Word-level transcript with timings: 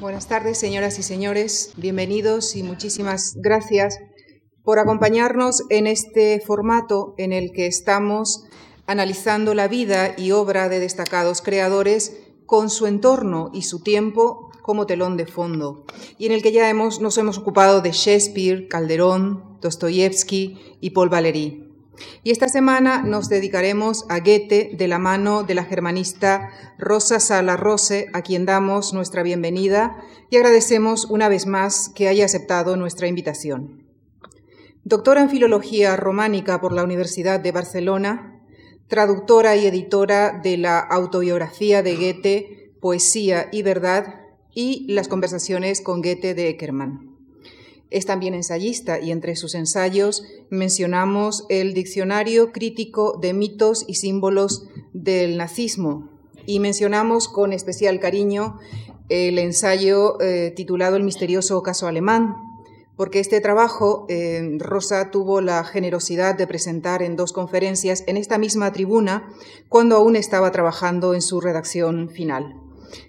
Buenas 0.00 0.28
tardes, 0.28 0.58
señoras 0.58 0.96
y 1.00 1.02
señores. 1.02 1.72
Bienvenidos 1.76 2.54
y 2.54 2.62
muchísimas 2.62 3.34
gracias 3.34 3.98
por 4.62 4.78
acompañarnos 4.78 5.64
en 5.70 5.88
este 5.88 6.40
formato 6.40 7.14
en 7.18 7.32
el 7.32 7.50
que 7.50 7.66
estamos 7.66 8.44
analizando 8.86 9.54
la 9.54 9.66
vida 9.66 10.14
y 10.16 10.30
obra 10.30 10.68
de 10.68 10.78
destacados 10.78 11.42
creadores 11.42 12.16
con 12.46 12.70
su 12.70 12.86
entorno 12.86 13.50
y 13.52 13.62
su 13.62 13.82
tiempo 13.82 14.52
como 14.62 14.86
telón 14.86 15.16
de 15.16 15.26
fondo, 15.26 15.84
y 16.16 16.26
en 16.26 16.32
el 16.32 16.42
que 16.42 16.52
ya 16.52 16.70
hemos, 16.70 17.00
nos 17.00 17.18
hemos 17.18 17.38
ocupado 17.38 17.80
de 17.80 17.90
Shakespeare, 17.90 18.68
Calderón, 18.68 19.58
Dostoyevsky 19.60 20.76
y 20.80 20.90
Paul 20.90 21.08
Valéry. 21.08 21.67
Y 22.22 22.30
esta 22.30 22.48
semana 22.48 23.02
nos 23.02 23.28
dedicaremos 23.28 24.04
a 24.08 24.20
Goethe 24.20 24.70
de 24.74 24.88
la 24.88 24.98
mano 24.98 25.42
de 25.42 25.54
la 25.54 25.64
germanista 25.64 26.50
Rosa 26.78 27.20
Sala 27.20 27.56
Rose, 27.56 28.08
a 28.12 28.22
quien 28.22 28.46
damos 28.46 28.92
nuestra 28.92 29.22
bienvenida 29.22 29.96
y 30.30 30.36
agradecemos 30.36 31.06
una 31.06 31.28
vez 31.28 31.46
más 31.46 31.90
que 31.94 32.08
haya 32.08 32.24
aceptado 32.24 32.76
nuestra 32.76 33.08
invitación. 33.08 33.86
Doctora 34.84 35.22
en 35.22 35.30
Filología 35.30 35.96
Románica 35.96 36.60
por 36.60 36.72
la 36.72 36.84
Universidad 36.84 37.40
de 37.40 37.52
Barcelona, 37.52 38.42
traductora 38.88 39.56
y 39.56 39.66
editora 39.66 40.40
de 40.42 40.56
la 40.56 40.78
autobiografía 40.78 41.82
de 41.82 41.96
Goethe, 41.96 42.72
Poesía 42.80 43.48
y 43.52 43.62
Verdad 43.62 44.20
y 44.54 44.90
las 44.92 45.08
conversaciones 45.08 45.80
con 45.80 46.00
Goethe 46.00 46.34
de 46.34 46.48
Eckermann. 46.48 47.07
Es 47.90 48.06
también 48.06 48.34
ensayista 48.34 49.00
y 49.00 49.10
entre 49.10 49.34
sus 49.34 49.54
ensayos 49.54 50.24
mencionamos 50.50 51.46
el 51.48 51.72
Diccionario 51.72 52.52
Crítico 52.52 53.18
de 53.20 53.32
Mitos 53.32 53.84
y 53.88 53.94
Símbolos 53.94 54.66
del 54.92 55.36
Nazismo 55.38 56.10
y 56.44 56.60
mencionamos 56.60 57.28
con 57.28 57.52
especial 57.52 58.00
cariño 58.00 58.58
el 59.08 59.38
ensayo 59.38 60.20
eh, 60.20 60.52
titulado 60.54 60.96
El 60.96 61.04
misterioso 61.04 61.62
caso 61.62 61.86
alemán, 61.86 62.36
porque 62.96 63.20
este 63.20 63.40
trabajo 63.40 64.06
eh, 64.08 64.56
Rosa 64.58 65.10
tuvo 65.10 65.40
la 65.40 65.62
generosidad 65.64 66.34
de 66.34 66.46
presentar 66.46 67.02
en 67.02 67.16
dos 67.16 67.32
conferencias 67.32 68.02
en 68.06 68.16
esta 68.16 68.38
misma 68.38 68.72
tribuna 68.72 69.28
cuando 69.68 69.96
aún 69.96 70.16
estaba 70.16 70.50
trabajando 70.52 71.14
en 71.14 71.22
su 71.22 71.40
redacción 71.40 72.10
final. 72.10 72.54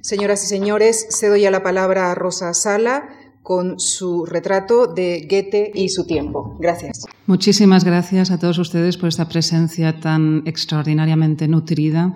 Señoras 0.02 0.44
y 0.44 0.48
señores, 0.48 1.08
cedo 1.10 1.38
ya 1.38 1.52
la 1.52 1.64
palabra 1.64 2.12
a 2.12 2.16
Rosa 2.16 2.54
Sala 2.54 3.10
con 3.44 3.80
su 3.80 4.26
retrato 4.26 4.88
de 4.88 5.28
Goethe 5.30 5.72
y 5.74 5.90
su 5.90 6.06
tiempo. 6.06 6.58
Gracias. 6.60 7.06
Muchísimas 7.26 7.84
gracias 7.84 8.32
a 8.32 8.38
todos 8.38 8.58
ustedes 8.60 8.98
por 8.98 9.10
esta 9.10 9.28
presencia 9.28 10.00
tan 10.00 10.44
extraordinariamente 10.46 11.48
nutrida. 11.48 12.14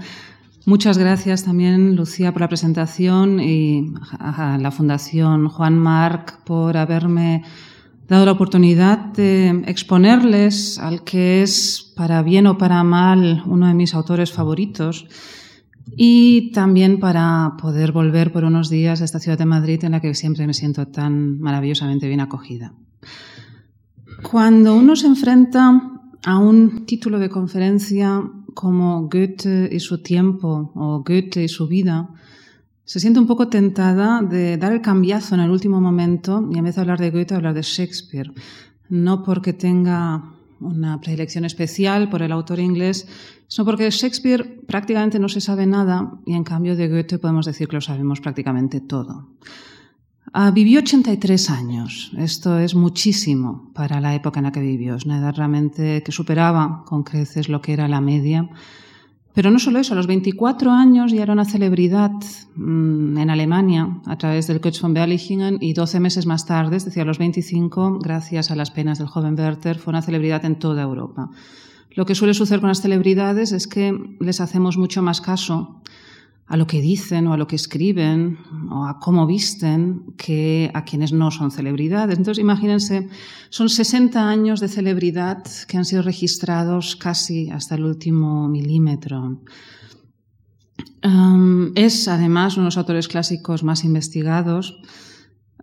Muchas 0.66 0.98
gracias 0.98 1.44
también, 1.44 1.96
Lucía, 1.96 2.32
por 2.32 2.42
la 2.42 2.48
presentación 2.48 3.40
y 3.40 3.94
a 4.20 4.58
la 4.62 4.72
Fundación 4.72 5.50
Juan 5.50 5.78
Marc 5.78 6.40
por 6.46 6.78
haberme 6.78 7.44
dado 8.08 8.26
la 8.26 8.32
oportunidad 8.32 8.98
de 8.98 9.64
exponerles 9.66 10.80
al 10.80 11.04
que 11.04 11.42
es, 11.42 11.92
para 11.96 12.22
bien 12.22 12.48
o 12.48 12.58
para 12.58 12.84
mal, 12.84 13.44
uno 13.46 13.68
de 13.68 13.74
mis 13.74 13.94
autores 13.94 14.32
favoritos 14.32 15.08
y 15.96 16.52
también 16.52 17.00
para 17.00 17.56
poder 17.62 17.92
volver 17.92 18.32
por 18.32 18.44
unos 18.44 18.70
días 18.70 19.02
a 19.02 19.06
esta 19.06 19.20
ciudad 19.20 19.38
de 19.38 19.46
Madrid 19.46 19.84
en 19.84 19.92
la 19.92 20.02
que 20.02 20.14
siempre 20.14 20.48
me 20.48 20.54
siento 20.54 20.88
tan 20.88 21.40
maravillosamente 21.40 22.08
bien 22.08 22.20
acogida. 22.20 22.74
Cuando 24.22 24.76
uno 24.76 24.96
se 24.96 25.08
enfrenta 25.08 25.92
a 26.24 26.38
un 26.38 26.86
título 26.86 27.20
de 27.20 27.30
conferencia 27.30 28.24
como 28.54 29.10
Goethe 29.10 29.70
y 29.72 29.80
su 29.80 30.02
tiempo 30.02 30.72
o 30.76 31.04
Goethe 31.06 31.44
y 31.44 31.48
su 31.48 31.68
vida, 31.68 32.10
se 32.86 33.00
siente 33.00 33.20
un 33.20 33.28
poco 33.28 33.48
tentada 33.48 34.22
de 34.22 34.58
dar 34.58 34.74
el 34.74 34.82
cambiazo 34.82 35.36
en 35.36 35.42
el 35.42 35.52
último 35.52 35.80
momento 35.80 36.48
y 36.52 36.58
en 36.58 36.64
vez 36.64 36.76
de 36.76 36.82
hablar 36.82 37.00
de 37.00 37.12
Goethe, 37.12 37.36
hablar 37.36 37.54
de 37.54 37.62
Shakespeare. 37.62 38.32
No 38.90 39.24
porque 39.24 39.54
tenga 39.54 40.34
una 40.60 41.00
predilección 41.00 41.46
especial 41.46 42.10
por 42.10 42.22
el 42.22 42.32
autor 42.32 42.60
inglés, 42.60 43.08
sino 43.54 43.66
porque 43.66 43.84
de 43.84 43.92
Shakespeare 43.92 44.62
prácticamente 44.66 45.20
no 45.20 45.30
se 45.30 45.40
sabe 45.40 45.68
nada 45.68 46.14
y 46.26 46.34
en 46.34 46.44
cambio 46.44 46.76
de 46.76 46.90
Goethe 46.90 47.20
podemos 47.20 47.46
decir 47.46 47.68
que 47.68 47.76
lo 47.76 47.82
sabemos 47.82 48.20
prácticamente 48.20 48.82
todo. 48.82 49.28
Ah, 50.34 50.50
vivió 50.50 50.80
83 50.80 51.52
años. 51.52 52.12
Esto 52.18 52.58
es 52.58 52.74
muchísimo 52.74 53.70
para 53.76 54.02
la 54.02 54.16
época 54.16 54.40
en 54.40 54.46
la 54.46 54.52
que 54.52 54.60
vivió. 54.60 54.96
Es 54.96 55.06
una 55.06 55.20
edad 55.20 55.36
realmente 55.36 56.02
que 56.02 56.12
superaba 56.12 56.84
con 56.88 57.04
creces 57.04 57.48
lo 57.48 57.62
que 57.62 57.74
era 57.74 57.88
la 57.88 58.02
media. 58.02 58.50
Pero 59.36 59.52
no 59.52 59.60
solo 59.60 59.78
eso, 59.78 59.94
a 59.94 59.98
los 59.98 60.08
24 60.08 60.72
años 60.72 61.12
ya 61.12 61.22
era 61.22 61.34
una 61.34 61.46
celebridad 61.46 62.10
mm, 62.56 63.20
en 63.20 63.30
Alemania 63.30 64.02
a 64.08 64.18
través 64.18 64.48
del 64.48 64.62
Coach 64.62 64.82
von 64.82 64.96
Berlichingen 64.96 65.60
y 65.62 65.74
12 65.74 66.00
meses 66.00 66.26
más 66.26 66.48
tarde, 66.48 66.78
es 66.78 66.86
decir, 66.86 67.04
a 67.04 67.06
los 67.06 67.20
25, 67.20 68.00
gracias 68.00 68.50
a 68.50 68.56
las 68.56 68.72
penas 68.72 68.98
del 68.98 69.10
joven 69.10 69.36
Werther, 69.38 69.78
fue 69.78 69.92
una 69.92 70.02
celebridad 70.02 70.44
en 70.44 70.58
toda 70.58 70.82
Europa. 70.82 71.30
Lo 71.96 72.06
que 72.06 72.16
suele 72.16 72.34
suceder 72.34 72.60
con 72.60 72.70
las 72.70 72.82
celebridades 72.82 73.52
es 73.52 73.68
que 73.68 73.98
les 74.20 74.42
hacemos 74.42 74.78
mucho 74.78 75.02
más 75.02 75.22
caso 75.22 75.82
a 76.46 76.58
lo 76.58 76.68
que 76.68 76.82
dicen 76.82 77.28
o 77.28 77.34
a 77.34 77.38
lo 77.38 77.48
que 77.48 77.56
escriben 77.56 78.38
o 78.70 78.86
a 78.86 79.00
cómo 79.00 79.26
visten 79.26 80.14
que 80.18 80.70
a 80.74 80.84
quienes 80.84 81.14
no 81.14 81.32
son 81.32 81.52
celebridades. 81.52 82.18
Entonces, 82.18 82.42
imagínense, 82.42 83.10
son 83.50 83.70
60 83.70 84.30
años 84.30 84.60
de 84.60 84.68
celebridad 84.68 85.44
que 85.68 85.78
han 85.78 85.86
sido 85.86 86.02
registrados 86.02 86.96
casi 86.96 87.50
hasta 87.50 87.76
el 87.76 87.86
último 87.86 88.48
milímetro. 88.48 89.42
es 91.76 92.08
además 92.08 92.56
uno 92.56 92.64
de 92.64 92.68
los 92.68 92.78
autores 92.78 93.08
clásicos 93.08 93.64
más 93.64 93.84
investigados. 93.84 94.82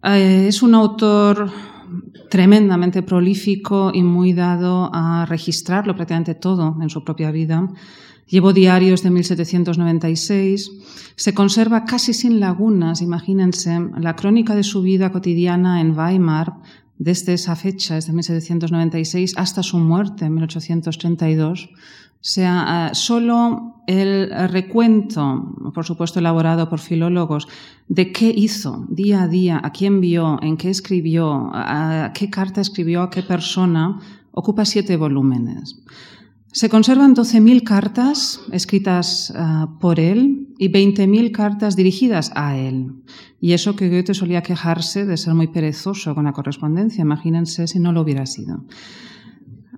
Eh, 0.02 0.46
es 0.48 0.62
un 0.62 0.74
autor 0.74 1.52
tremendamente 2.30 3.02
prolífico 3.02 3.90
y 3.92 4.02
muy 4.02 4.32
dado 4.32 4.90
a 4.94 5.26
registrarlo 5.26 5.94
prácticamente 5.94 6.34
todo 6.34 6.76
en 6.80 6.88
su 6.88 7.04
propia 7.04 7.30
vida. 7.30 7.68
Llevo 8.26 8.52
diarios 8.52 9.02
de 9.02 9.10
1796. 9.10 10.70
Se 11.16 11.34
conserva 11.34 11.84
casi 11.84 12.14
sin 12.14 12.38
lagunas, 12.38 13.02
imagínense, 13.02 13.76
la 13.98 14.14
crónica 14.14 14.54
de 14.54 14.62
su 14.62 14.82
vida 14.82 15.10
cotidiana 15.10 15.80
en 15.80 15.98
Weimar 15.98 16.54
desde 16.96 17.32
esa 17.32 17.56
fecha, 17.56 17.96
desde 17.96 18.12
1796, 18.12 19.34
hasta 19.36 19.62
su 19.62 19.78
muerte 19.78 20.26
en 20.26 20.34
1832. 20.34 21.70
Sea, 22.22 22.90
solo 22.92 23.82
el 23.86 24.30
recuento, 24.50 25.54
por 25.74 25.84
supuesto 25.84 26.18
elaborado 26.18 26.68
por 26.68 26.78
filólogos, 26.78 27.48
de 27.88 28.12
qué 28.12 28.32
hizo 28.34 28.86
día 28.88 29.22
a 29.22 29.28
día, 29.28 29.60
a 29.62 29.72
quién 29.72 30.00
vio, 30.00 30.38
en 30.42 30.56
qué 30.56 30.70
escribió, 30.70 31.50
a 31.52 32.12
qué 32.14 32.28
carta 32.28 32.60
escribió 32.60 33.02
a 33.02 33.10
qué 33.10 33.22
persona, 33.22 33.98
ocupa 34.32 34.64
siete 34.64 34.96
volúmenes. 34.96 35.82
Se 36.52 36.68
conservan 36.68 37.14
12.000 37.14 37.62
cartas 37.62 38.40
escritas 38.50 39.32
ah, 39.36 39.76
por 39.80 40.00
él 40.00 40.48
y 40.58 40.68
20.000 40.68 41.30
cartas 41.30 41.76
dirigidas 41.76 42.32
a 42.34 42.56
él. 42.56 42.92
Y 43.40 43.52
eso 43.52 43.76
que 43.76 43.88
Goethe 43.88 44.14
solía 44.14 44.42
quejarse 44.42 45.06
de 45.06 45.16
ser 45.16 45.34
muy 45.34 45.46
perezoso 45.46 46.12
con 46.14 46.24
la 46.24 46.32
correspondencia. 46.32 47.02
Imagínense 47.02 47.68
si 47.68 47.78
no 47.78 47.92
lo 47.92 48.00
hubiera 48.00 48.26
sido. 48.26 48.64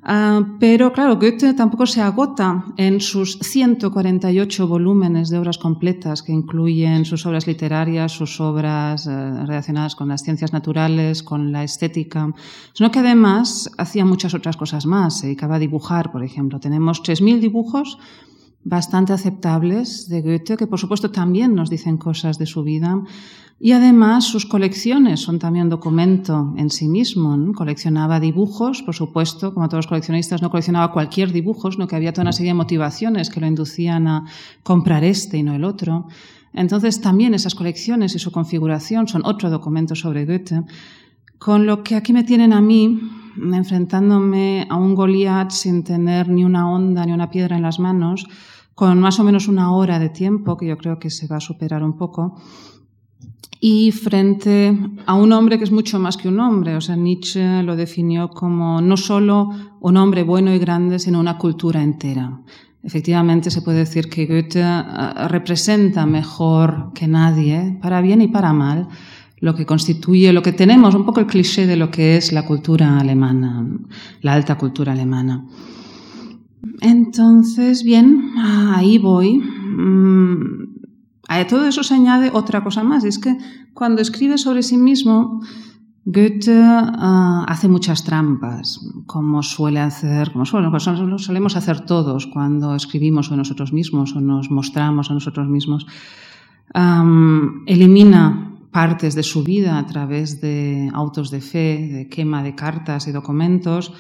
Ah, 0.04 0.40
pero 0.58 0.92
claro, 0.92 1.16
Goethe 1.16 1.54
tampoco 1.54 1.86
se 1.86 2.00
agota 2.00 2.64
en 2.76 3.00
sus 3.00 3.38
148 3.38 4.66
volúmenes 4.66 5.30
de 5.30 5.38
obras 5.38 5.58
completas 5.58 6.24
que 6.24 6.32
incluyen 6.32 7.04
sus 7.04 7.24
obras 7.24 7.46
literarias, 7.46 8.10
sus 8.10 8.40
obras 8.40 9.06
eh, 9.06 9.10
relacionadas 9.46 9.94
con 9.94 10.08
las 10.08 10.24
ciencias 10.24 10.52
naturales, 10.52 11.22
con 11.22 11.52
la 11.52 11.62
estética, 11.62 12.34
sino 12.72 12.90
que 12.90 12.98
además 12.98 13.70
hacía 13.78 14.04
muchas 14.04 14.34
otras 14.34 14.56
cosas 14.56 14.86
más. 14.86 15.20
Se 15.20 15.26
dedicaba 15.26 15.54
a 15.54 15.60
dibujar, 15.60 16.10
por 16.10 16.24
ejemplo. 16.24 16.58
Tenemos 16.58 17.00
3.000 17.04 17.38
dibujos 17.38 17.98
bastante 18.64 19.12
aceptables 19.12 20.08
de 20.08 20.22
Goethe, 20.22 20.56
que 20.56 20.66
por 20.66 20.78
supuesto 20.78 21.10
también 21.10 21.54
nos 21.54 21.70
dicen 21.70 21.96
cosas 21.96 22.38
de 22.38 22.46
su 22.46 22.62
vida. 22.62 23.02
Y 23.58 23.72
además 23.72 24.24
sus 24.24 24.44
colecciones 24.44 25.20
son 25.20 25.38
también 25.38 25.68
documento 25.68 26.52
en 26.56 26.70
sí 26.70 26.88
mismo. 26.88 27.52
Coleccionaba 27.54 28.18
dibujos, 28.18 28.82
por 28.82 28.94
supuesto, 28.94 29.54
como 29.54 29.68
todos 29.68 29.84
los 29.84 29.86
coleccionistas, 29.86 30.42
no 30.42 30.50
coleccionaba 30.50 30.92
cualquier 30.92 31.32
dibujo, 31.32 31.70
sino 31.70 31.86
que 31.86 31.94
había 31.94 32.12
toda 32.12 32.22
una 32.22 32.32
serie 32.32 32.50
de 32.50 32.54
motivaciones 32.54 33.30
que 33.30 33.40
lo 33.40 33.46
inducían 33.46 34.08
a 34.08 34.24
comprar 34.62 35.04
este 35.04 35.38
y 35.38 35.42
no 35.42 35.54
el 35.54 35.64
otro. 35.64 36.08
Entonces 36.52 37.00
también 37.00 37.34
esas 37.34 37.54
colecciones 37.54 38.14
y 38.14 38.18
su 38.18 38.32
configuración 38.32 39.08
son 39.08 39.24
otro 39.24 39.48
documento 39.48 39.94
sobre 39.94 40.26
Goethe. 40.26 40.62
Con 41.38 41.66
lo 41.66 41.82
que 41.82 41.94
aquí 41.94 42.12
me 42.12 42.24
tienen 42.24 42.52
a 42.52 42.60
mí 42.60 43.00
enfrentándome 43.36 44.66
a 44.68 44.76
un 44.76 44.94
Goliat 44.94 45.50
sin 45.50 45.84
tener 45.84 46.28
ni 46.28 46.44
una 46.44 46.70
onda 46.70 47.04
ni 47.06 47.12
una 47.12 47.30
piedra 47.30 47.56
en 47.56 47.62
las 47.62 47.78
manos, 47.78 48.26
con 48.74 49.00
más 49.00 49.20
o 49.20 49.24
menos 49.24 49.48
una 49.48 49.72
hora 49.72 49.98
de 49.98 50.08
tiempo, 50.08 50.56
que 50.56 50.66
yo 50.66 50.76
creo 50.78 50.98
que 50.98 51.10
se 51.10 51.26
va 51.26 51.36
a 51.36 51.40
superar 51.40 51.82
un 51.82 51.96
poco, 51.96 52.36
y 53.64 53.92
frente 53.92 54.76
a 55.06 55.14
un 55.14 55.30
hombre 55.30 55.56
que 55.56 55.62
es 55.62 55.70
mucho 55.70 56.00
más 56.00 56.16
que 56.16 56.26
un 56.26 56.40
hombre. 56.40 56.74
O 56.74 56.80
sea, 56.80 56.96
Nietzsche 56.96 57.62
lo 57.62 57.76
definió 57.76 58.28
como 58.28 58.80
no 58.80 58.96
solo 58.96 59.50
un 59.80 59.96
hombre 59.96 60.24
bueno 60.24 60.52
y 60.52 60.58
grande, 60.58 60.98
sino 60.98 61.20
una 61.20 61.38
cultura 61.38 61.80
entera. 61.80 62.40
Efectivamente, 62.82 63.52
se 63.52 63.62
puede 63.62 63.78
decir 63.78 64.08
que 64.08 64.26
Goethe 64.26 64.60
eh, 64.60 65.28
representa 65.28 66.04
mejor 66.06 66.92
que 66.92 67.06
nadie, 67.06 67.78
para 67.80 68.00
bien 68.00 68.20
y 68.20 68.26
para 68.26 68.52
mal, 68.52 68.88
lo 69.42 69.56
que 69.56 69.66
constituye, 69.66 70.32
lo 70.32 70.40
que 70.40 70.52
tenemos, 70.52 70.94
un 70.94 71.04
poco 71.04 71.18
el 71.18 71.26
cliché 71.26 71.66
de 71.66 71.74
lo 71.74 71.90
que 71.90 72.16
es 72.16 72.32
la 72.32 72.46
cultura 72.46 73.00
alemana, 73.00 73.66
la 74.20 74.34
alta 74.34 74.56
cultura 74.56 74.92
alemana. 74.92 75.44
Entonces, 76.80 77.82
bien, 77.82 78.34
ahí 78.38 78.98
voy. 78.98 79.38
Mm, 79.38 80.76
a 81.28 81.44
todo 81.48 81.66
eso 81.66 81.82
se 81.82 81.94
añade 81.94 82.30
otra 82.32 82.62
cosa 82.62 82.84
más, 82.84 83.02
es 83.02 83.18
que 83.18 83.36
cuando 83.74 84.00
escribe 84.00 84.38
sobre 84.38 84.62
sí 84.62 84.78
mismo, 84.78 85.40
Goethe 86.04 86.62
ah, 86.62 87.44
hace 87.48 87.66
muchas 87.66 88.04
trampas, 88.04 88.78
como 89.06 89.42
suele 89.42 89.80
hacer, 89.80 90.32
como 90.32 90.44
solemos 90.46 91.56
hacer 91.56 91.80
todos 91.80 92.28
cuando 92.28 92.76
escribimos 92.76 93.26
sobre 93.26 93.38
nosotros 93.38 93.72
mismos 93.72 94.14
o 94.14 94.20
nos 94.20 94.52
mostramos 94.52 95.10
a 95.10 95.14
nosotros 95.14 95.48
mismos. 95.48 95.84
elimina 97.66 98.51
partes 98.72 99.14
de 99.14 99.22
su 99.22 99.44
vida 99.44 99.78
a 99.78 99.86
través 99.86 100.40
de 100.40 100.90
autos 100.92 101.30
de 101.30 101.40
fe, 101.40 101.88
de 101.92 102.08
quema 102.08 102.42
de 102.42 102.54
cartas 102.54 103.06
y 103.06 103.12
documentos, 103.12 103.92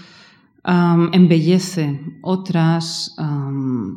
embellece 0.64 2.00
otras, 2.22 3.16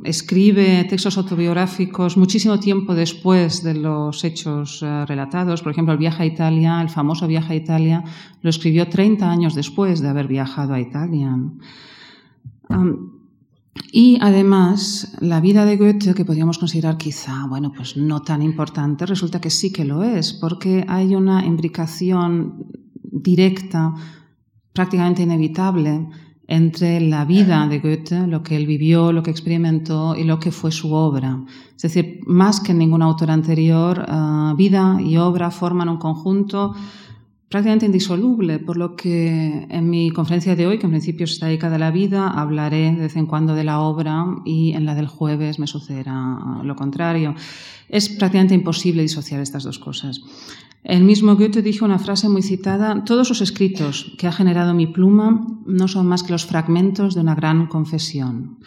escribe 0.03 0.83
textos 0.89 1.17
autobiográficos 1.17 2.17
muchísimo 2.17 2.59
tiempo 2.59 2.95
después 2.95 3.63
de 3.63 3.75
los 3.75 4.23
hechos 4.23 4.81
eh, 4.81 5.05
relatados. 5.05 5.61
Por 5.61 5.71
ejemplo, 5.71 5.93
el 5.93 5.99
viaje 5.99 6.23
a 6.23 6.25
Italia, 6.25 6.81
el 6.81 6.89
famoso 6.89 7.27
viaje 7.27 7.53
a 7.53 7.55
Italia, 7.55 8.03
lo 8.41 8.49
escribió 8.49 8.89
30 8.89 9.29
años 9.29 9.53
después 9.53 10.01
de 10.01 10.09
haber 10.09 10.27
viajado 10.27 10.73
a 10.73 10.79
Italia. 10.79 11.37
Y 13.91 14.17
además, 14.21 15.15
la 15.19 15.41
vida 15.41 15.65
de 15.65 15.77
Goethe, 15.77 16.13
que 16.13 16.25
podríamos 16.25 16.57
considerar 16.57 16.97
quizá, 16.97 17.45
bueno, 17.47 17.71
pues 17.75 17.97
no 17.97 18.21
tan 18.21 18.41
importante, 18.41 19.05
resulta 19.05 19.41
que 19.41 19.49
sí 19.49 19.71
que 19.71 19.85
lo 19.85 20.03
es, 20.03 20.33
porque 20.33 20.85
hay 20.87 21.15
una 21.15 21.45
imbricación 21.45 22.67
directa, 23.01 23.93
prácticamente 24.73 25.23
inevitable, 25.23 26.07
entre 26.47 27.01
la 27.01 27.25
vida 27.25 27.67
de 27.67 27.79
Goethe, 27.79 28.27
lo 28.27 28.43
que 28.43 28.55
él 28.55 28.67
vivió, 28.67 29.11
lo 29.11 29.23
que 29.23 29.31
experimentó 29.31 30.15
y 30.15 30.23
lo 30.23 30.39
que 30.39 30.51
fue 30.51 30.71
su 30.71 30.93
obra. 30.93 31.43
Es 31.75 31.81
decir, 31.81 32.19
más 32.25 32.59
que 32.59 32.73
ningún 32.73 33.01
autor 33.01 33.31
anterior, 33.31 34.05
ah, 34.07 34.53
vida 34.55 34.99
y 35.01 35.17
obra 35.17 35.49
forman 35.49 35.89
un 35.89 35.97
conjunto 35.97 36.75
prácticamente 37.55 37.85
indisoluble, 37.85 38.59
por 38.59 38.75
lo 38.75 38.97
que 38.97 39.65
en 39.69 39.89
mi 39.89 40.11
conferencia 40.11 40.57
de 40.57 40.67
hoy, 40.67 40.77
que 40.77 40.87
en 40.87 40.91
principio 40.91 41.23
está 41.23 41.45
dedicada 41.45 41.77
a 41.77 41.79
la 41.79 41.89
vida, 41.89 42.27
hablaré 42.27 42.91
de 42.91 43.03
vez 43.03 43.15
en 43.15 43.27
cuando 43.27 43.55
de 43.55 43.63
la 43.63 43.79
obra 43.79 44.25
y 44.43 44.73
en 44.73 44.85
la 44.85 44.93
del 44.93 45.07
jueves 45.07 45.57
me 45.57 45.65
sucederá 45.65 46.37
lo 46.65 46.75
contrario. 46.75 47.33
Es 47.87 48.09
prácticamente 48.09 48.55
imposible 48.55 49.03
disociar 49.03 49.39
estas 49.39 49.63
dos 49.63 49.79
cosas. 49.79 50.21
El 50.83 51.05
mismo 51.05 51.37
Goethe 51.37 51.61
dijo 51.61 51.85
una 51.85 51.97
frase 51.97 52.27
muy 52.27 52.41
citada, 52.41 53.05
todos 53.05 53.29
los 53.29 53.39
escritos 53.39 54.11
que 54.17 54.27
ha 54.27 54.33
generado 54.33 54.73
mi 54.73 54.87
pluma 54.87 55.47
no 55.65 55.87
son 55.87 56.07
más 56.07 56.23
que 56.23 56.33
los 56.33 56.45
fragmentos 56.45 57.15
de 57.15 57.21
una 57.21 57.35
gran 57.35 57.67
confesión. 57.67 58.57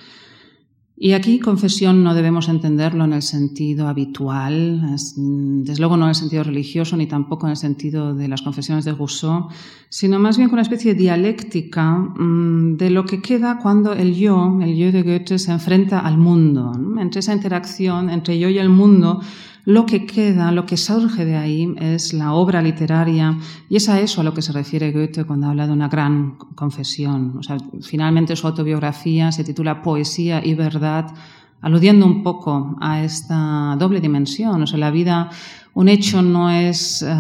Y 1.01 1.13
aquí 1.13 1.39
confesión 1.39 2.03
no 2.03 2.13
debemos 2.13 2.49
entenderlo 2.49 3.05
en 3.05 3.13
el 3.13 3.23
sentido 3.23 3.87
habitual, 3.87 4.97
desde 4.97 5.79
luego 5.79 5.97
no 5.97 6.07
en 6.07 6.09
el 6.09 6.15
sentido 6.17 6.43
religioso 6.43 6.97
ni 6.97 7.07
tampoco 7.07 7.47
en 7.47 7.53
el 7.53 7.57
sentido 7.57 8.17
de 8.17 8.27
las 8.27 8.43
confesiones 8.43 8.85
de 8.85 8.95
Rousseau, 8.95 9.47
sino 9.89 10.19
más 10.19 10.37
bien 10.37 10.49
con 10.49 10.57
una 10.57 10.63
especie 10.63 10.95
de 10.95 11.01
dialéctica 11.01 11.93
mm, 11.93 12.77
de 12.79 12.91
lo 12.91 13.05
que 13.05 13.23
queda 13.23 13.61
cuando 13.63 13.93
el 13.93 14.17
yo, 14.17 14.59
el 14.61 14.75
yo 14.75 14.91
de 14.91 15.05
Goethe, 15.05 15.39
se 15.39 15.53
enfrenta 15.53 16.01
al 16.01 16.19
mundo. 16.19 16.73
Entre 16.99 17.21
esa 17.21 17.33
interacción 17.33 18.11
entre 18.11 18.37
yo 18.41 18.49
y 18.49 18.59
el 18.59 18.69
mundo 18.69 19.21
lo 19.69 19.85
que 19.85 20.07
queda, 20.07 20.51
lo 20.51 20.65
que 20.65 20.79
surge 20.79 21.27
de 21.27 21.37
ahí 21.37 21.75
es 21.77 22.15
la 22.15 22.33
obra 22.33 22.63
literaria 22.63 23.37
y 23.69 23.77
es 23.77 23.91
a 23.91 24.01
eso 24.01 24.23
a 24.23 24.25
lo 24.25 24.33
que 24.33 24.41
se 24.41 24.51
refiere 24.53 24.93
Goethe 24.93 25.27
cuando 25.27 25.47
habla 25.47 25.67
de 25.67 25.75
una 25.75 25.89
gran 25.89 26.37
confesión. 26.55 27.37
O 27.37 27.43
sea, 27.43 27.59
finalmente 27.83 28.35
su 28.35 28.47
autobiografía 28.47 29.31
se 29.31 29.45
titula 29.45 29.83
Poesía 29.83 30.41
y 30.43 30.55
Verdad, 30.55 31.15
aludiendo 31.61 32.07
un 32.07 32.23
poco 32.23 32.79
a 32.81 33.05
esta 33.05 33.77
doble 33.79 34.01
dimensión. 34.01 34.63
O 34.63 34.67
sea, 34.67 34.79
la 34.79 34.91
vida, 34.91 35.29
un 35.75 35.91
hecho 35.91 36.23
no 36.23 36.49
es 36.49 37.03
eh, 37.03 37.15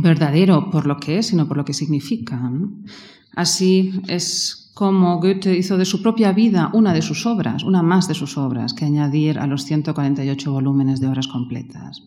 verdadero 0.00 0.68
por 0.68 0.84
lo 0.84 0.96
que 0.96 1.18
es, 1.18 1.28
sino 1.28 1.46
por 1.46 1.56
lo 1.56 1.64
que 1.64 1.74
significa. 1.74 2.40
Así 3.36 4.02
es 4.08 4.59
como 4.74 5.18
Goethe 5.20 5.56
hizo 5.56 5.76
de 5.76 5.84
su 5.84 6.00
propia 6.02 6.32
vida 6.32 6.70
una 6.72 6.92
de 6.92 7.02
sus 7.02 7.26
obras, 7.26 7.64
una 7.64 7.82
más 7.82 8.08
de 8.08 8.14
sus 8.14 8.38
obras, 8.38 8.72
que 8.72 8.84
añadir 8.84 9.38
a 9.38 9.46
los 9.46 9.64
148 9.64 10.52
volúmenes 10.52 11.00
de 11.00 11.08
obras 11.08 11.28
completas. 11.28 12.02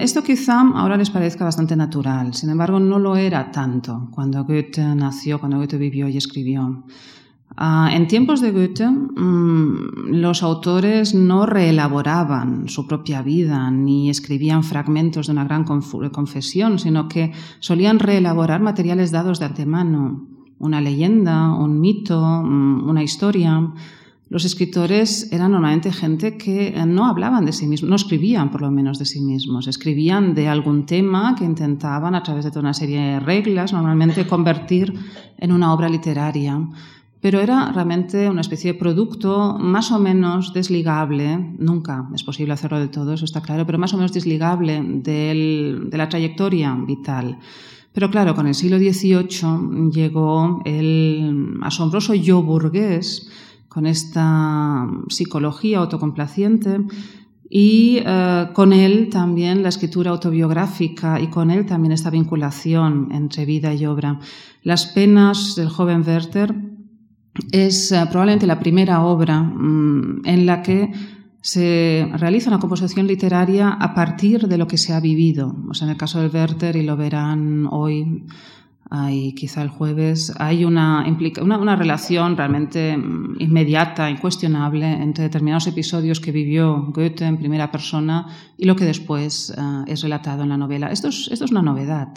esto 0.00 0.22
quizá 0.22 0.60
ahora 0.60 0.96
les 0.96 1.10
parezca 1.10 1.44
bastante 1.44 1.76
natural, 1.76 2.32
sin 2.32 2.50
embargo 2.50 2.80
no 2.80 2.98
lo 2.98 3.16
era 3.16 3.50
tanto 3.50 4.08
cuando 4.10 4.44
Goethe 4.44 4.94
nació, 4.94 5.38
cuando 5.38 5.58
Goethe 5.58 5.76
vivió 5.76 6.08
y 6.08 6.16
escribió. 6.16 6.84
Ah, 7.56 7.90
en 7.92 8.08
tiempos 8.08 8.40
de 8.40 8.50
Goethe, 8.50 8.88
mm, 8.88 10.14
los 10.14 10.42
autores 10.42 11.14
no 11.14 11.46
reelaboraban 11.46 12.68
su 12.68 12.86
propia 12.86 13.22
vida 13.22 13.70
ni 13.70 14.10
escribían 14.10 14.64
fragmentos 14.64 15.26
de 15.26 15.32
una 15.32 15.44
gran 15.44 15.64
confesión, 15.64 16.78
sino 16.80 17.06
que 17.06 17.32
solían 17.60 18.00
reelaborar 18.00 18.60
materiales 18.60 19.12
dados 19.12 19.38
de 19.38 19.46
antemano 19.46 20.33
una 20.58 20.80
leyenda, 20.80 21.52
un 21.54 21.80
mito, 21.80 22.20
mm, 22.20 22.88
una 22.88 23.02
historia. 23.02 23.72
Los 24.28 24.44
escritores 24.44 25.32
eran 25.32 25.52
normalmente 25.52 25.92
gente 25.92 26.36
que 26.36 26.68
eh, 26.68 26.86
no 26.86 27.06
hablaban 27.06 27.44
de 27.44 27.52
sí 27.52 27.66
mismos, 27.66 27.90
no 27.90 27.96
escribían 27.96 28.50
por 28.50 28.62
lo 28.62 28.70
menos 28.70 28.98
de 28.98 29.04
sí 29.04 29.20
mismos, 29.20 29.68
escribían 29.68 30.34
de 30.34 30.48
algún 30.48 30.86
tema 30.86 31.34
que 31.36 31.44
intentaban 31.44 32.14
a 32.14 32.22
través 32.22 32.44
de 32.44 32.50
toda 32.50 32.62
una 32.62 32.74
serie 32.74 33.00
de 33.00 33.20
reglas 33.20 33.72
normalmente 33.72 34.26
convertir 34.26 34.94
en 35.38 35.52
una 35.52 35.72
obra 35.72 35.88
literaria. 35.88 36.58
Pero 37.20 37.40
era 37.40 37.72
realmente 37.72 38.28
una 38.28 38.42
especie 38.42 38.72
de 38.72 38.78
producto 38.78 39.56
más 39.58 39.90
o 39.92 39.98
menos 39.98 40.52
desligable, 40.52 41.54
nunca 41.58 42.08
es 42.14 42.22
posible 42.22 42.52
hacerlo 42.52 42.78
de 42.78 42.88
todo, 42.88 43.14
eso 43.14 43.24
está 43.24 43.40
claro, 43.40 43.64
pero 43.64 43.78
más 43.78 43.94
o 43.94 43.96
menos 43.96 44.12
desligable 44.12 44.82
de 44.82 45.88
la 45.92 46.08
trayectoria 46.08 46.74
vital. 46.74 47.38
Pero 47.94 48.10
claro, 48.10 48.34
con 48.34 48.48
el 48.48 48.54
siglo 48.56 48.76
XVIII 48.76 49.90
llegó 49.92 50.60
el 50.64 51.58
asombroso 51.62 52.12
yo 52.12 52.42
burgués, 52.42 53.30
con 53.68 53.86
esta 53.86 54.88
psicología 55.08 55.78
autocomplaciente, 55.78 56.80
y 57.48 58.00
eh, 58.04 58.48
con 58.52 58.72
él 58.72 59.10
también 59.10 59.62
la 59.62 59.68
escritura 59.68 60.10
autobiográfica 60.10 61.20
y 61.20 61.28
con 61.28 61.52
él 61.52 61.66
también 61.66 61.92
esta 61.92 62.10
vinculación 62.10 63.10
entre 63.12 63.44
vida 63.44 63.72
y 63.72 63.86
obra. 63.86 64.18
Las 64.64 64.86
penas 64.86 65.54
del 65.54 65.68
joven 65.68 66.02
Werther 66.04 66.52
es 67.52 67.92
eh, 67.92 68.04
probablemente 68.10 68.48
la 68.48 68.58
primera 68.58 69.04
obra 69.04 69.40
mm, 69.40 70.22
en 70.24 70.46
la 70.46 70.62
que 70.62 70.90
se 71.44 72.08
realiza 72.14 72.48
una 72.48 72.58
composición 72.58 73.06
literaria 73.06 73.68
a 73.68 73.92
partir 73.92 74.48
de 74.48 74.56
lo 74.56 74.66
que 74.66 74.78
se 74.78 74.94
ha 74.94 75.00
vivido. 75.00 75.54
O 75.68 75.74
sea, 75.74 75.84
en 75.84 75.90
el 75.90 75.98
caso 75.98 76.18
del 76.18 76.34
Werther, 76.34 76.74
y 76.74 76.82
lo 76.82 76.96
verán 76.96 77.68
hoy 77.70 78.24
y 79.10 79.34
quizá 79.34 79.60
el 79.60 79.68
jueves, 79.68 80.32
hay 80.38 80.64
una, 80.64 81.04
una, 81.42 81.58
una, 81.58 81.76
relación 81.76 82.38
realmente 82.38 82.96
mm, 82.96 83.36
inmediata, 83.40 84.08
incuestionable, 84.08 84.90
entre 84.90 85.24
determinados 85.24 85.66
episodios 85.66 86.18
que 86.18 86.32
vivió 86.32 86.86
Goethe 86.94 87.26
en 87.26 87.36
primera 87.36 87.70
persona 87.70 88.26
y 88.56 88.64
lo 88.64 88.74
que 88.74 88.86
después 88.86 89.50
eh, 89.50 89.84
es 89.86 90.00
relatado 90.00 90.44
en 90.44 90.48
la 90.48 90.56
novela. 90.56 90.90
Esto 90.90 91.08
es, 91.08 91.28
esto 91.30 91.44
es 91.44 91.50
una 91.50 91.62
novedad. 91.62 92.08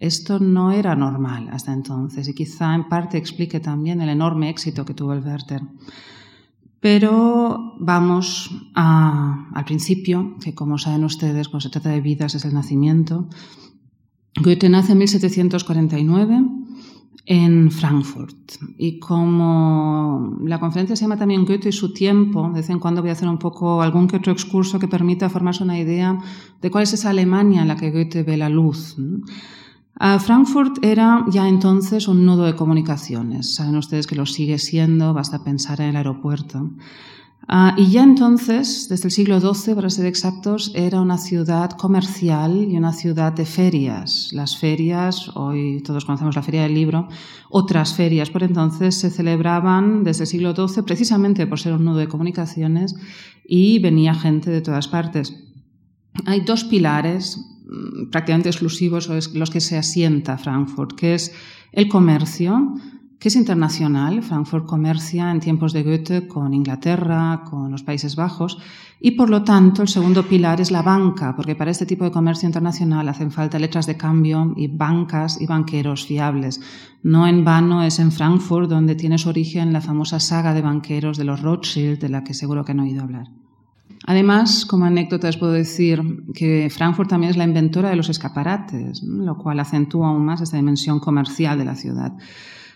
Esto 0.00 0.38
no 0.38 0.72
era 0.72 0.96
normal 0.96 1.50
hasta 1.52 1.74
entonces 1.74 2.26
y 2.26 2.34
quizá 2.34 2.74
en 2.74 2.88
parte 2.88 3.18
explique 3.18 3.60
también 3.60 4.00
el 4.00 4.08
enorme 4.08 4.48
éxito 4.48 4.86
que 4.86 4.94
tuvo 4.94 5.12
el 5.12 5.22
Werther. 5.22 5.60
Pero 6.82 7.76
vamos 7.78 8.50
al 8.74 9.64
principio, 9.64 10.34
que 10.42 10.52
como 10.52 10.78
saben 10.78 11.04
ustedes, 11.04 11.48
cuando 11.48 11.60
se 11.60 11.70
trata 11.70 11.90
de 11.90 12.00
vidas 12.00 12.34
es 12.34 12.44
el 12.44 12.54
nacimiento. 12.54 13.28
Goethe 14.42 14.68
nace 14.68 14.90
en 14.90 14.98
1749 14.98 16.40
en 17.24 17.70
Frankfurt. 17.70 18.54
Y 18.78 18.98
como 18.98 20.38
la 20.44 20.58
conferencia 20.58 20.96
se 20.96 21.02
llama 21.02 21.16
también 21.16 21.44
Goethe 21.44 21.68
y 21.68 21.72
su 21.72 21.92
tiempo, 21.92 22.48
de 22.48 22.60
vez 22.60 22.70
en 22.70 22.80
cuando 22.80 23.00
voy 23.00 23.10
a 23.10 23.12
hacer 23.12 23.28
un 23.28 23.38
poco 23.38 23.80
algún 23.80 24.08
que 24.08 24.16
otro 24.16 24.32
excurso 24.32 24.80
que 24.80 24.88
permita 24.88 25.30
formarse 25.30 25.62
una 25.62 25.78
idea 25.78 26.18
de 26.60 26.70
cuál 26.72 26.82
es 26.82 26.94
esa 26.94 27.10
Alemania 27.10 27.62
en 27.62 27.68
la 27.68 27.76
que 27.76 27.92
Goethe 27.92 28.24
ve 28.24 28.36
la 28.36 28.48
luz. 28.48 28.96
Frankfurt 30.00 30.84
era 30.84 31.24
ya 31.28 31.48
entonces 31.48 32.08
un 32.08 32.24
nudo 32.24 32.44
de 32.44 32.56
comunicaciones. 32.56 33.54
Saben 33.54 33.76
ustedes 33.76 34.06
que 34.06 34.16
lo 34.16 34.26
sigue 34.26 34.58
siendo, 34.58 35.14
basta 35.14 35.44
pensar 35.44 35.80
en 35.80 35.90
el 35.90 35.96
aeropuerto. 35.96 36.70
Ah, 37.48 37.74
y 37.76 37.90
ya 37.90 38.02
entonces, 38.02 38.88
desde 38.88 39.08
el 39.08 39.12
siglo 39.12 39.40
XII, 39.40 39.74
para 39.74 39.90
ser 39.90 40.06
exactos, 40.06 40.70
era 40.74 41.00
una 41.00 41.18
ciudad 41.18 41.70
comercial 41.70 42.68
y 42.70 42.76
una 42.76 42.92
ciudad 42.92 43.32
de 43.32 43.44
ferias. 43.44 44.30
Las 44.32 44.56
ferias, 44.56 45.28
hoy 45.34 45.82
todos 45.82 46.04
conocemos 46.04 46.36
la 46.36 46.42
Feria 46.42 46.62
del 46.62 46.74
Libro, 46.74 47.08
otras 47.50 47.94
ferias 47.94 48.30
por 48.30 48.44
entonces 48.44 48.94
se 48.96 49.10
celebraban 49.10 50.04
desde 50.04 50.22
el 50.24 50.28
siglo 50.28 50.54
XII 50.54 50.84
precisamente 50.84 51.46
por 51.46 51.58
ser 51.58 51.72
un 51.74 51.84
nudo 51.84 51.96
de 51.96 52.08
comunicaciones 52.08 52.94
y 53.44 53.80
venía 53.80 54.14
gente 54.14 54.50
de 54.50 54.60
todas 54.60 54.86
partes. 54.86 55.51
Hay 56.26 56.40
dos 56.40 56.64
pilares 56.64 57.38
mm, 57.64 58.10
prácticamente 58.10 58.48
exclusivos 58.48 59.08
los 59.34 59.50
que 59.50 59.60
se 59.60 59.78
asienta 59.78 60.38
Frankfurt, 60.38 60.92
que 60.92 61.14
es 61.14 61.32
el 61.72 61.88
comercio, 61.88 62.74
que 63.22 63.28
es 63.28 63.36
internacional. 63.36 64.20
Frankfurt 64.22 64.66
comercia 64.66 65.30
en 65.30 65.38
tiempos 65.38 65.72
de 65.72 65.84
Goethe 65.84 66.26
con 66.26 66.52
Inglaterra, 66.54 67.44
con 67.48 67.70
los 67.70 67.84
Países 67.84 68.16
Bajos, 68.16 68.58
y 69.00 69.12
por 69.12 69.30
lo 69.30 69.44
tanto 69.44 69.82
el 69.82 69.86
segundo 69.86 70.24
pilar 70.24 70.60
es 70.60 70.72
la 70.72 70.82
banca, 70.82 71.36
porque 71.36 71.54
para 71.54 71.70
este 71.70 71.86
tipo 71.86 72.04
de 72.04 72.10
comercio 72.10 72.48
internacional 72.48 73.08
hacen 73.08 73.30
falta 73.30 73.60
letras 73.60 73.86
de 73.86 73.96
cambio 73.96 74.52
y 74.56 74.66
bancas 74.66 75.40
y 75.40 75.46
banqueros 75.46 76.04
fiables. 76.04 76.60
No 77.04 77.28
en 77.28 77.44
vano 77.44 77.84
es 77.84 78.00
en 78.00 78.10
Frankfurt 78.10 78.68
donde 78.68 78.96
tiene 78.96 79.18
su 79.18 79.28
origen 79.28 79.72
la 79.72 79.80
famosa 79.80 80.18
saga 80.18 80.52
de 80.52 80.62
banqueros 80.62 81.16
de 81.16 81.24
los 81.24 81.42
Rothschild, 81.42 82.00
de 82.00 82.08
la 82.08 82.24
que 82.24 82.34
seguro 82.34 82.64
que 82.64 82.72
han 82.72 82.80
oído 82.80 83.02
hablar. 83.04 83.28
Además, 84.06 84.66
como 84.66 84.84
anécdota 84.84 85.28
les 85.28 85.36
puedo 85.36 85.52
decir 85.52 86.02
que 86.34 86.68
Frankfurt 86.70 87.10
también 87.10 87.30
es 87.30 87.36
la 87.36 87.44
inventora 87.44 87.90
de 87.90 87.96
los 87.96 88.08
escaparates, 88.08 89.02
lo 89.02 89.36
cual 89.36 89.60
acentúa 89.60 90.08
aún 90.08 90.24
más 90.24 90.40
esta 90.40 90.56
dimensión 90.56 90.98
comercial 90.98 91.58
de 91.58 91.64
la 91.64 91.76
ciudad. 91.76 92.12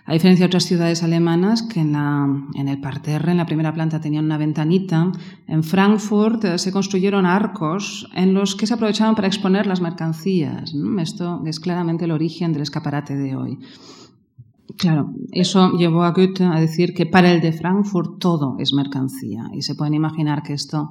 A 0.09 0.13
diferencia 0.13 0.45
de 0.45 0.47
otras 0.47 0.65
ciudades 0.65 1.03
alemanas 1.03 1.63
que 1.63 1.81
en 1.81 2.69
el 2.69 2.81
parterre, 2.81 3.33
en 3.33 3.39
la 3.39 3.47
primera 3.47 3.75
planta, 3.75 4.01
tenían 4.01 4.27
una 4.27 4.39
ventanita, 4.39 5.11
en 5.49 5.65
Frankfurt 5.65 6.45
eh, 6.45 6.59
se 6.59 6.71
construyeron 6.71 7.27
arcos 7.27 8.09
en 8.15 8.33
los 8.33 8.55
que 8.55 8.69
se 8.69 8.75
aprovechaban 8.75 9.17
para 9.17 9.27
exponer 9.27 9.67
las 9.67 9.81
mercancías. 9.81 10.73
Esto 11.01 11.43
es 11.45 11.59
claramente 11.59 12.05
el 12.05 12.13
origen 12.13 12.53
del 12.53 12.63
escaparate 12.63 13.17
de 13.17 13.35
hoy. 13.35 13.59
Claro, 14.79 15.11
eso 15.33 15.73
llevó 15.73 16.03
a 16.03 16.13
Goethe 16.13 16.45
a 16.45 16.61
decir 16.61 16.93
que 16.93 17.07
para 17.07 17.33
el 17.33 17.41
de 17.41 17.53
Frankfurt 17.53 18.19
todo 18.19 18.57
es 18.59 18.73
mercancía. 18.73 19.49
Y 19.55 19.63
se 19.63 19.75
pueden 19.75 19.95
imaginar 19.95 20.43
que 20.43 20.53
esto 20.53 20.91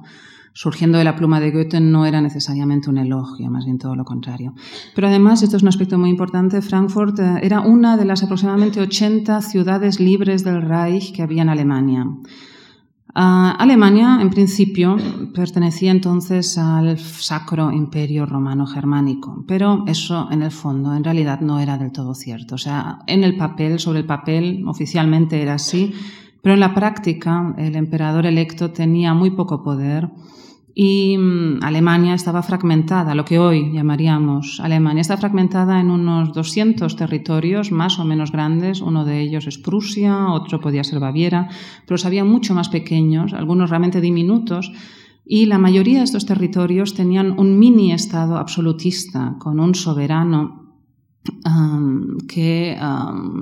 surgiendo 0.56 0.96
de 0.96 1.04
la 1.04 1.14
pluma 1.14 1.38
de 1.38 1.50
Goethe 1.50 1.80
no 1.80 2.06
era 2.06 2.22
necesariamente 2.22 2.88
un 2.88 2.96
elogio, 2.96 3.50
más 3.50 3.66
bien 3.66 3.76
todo 3.76 3.94
lo 3.94 4.04
contrario. 4.04 4.54
Pero 4.94 5.08
además, 5.08 5.42
esto 5.42 5.58
es 5.58 5.62
un 5.62 5.68
aspecto 5.68 5.98
muy 5.98 6.08
importante, 6.08 6.62
Frankfurt 6.62 7.18
eh, 7.18 7.40
era 7.42 7.60
una 7.60 7.98
de 7.98 8.06
las 8.06 8.22
aproximadamente 8.22 8.80
80 8.80 9.42
ciudades 9.42 10.00
libres 10.00 10.44
del 10.44 10.62
Reich 10.62 11.14
que 11.14 11.22
había 11.22 11.42
en 11.42 11.50
Alemania. 11.50 12.06
Ah, 13.18 13.56
Alemania, 13.58 14.18
en 14.20 14.28
principio, 14.28 14.98
pertenecía 15.34 15.90
entonces 15.90 16.58
al 16.58 16.98
Sacro 16.98 17.72
Imperio 17.72 18.26
Romano 18.26 18.66
Germánico, 18.66 19.42
pero 19.48 19.84
eso 19.86 20.28
en 20.30 20.42
el 20.42 20.50
fondo, 20.50 20.94
en 20.94 21.02
realidad, 21.02 21.40
no 21.40 21.58
era 21.58 21.78
del 21.78 21.92
todo 21.92 22.12
cierto. 22.12 22.56
O 22.56 22.58
sea, 22.58 22.98
en 23.06 23.24
el 23.24 23.38
papel, 23.38 23.78
sobre 23.78 24.00
el 24.00 24.04
papel, 24.04 24.64
oficialmente 24.66 25.40
era 25.40 25.54
así, 25.54 25.94
pero 26.42 26.52
en 26.52 26.60
la 26.60 26.74
práctica 26.74 27.54
el 27.56 27.76
emperador 27.76 28.26
electo 28.26 28.72
tenía 28.72 29.14
muy 29.14 29.30
poco 29.30 29.62
poder 29.62 30.10
y 30.78 31.16
mm, 31.16 31.60
Alemania 31.62 32.12
estaba 32.12 32.42
fragmentada, 32.42 33.14
lo 33.14 33.24
que 33.24 33.38
hoy 33.38 33.72
llamaríamos 33.72 34.60
Alemania. 34.60 35.00
Está 35.00 35.16
fragmentada 35.16 35.80
en 35.80 35.90
unos 35.90 36.34
200 36.34 36.94
territorios 36.96 37.72
más 37.72 37.98
o 37.98 38.04
menos 38.04 38.30
grandes. 38.30 38.82
Uno 38.82 39.06
de 39.06 39.22
ellos 39.22 39.46
es 39.46 39.56
Prusia, 39.56 40.28
otro 40.28 40.60
podía 40.60 40.84
ser 40.84 41.00
Baviera, 41.00 41.48
pero 41.86 41.98
había 42.04 42.24
mucho 42.24 42.52
más 42.52 42.68
pequeños, 42.68 43.32
algunos 43.32 43.70
realmente 43.70 44.02
diminutos. 44.02 44.70
Y 45.24 45.46
la 45.46 45.56
mayoría 45.56 46.00
de 46.00 46.04
estos 46.04 46.26
territorios 46.26 46.92
tenían 46.92 47.40
un 47.40 47.58
mini 47.58 47.92
estado 47.92 48.36
absolutista, 48.36 49.36
con 49.38 49.58
un 49.60 49.74
soberano 49.74 50.74
que 52.28 52.78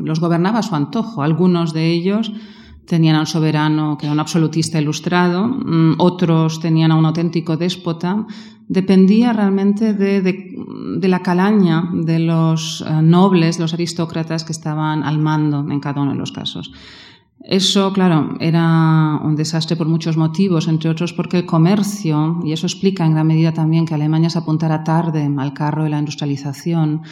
los 0.05 0.21
gobernaba 0.21 0.61
a 0.61 0.63
su 0.63 0.77
antojo. 0.77 1.23
Algunos 1.23 1.73
de 1.75 1.91
ellos 1.91 2.33
tenían 2.87 3.17
a 3.17 3.21
un 3.21 3.27
soberano 3.27 3.97
que 3.99 4.07
era 4.07 4.13
un 4.13 4.21
absolutista 4.21 4.81
ilustrado, 4.81 5.47
mm, 5.49 5.95
otros 5.99 6.61
tenían 6.61 6.93
a 6.93 6.97
un 6.97 7.07
auténtico 7.07 7.57
déspota, 7.57 8.27
dependía 8.69 9.33
realmente 9.33 9.95
de, 9.95 11.09
la 11.09 11.23
calaña 11.23 11.91
de 11.93 12.19
los 12.19 12.83
eh, 12.87 13.03
nobles, 13.03 13.59
los 13.59 13.75
aristócratas 13.75 14.45
que 14.45 14.53
estaban 14.53 15.03
al 15.03 15.19
mando 15.19 15.67
en 15.71 15.81
cada 15.81 16.01
uno 16.01 16.13
de 16.13 16.19
los 16.19 16.33
casos. 16.33 16.73
Eso, 17.43 17.93
claro, 17.93 18.37
era 18.41 19.21
un 19.23 19.37
desastre 19.37 19.77
por 19.77 19.87
muchos 19.87 20.17
motivos, 20.17 20.67
entre 20.67 20.89
otros 20.89 21.13
porque 21.13 21.39
el 21.39 21.47
comercio, 21.47 22.41
y 22.43 22.53
eso 22.53 22.67
explica 22.67 23.05
en 23.05 23.13
gran 23.13 23.27
medida 23.27 23.53
también 23.53 23.85
que 23.85 23.93
Alemania 23.93 24.31
se 24.31 24.39
apuntara 24.39 24.83
tarde 24.83 25.31
al 25.37 25.53
carro 25.53 25.85
de 25.85 25.91
la 25.91 25.99
industrialización, 25.99 27.03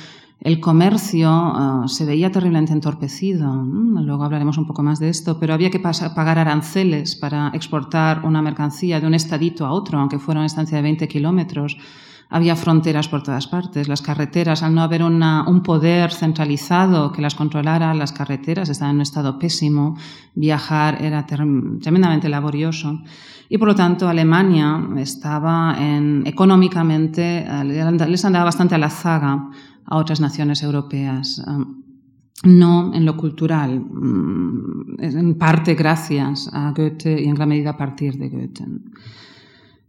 el 0.44 0.58
comercio 0.58 1.30
ah, 1.30 1.84
se 1.86 2.04
veía 2.04 2.32
terriblemente 2.32 2.72
entorpecido. 2.72 3.46
Luego 3.64 4.24
hablaremos 4.24 4.58
un 4.58 4.66
poco 4.66 4.82
más 4.82 4.98
de 4.98 5.08
esto, 5.08 5.38
pero 5.38 5.54
había 5.54 5.70
que 5.70 5.78
pagar 5.78 6.38
aranceles 6.38 7.14
para 7.14 7.50
exportar 7.54 8.24
una 8.24 8.42
mercancía 8.42 9.00
de 9.00 9.06
un 9.06 9.14
estadito 9.14 9.64
a 9.64 9.70
otro, 9.72 10.00
aunque 10.00 10.18
fuera 10.18 10.40
una 10.40 10.46
estancia 10.46 10.76
de 10.76 10.82
20 10.82 11.06
kilómetros. 11.06 11.76
Había 12.28 12.56
fronteras 12.56 13.08
por 13.08 13.22
todas 13.22 13.46
partes. 13.46 13.86
Las 13.86 14.02
carreteras, 14.02 14.64
al 14.64 14.74
no 14.74 14.82
haber 14.82 15.04
un 15.04 15.62
poder 15.62 16.10
centralizado 16.10 17.12
que 17.12 17.22
las 17.22 17.36
controlara, 17.36 17.94
las 17.94 18.10
carreteras 18.10 18.68
estaban 18.68 18.92
en 18.92 18.96
un 18.96 19.02
estado 19.02 19.38
pésimo. 19.38 19.96
Viajar 20.34 21.02
era 21.02 21.24
tremendamente 21.24 22.28
laborioso. 22.28 23.00
Y 23.48 23.58
por 23.58 23.68
lo 23.68 23.74
tanto, 23.74 24.08
Alemania 24.08 24.80
estaba 24.96 25.76
en, 25.78 26.22
económicamente, 26.26 27.44
eh, 27.46 28.08
les 28.08 28.24
andaba 28.24 28.46
bastante 28.46 28.74
a 28.74 28.78
la 28.78 28.88
zaga 28.88 29.50
a 29.86 29.96
otras 29.96 30.20
naciones 30.20 30.62
europeas. 30.62 31.42
No 32.44 32.92
en 32.92 33.04
lo 33.04 33.16
cultural, 33.16 33.78
mm, 33.78 34.96
en 34.98 35.38
parte 35.38 35.74
gracias 35.74 36.50
a 36.52 36.72
Goethe 36.72 37.22
y 37.22 37.26
en 37.26 37.34
gran 37.34 37.48
medida 37.48 37.70
a 37.70 37.76
partir 37.76 38.18
de 38.18 38.28
Goethe. 38.28 38.64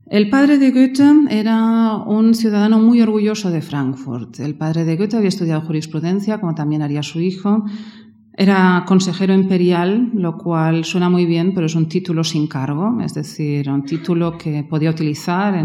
El 0.05 0.29
padre 0.29 0.59
de 0.59 0.69
Goethe 0.69 1.25
era 1.31 1.95
un 1.95 2.35
ciudadano 2.35 2.77
muy 2.77 3.01
orgulloso 3.01 3.50
de 3.50 3.62
Frankfurt. 3.62 4.39
El 4.39 4.55
padre 4.55 4.85
de 4.85 4.97
Goethe 4.97 5.17
había 5.17 5.29
estudiado 5.29 5.62
jurisprudencia, 5.62 6.39
como 6.39 6.53
también 6.53 6.83
haría 6.83 7.01
su 7.01 7.19
hijo. 7.19 7.65
Era 8.35 8.83
consejero 8.85 9.33
imperial, 9.33 10.12
lo 10.13 10.38
cual 10.38 10.85
suena 10.85 11.09
muy 11.09 11.25
bien, 11.25 11.53
pero 11.53 11.67
es 11.67 11.75
un 11.75 11.88
título 11.88 12.23
sin 12.23 12.47
cargo, 12.47 13.00
es 13.01 13.13
decir, 13.13 13.69
un 13.69 13.83
título 13.83 14.38
que 14.38 14.63
podía 14.63 14.89
utilizar 14.89 15.55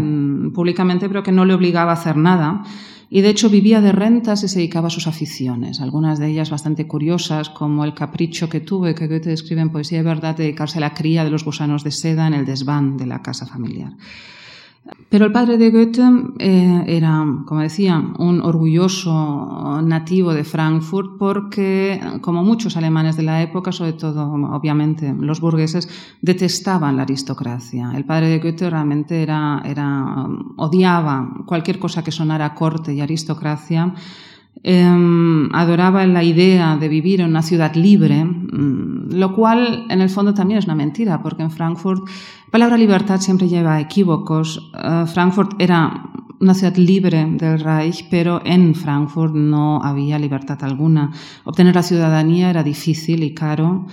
públicamente, 0.53 1.07
pero 1.07 1.21
que 1.21 1.31
no 1.31 1.45
le 1.45 1.53
obligaba 1.53 1.91
a 1.91 1.95
hacer 1.95 2.15
nada 2.15 2.63
y 3.09 3.21
de 3.21 3.29
hecho 3.29 3.49
vivía 3.49 3.81
de 3.81 3.91
rentas 3.91 4.43
y 4.43 4.47
se 4.47 4.59
dedicaba 4.59 4.87
a 4.87 4.91
sus 4.91 5.07
aficiones, 5.07 5.81
algunas 5.81 6.19
de 6.19 6.27
ellas 6.27 6.49
bastante 6.49 6.87
curiosas, 6.87 7.49
como 7.49 7.83
el 7.83 7.95
capricho 7.95 8.49
que 8.49 8.59
tuve, 8.59 8.93
que 8.93 9.07
Goethe 9.07 9.29
describe 9.29 9.61
en 9.61 9.71
Poesía 9.71 9.99
de 9.99 10.03
Verdad, 10.03 10.37
de 10.37 10.43
dedicarse 10.43 10.77
a 10.77 10.81
la 10.81 10.93
cría 10.93 11.23
de 11.23 11.31
los 11.31 11.43
gusanos 11.43 11.83
de 11.83 11.91
seda 11.91 12.27
en 12.27 12.33
el 12.33 12.45
desván 12.45 12.97
de 12.97 13.07
la 13.07 13.21
casa 13.21 13.47
familiar. 13.47 13.93
Pero 15.09 15.25
el 15.25 15.31
padre 15.31 15.57
de 15.57 15.71
Goethe 15.71 16.03
eh, 16.39 16.83
era, 16.87 17.25
como 17.45 17.61
decía, 17.61 18.01
un 18.19 18.41
orgulloso 18.41 19.81
nativo 19.83 20.33
de 20.33 20.43
Frankfurt 20.43 21.17
porque, 21.17 21.99
como 22.21 22.43
muchos 22.43 22.77
alemanes 22.77 23.17
de 23.17 23.23
la 23.23 23.41
época, 23.41 23.71
sobre 23.71 23.93
todo, 23.93 24.31
obviamente, 24.31 25.13
los 25.19 25.41
burgueses, 25.41 25.89
detestaban 26.21 26.95
la 26.95 27.03
aristocracia. 27.03 27.91
El 27.95 28.05
padre 28.05 28.29
de 28.29 28.39
Goethe 28.39 28.69
realmente 28.69 29.21
era, 29.21 29.61
era, 29.65 30.27
odiaba 30.57 31.27
cualquier 31.45 31.79
cosa 31.79 32.03
que 32.03 32.11
sonara 32.11 32.53
corte 32.53 32.93
y 32.93 33.01
aristocracia 33.01 33.93
Em, 34.61 35.49
adoraba 35.53 36.05
la 36.05 36.21
idea 36.21 36.75
de 36.75 36.89
vivir 36.89 37.21
en 37.21 37.29
una 37.29 37.41
ciudad 37.41 37.73
libre, 37.75 38.25
mm, 38.25 38.98
lo 39.09 39.35
cual 39.35 39.85
en 39.89 40.01
el 40.01 40.09
fondo 40.09 40.33
también 40.33 40.59
es 40.59 40.65
una 40.65 40.75
mentira, 40.75 41.21
porque 41.21 41.43
en 41.43 41.51
Frankfurt 41.51 42.07
la 42.07 42.51
palabra 42.51 42.77
libertad 42.77 43.19
siempre 43.19 43.47
lleva 43.47 43.79
equívocos. 43.79 44.71
Eh, 44.73 45.05
Frankfurt 45.07 45.53
era 45.59 46.03
una 46.39 46.53
ciudad 46.53 46.75
libre 46.77 47.25
del 47.31 47.59
Reich, 47.59 48.07
pero 48.09 48.41
en 48.45 48.73
Frankfurt 48.73 49.35
no 49.35 49.83
había 49.83 50.17
libertad 50.17 50.57
alguna. 50.63 51.11
Obtener 51.43 51.75
la 51.75 51.83
ciudadanía 51.83 52.49
era 52.49 52.63
difícil 52.63 53.23
y 53.23 53.33
caro. 53.33 53.87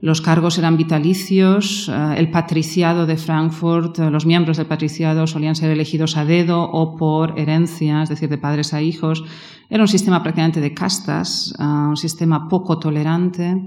Los 0.00 0.20
cargos 0.20 0.58
eran 0.58 0.76
vitalicios, 0.76 1.88
eh, 1.88 2.14
el 2.16 2.30
patriciado 2.30 3.06
de 3.06 3.16
Frankfurt, 3.16 4.00
eh, 4.00 4.10
los 4.10 4.26
miembros 4.26 4.56
del 4.56 4.66
patriciado 4.66 5.26
solían 5.28 5.54
ser 5.54 5.70
elegidos 5.70 6.16
a 6.16 6.24
dedo 6.24 6.60
o 6.60 6.96
por 6.96 7.38
herencia, 7.38 8.02
es 8.02 8.08
decir, 8.08 8.28
de 8.28 8.38
padres 8.38 8.74
a 8.74 8.82
hijos. 8.82 9.24
Era 9.70 9.84
un 9.84 9.88
sistema 9.88 10.22
prácticamente 10.22 10.60
de 10.60 10.74
castas, 10.74 11.54
un 11.58 11.96
sistema 11.96 12.46
poco 12.46 12.78
tolerante. 12.78 13.64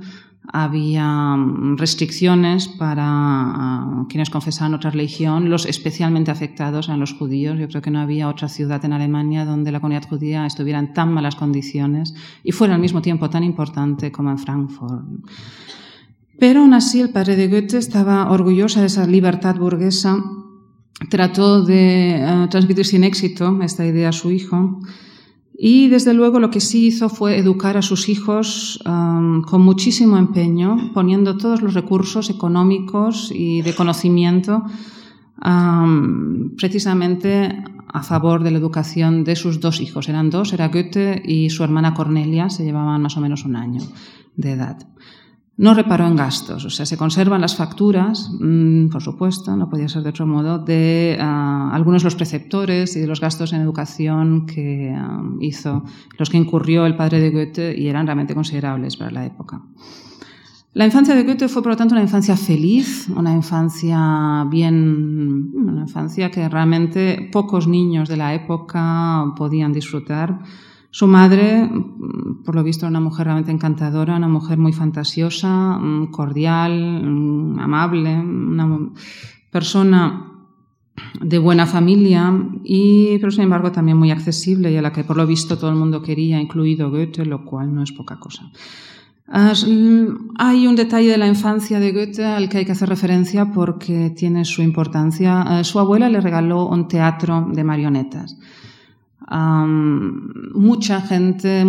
Había 0.52 1.36
mm, 1.36 1.78
restricciones 1.78 2.68
para 2.68 4.06
quienes 4.10 4.30
confesaban 4.30 4.74
otra 4.74 4.92
religión, 4.92 5.50
los 5.50 5.66
especialmente 5.66 6.32
afectados 6.32 6.88
eran 6.88 7.00
los 7.00 7.14
judíos. 7.14 7.58
Yo 7.60 7.68
creo 7.68 7.82
que 7.82 7.92
no 7.92 8.00
había 8.00 8.30
otra 8.30 8.50
ciudad 8.50 8.84
en 8.86 8.94
Alemania 8.94 9.46
donde 9.46 9.72
la 9.72 9.80
comunidad 9.80 10.08
judía 10.08 10.46
estuviera 10.46 10.80
en 10.80 10.94
tan 10.94 11.14
malas 11.14 11.36
condiciones 11.36 12.14
y 12.44 12.52
fuera 12.52 12.76
al 12.76 12.82
mismo 12.82 13.02
tiempo 13.02 13.30
tan 13.30 13.44
importante 13.44 14.12
como 14.12 14.32
en 14.32 14.38
Frankfurt. 14.38 15.06
Pero 16.38 16.62
aún 16.62 16.74
así 16.74 17.02
el 17.02 17.10
padre 17.10 17.36
de 17.36 17.48
Goethe 17.48 17.78
estaba 17.78 18.30
orgulloso 18.30 18.82
de 18.82 18.88
esa 18.88 19.08
libertad 19.08 19.56
burguesa, 19.56 20.18
trató 21.10 21.64
de 21.64 22.16
eh, 22.16 22.48
transmitir 22.50 22.86
sin 22.86 23.04
éxito 23.04 23.58
esta 23.62 23.86
idea 23.86 24.10
a 24.10 24.14
su 24.14 24.32
hijo 24.32 24.80
y 25.58 25.88
desde 25.88 26.14
luego 26.14 26.40
lo 26.40 26.50
que 26.50 26.60
sí 26.60 26.88
hizo 26.88 27.08
fue 27.08 27.38
educar 27.38 27.78
a 27.78 27.82
sus 27.82 28.10
hijos 28.10 28.80
um, 28.86 29.42
con 29.42 29.62
muchísimo 29.62 30.18
empeño, 30.18 30.92
poniendo 30.94 31.38
todos 31.38 31.62
los 31.62 31.74
recursos 31.74 32.30
económicos 32.30 33.32
y 33.34 33.62
de 33.62 33.74
conocimiento 33.74 34.64
um, 35.44 36.56
precisamente 36.58 37.64
a 37.88 38.04
favor 38.04 38.44
de 38.44 38.52
la 38.52 38.58
educación 38.58 39.24
de 39.24 39.38
sus 39.38 39.62
dos 39.62 39.80
hijos. 39.80 40.10
Eran 40.10 40.30
dos, 40.30 40.52
era 40.52 40.68
Goethe 40.68 41.22
y 41.24 41.50
su 41.50 41.64
hermana 41.64 41.94
Cornelia, 41.94 42.50
se 42.50 42.66
llevaban 42.66 43.02
más 43.02 43.16
o 43.16 43.22
menos 43.22 43.46
un 43.46 43.56
año 43.56 43.82
de 44.36 44.52
edad. 44.52 44.86
No 45.58 45.74
reparó 45.74 46.06
en 46.06 46.18
gastos, 46.18 46.66
o 46.66 46.70
sea, 46.70 46.86
se 46.86 46.98
conservan 46.98 47.40
las 47.40 47.56
facturas, 47.56 48.30
mm, 48.42 48.90
por 48.90 49.02
supuesto, 49.02 49.56
no 49.56 49.70
podía 49.70 49.88
ser 49.88 50.04
de 50.04 50.10
otro 50.10 50.28
modo, 50.28 50.60
de 50.60 51.18
ah, 51.22 51.70
algunos 51.72 52.02
de 52.02 52.08
los 52.08 52.16
preceptores 52.16 52.98
y 52.98 53.00
de 53.00 53.08
los 53.08 53.22
gastos 53.22 53.54
en 53.54 53.62
educación 53.62 54.48
que 54.48 54.94
ah, 54.94 55.24
hizo, 55.40 55.86
los 56.18 56.30
que 56.30 56.38
incurrió 56.38 56.86
el 56.86 56.98
padre 56.98 57.22
de 57.22 57.32
Goethe 57.32 57.80
y 57.80 57.88
eran 57.88 58.06
realmente 58.06 58.36
considerables 58.36 58.98
para 58.98 59.12
la 59.12 59.26
época. 59.26 59.62
La 60.74 60.86
infancia 60.86 61.16
de 61.16 61.24
Goethe 61.24 61.48
fue, 61.48 61.64
por 61.64 61.72
lo 61.72 61.78
tanto, 61.78 61.96
una 61.96 62.04
infancia 62.04 62.36
feliz, 62.36 63.08
una 63.08 63.34
infancia 63.34 64.46
bien, 64.50 65.54
una 65.56 65.84
infancia 65.84 66.30
que 66.30 66.50
realmente 66.50 67.30
pocos 67.32 67.66
niños 67.66 68.10
de 68.10 68.18
la 68.18 68.34
época 68.34 69.34
podían 69.38 69.72
disfrutar. 69.72 70.38
Su 70.96 71.08
madre, 71.08 71.70
por 72.46 72.56
lo 72.56 72.64
visto, 72.64 72.86
era 72.86 72.90
una 72.90 73.02
mujer 73.02 73.26
realmente 73.26 73.52
encantadora, 73.52 74.16
una 74.16 74.30
mujer 74.30 74.58
muy 74.58 74.72
fantasiosa, 74.72 75.78
cordial, 76.10 77.04
amable, 77.60 78.18
una 78.18 78.94
persona 79.52 80.32
de 81.20 81.38
buena 81.38 81.66
familia 81.66 82.34
y, 82.64 83.18
pero 83.18 83.30
sin 83.30 83.44
embargo, 83.44 83.74
también 83.74 83.98
muy 83.98 84.10
accesible 84.10 84.72
y 84.72 84.78
a 84.78 84.82
la 84.82 84.94
que 84.94 85.04
por 85.04 85.18
lo 85.18 85.28
visto 85.28 85.58
todo 85.58 85.70
el 85.70 85.76
mundo 85.76 86.02
quería, 86.02 86.40
incluido 86.40 86.90
Goethe, 86.90 87.26
lo 87.26 87.44
cual 87.44 87.76
no 87.76 87.84
es 87.84 87.92
poca 87.92 88.18
cosa. 88.18 88.50
Hay 89.28 90.66
un 90.66 90.76
detalle 90.78 91.12
de 91.12 91.18
la 91.18 91.28
infancia 91.28 91.82
de 91.82 91.92
Goethe 91.92 92.24
al 92.24 92.48
que 92.48 92.60
hay 92.60 92.66
que 92.66 92.72
hacer 92.72 92.88
referencia 92.88 93.52
porque 93.52 94.14
tiene 94.16 94.46
su 94.46 94.62
importancia. 94.62 95.62
Su 95.66 95.78
abuela 95.78 96.08
le 96.08 96.22
regaló 96.22 96.70
un 96.70 96.88
teatro 96.88 97.50
de 97.52 97.66
marionetas. 97.66 98.38
Mucha 99.28 101.02
gente 101.02 101.66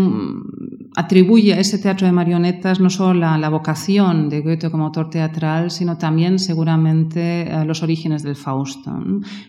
atribuye 0.94 1.54
a 1.54 1.60
ese 1.60 1.78
teatro 1.78 2.06
de 2.06 2.12
marionetas 2.12 2.80
no 2.80 2.90
solo 2.90 3.20
la, 3.20 3.38
la, 3.38 3.48
vocación 3.48 4.28
de 4.28 4.40
Goethe 4.40 4.70
como 4.70 4.86
autor 4.86 5.10
teatral, 5.10 5.70
sino 5.70 5.96
también 5.96 6.38
seguramente 6.38 7.48
los 7.64 7.82
orígenes 7.82 8.22
del 8.22 8.36
Fausto. 8.36 8.92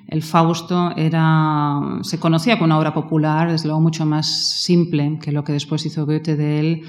El 0.07 0.23
Fausto 0.23 0.91
era, 0.95 1.99
se 2.01 2.19
conocía 2.19 2.57
como 2.57 2.65
una 2.65 2.79
obra 2.79 2.93
popular, 2.93 3.51
desde 3.51 3.67
luego 3.67 3.81
mucho 3.81 4.05
más 4.05 4.27
simple 4.27 5.19
que 5.21 5.31
lo 5.31 5.43
que 5.43 5.53
después 5.53 5.85
hizo 5.85 6.05
Goethe 6.05 6.35
de 6.35 6.59
él 6.59 6.83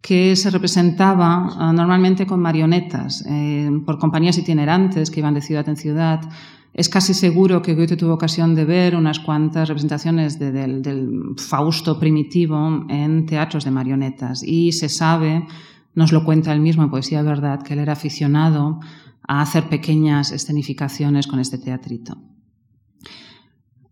que 0.00 0.36
se 0.36 0.50
representaba 0.50 1.50
ah, 1.58 1.72
normalmente 1.72 2.26
con 2.26 2.40
marionetas 2.40 3.24
eh, 3.28 3.70
por 3.84 3.98
compañías 3.98 4.38
itinerantes 4.38 5.10
que 5.10 5.20
iban 5.20 5.34
de 5.34 5.42
ciudad 5.42 5.68
en 5.68 5.76
ciudad. 5.76 6.20
Es 6.74 6.88
casi 6.88 7.14
seguro 7.14 7.60
que 7.60 7.74
Goethe 7.74 7.96
tuvo 7.96 8.14
ocasión 8.14 8.54
de 8.54 8.64
ver 8.64 8.94
unas 8.94 9.18
cuantas 9.18 9.68
representaciones 9.68 10.38
del, 10.38 11.34
Fausto 11.36 11.98
primitivo 11.98 12.84
en 12.88 13.26
teatros 13.26 13.64
de 13.64 13.70
marionetas 13.70 14.42
y 14.42 14.72
se 14.72 14.88
sabe, 14.88 15.46
nos 15.94 16.12
lo 16.12 16.24
cuenta 16.24 16.52
él 16.52 16.60
mismo 16.60 16.84
en 16.84 16.90
Poesía 16.90 17.22
Verdad, 17.22 17.62
que 17.62 17.72
él 17.72 17.80
era 17.80 17.94
aficionado 17.94 18.80
a 19.26 19.42
hacer 19.42 19.68
pequeñas 19.68 20.30
escenificaciones 20.30 21.26
con 21.26 21.40
este 21.40 21.58
teatrito. 21.58 22.16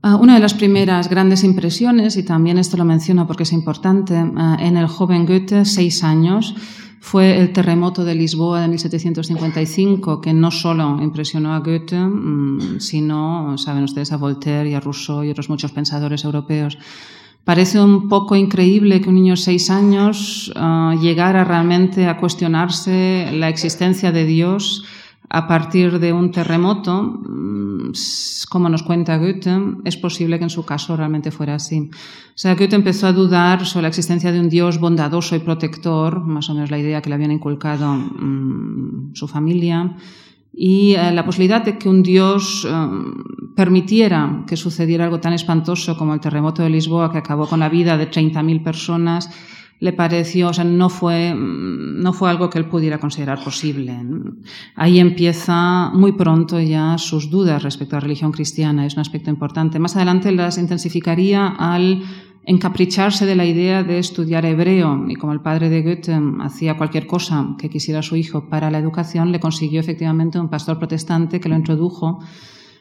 Ah, 0.02 0.14
una 0.14 0.34
de 0.34 0.40
las 0.40 0.54
primeras 0.54 1.10
grandes 1.10 1.42
impresiones, 1.42 2.16
y 2.16 2.22
también 2.22 2.58
esto 2.58 2.76
lo 2.76 2.84
menciono 2.84 3.26
porque 3.26 3.42
es 3.42 3.52
importante, 3.52 4.14
ah, 4.36 4.56
en 4.60 4.76
el 4.76 4.86
joven 4.86 5.26
Goethe, 5.26 5.64
seis 5.64 6.04
años, 6.04 6.54
fue 7.06 7.38
el 7.38 7.52
terremoto 7.52 8.04
de 8.04 8.16
Lisboa 8.16 8.62
de 8.62 8.66
1755, 8.66 10.20
que 10.20 10.32
no 10.32 10.50
solo 10.50 10.98
impresionó 11.00 11.54
a 11.54 11.60
Goethe, 11.60 12.00
mm, 12.00 12.80
sino, 12.80 13.56
saben 13.58 13.84
ustedes, 13.84 14.10
a 14.10 14.16
Voltaire 14.16 14.70
y 14.70 14.74
a 14.74 14.80
Rousseau 14.80 15.22
y 15.22 15.30
otros 15.30 15.48
muchos 15.48 15.70
pensadores 15.70 16.24
europeos. 16.24 16.76
Parece 17.44 17.80
un 17.80 18.08
poco 18.08 18.34
increíble 18.34 19.00
que 19.00 19.08
un 19.08 19.14
niño 19.14 19.34
de 19.34 19.36
seis 19.36 19.70
años 19.70 20.52
ah, 20.56 20.96
llegara 21.00 21.44
realmente 21.44 22.08
a 22.08 22.16
cuestionarse 22.16 23.30
la 23.32 23.50
existencia 23.50 24.10
de 24.10 24.24
Dios 24.24 24.84
a 25.28 25.46
partir 25.46 25.98
de 25.98 26.12
un 26.12 26.30
terremoto, 26.30 27.02
mm, 27.02 27.92
como 28.48 28.68
nos 28.68 28.82
cuenta 28.82 29.18
Goethe, 29.18 29.50
es 29.84 29.96
posible 29.96 30.38
que 30.38 30.44
en 30.44 30.50
su 30.50 30.64
caso 30.64 30.96
realmente 30.96 31.30
fuera 31.30 31.56
así. 31.56 31.90
O 31.90 32.38
sea, 32.38 32.54
Goethe 32.54 32.76
empezó 32.76 33.06
a 33.06 33.12
dudar 33.12 33.66
sobre 33.66 33.82
la 33.82 33.88
existencia 33.88 34.32
de 34.32 34.40
un 34.40 34.48
Dios 34.48 34.78
bondadoso 34.78 35.34
y 35.34 35.40
protector, 35.40 36.24
más 36.24 36.48
o 36.48 36.54
menos 36.54 36.70
la 36.70 36.78
idea 36.78 37.02
que 37.02 37.08
le 37.08 37.16
habían 37.16 37.32
inculcado 37.32 37.94
mm, 37.94 39.14
su 39.14 39.26
familia, 39.26 39.96
y 40.58 40.94
eh, 40.94 41.12
la 41.12 41.24
posibilidad 41.24 41.62
de 41.62 41.76
que 41.76 41.88
un 41.88 42.02
Dios 42.02 42.66
eh, 42.68 42.88
permitiera 43.54 44.44
que 44.46 44.56
sucediera 44.56 45.04
algo 45.04 45.20
tan 45.20 45.34
espantoso 45.34 45.98
como 45.98 46.14
el 46.14 46.20
terremoto 46.20 46.62
de 46.62 46.70
Lisboa 46.70 47.12
que 47.12 47.18
acabó 47.18 47.46
con 47.46 47.60
la 47.60 47.68
vida 47.68 47.98
de 47.98 48.10
30.000 48.10 48.62
personas 48.62 49.30
le 49.78 49.92
pareció, 49.92 50.48
o 50.48 50.52
sea, 50.52 50.64
no 50.64 50.88
fue, 50.88 51.34
no 51.36 52.12
fue 52.12 52.30
algo 52.30 52.48
que 52.48 52.58
él 52.58 52.66
pudiera 52.66 52.98
considerar 52.98 53.42
posible. 53.44 53.94
Ahí 54.74 54.98
empieza 54.98 55.90
muy 55.92 56.12
pronto 56.12 56.58
ya 56.60 56.96
sus 56.98 57.30
dudas 57.30 57.62
respecto 57.62 57.96
a 57.96 57.98
la 57.98 58.04
religión 58.04 58.32
cristiana, 58.32 58.86
es 58.86 58.94
un 58.94 59.00
aspecto 59.00 59.30
importante. 59.30 59.78
Más 59.78 59.96
adelante 59.96 60.32
las 60.32 60.56
intensificaría 60.56 61.46
al 61.46 62.02
encapricharse 62.46 63.26
de 63.26 63.34
la 63.34 63.44
idea 63.44 63.82
de 63.82 63.98
estudiar 63.98 64.46
hebreo 64.46 65.04
y 65.08 65.16
como 65.16 65.32
el 65.32 65.40
padre 65.40 65.68
de 65.68 65.82
Goethe 65.82 66.16
hacía 66.40 66.76
cualquier 66.76 67.06
cosa 67.06 67.56
que 67.58 67.68
quisiera 67.68 68.02
su 68.02 68.16
hijo 68.16 68.48
para 68.48 68.70
la 68.70 68.78
educación, 68.78 69.32
le 69.32 69.40
consiguió 69.40 69.80
efectivamente 69.80 70.38
un 70.38 70.48
pastor 70.48 70.78
protestante 70.78 71.40
que 71.40 71.48
lo 71.48 71.56
introdujo 71.56 72.20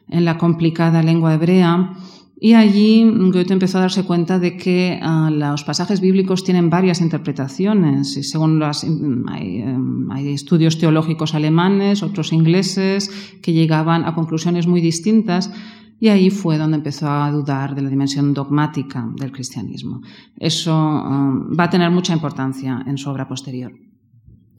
en 0.08 0.24
la 0.24 0.38
complicada 0.38 1.02
lengua 1.02 1.34
hebrea 1.34 1.94
y 2.38 2.54
allí 2.54 3.10
Goethe 3.32 3.54
empezó 3.54 3.78
a 3.78 3.82
darse 3.82 4.04
cuenta 4.04 4.39
de 4.39 4.58
que 4.58 5.00
ah, 5.02 5.30
los 5.32 5.63
pasajes 5.63 6.02
bíblicos 6.02 6.43
tienen 6.43 6.69
varias 6.69 7.00
interpretaciones. 7.00 8.17
Y 8.17 8.24
según 8.24 8.60
las, 8.60 8.84
mm, 8.84 9.30
em, 9.30 10.12
hay, 10.12 10.34
estudios 10.34 10.78
teológicos 10.78 11.34
alemanes, 11.34 12.04
otros 12.04 12.34
ingleses, 12.34 13.10
que 13.41 13.54
llegaban 13.54 14.04
a 14.04 14.13
conclusiones 14.13 14.67
muy 14.67 14.82
distintas. 14.82 15.50
Y 15.98 16.10
ahí 16.10 16.30
fue 16.30 16.58
donde 16.58 16.76
empezó 16.76 17.10
a 17.10 17.32
dudar 17.32 17.74
de 17.74 17.82
la 17.82 17.89
dimensión 17.89 18.34
dogmática 18.34 19.10
del 19.15 19.32
cristianismo. 19.32 20.02
Eso 20.38 20.74
ah, 20.74 21.34
va 21.58 21.65
a 21.65 21.69
tener 21.69 21.89
mucha 21.89 22.12
importancia 22.12 22.84
en 22.86 22.98
su 22.98 23.10
obra 23.10 23.30
posterior. 23.30 23.71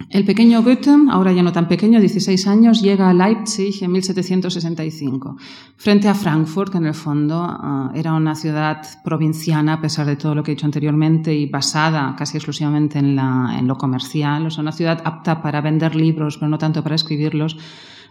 El 0.09 0.25
pequeño 0.25 0.63
Goethe, 0.63 0.91
ahora 1.11 1.33
ya 1.33 1.43
no 1.43 1.53
tan 1.53 1.67
pequeño, 1.67 1.99
16 1.99 2.47
años, 2.47 2.81
llega 2.81 3.11
a 3.11 3.13
Leipzig 3.13 3.83
en 3.83 3.91
1765, 3.91 5.37
frente 5.77 6.09
a 6.09 6.15
Frankfurt, 6.15 6.71
que 6.71 6.79
en 6.79 6.87
el 6.87 6.95
fondo 6.95 7.45
ah, 7.45 7.91
era 7.93 8.13
una 8.13 8.37
ciudad 8.37 8.83
provinciana, 9.03 9.75
a 9.75 9.81
pesar 9.81 10.07
de 10.07 10.15
todo 10.15 10.37
lo 10.37 10.45
que 10.45 10.53
he 10.53 10.55
dicho 10.55 10.65
anteriormente, 10.65 11.35
y 11.35 11.47
basada 11.47 12.15
casi 12.17 12.37
exclusivamente 12.37 13.01
en, 13.01 13.17
lo 13.67 13.77
comercial, 13.77 14.47
o 14.47 14.51
sea, 14.51 14.63
una 14.63 14.71
ciudad 14.71 15.03
apta 15.05 15.43
para 15.43 15.61
vender 15.61 15.97
libros, 15.97 16.39
pero 16.39 16.51
no 16.51 16.59
tanto 16.59 16.85
para 16.85 16.95
escribirlos. 16.95 17.57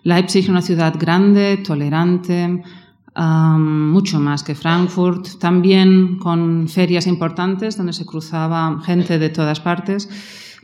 Leipzig 0.03 0.43
es 0.43 0.49
una 0.49 0.61
ciudad 0.61 0.95
grande, 0.99 1.57
tolerante, 1.65 2.61
ah, 3.15 3.57
mucho 3.57 4.19
más 4.19 4.43
que 4.43 4.53
Frankfurt, 4.53 5.39
también 5.39 6.17
con 6.17 6.67
ferias 6.67 7.07
importantes 7.07 7.77
donde 7.77 7.93
se 7.93 8.05
cruzaba 8.05 8.81
gente 8.83 9.17
de 9.17 9.29
todas 9.29 9.61
partes. 9.61 10.09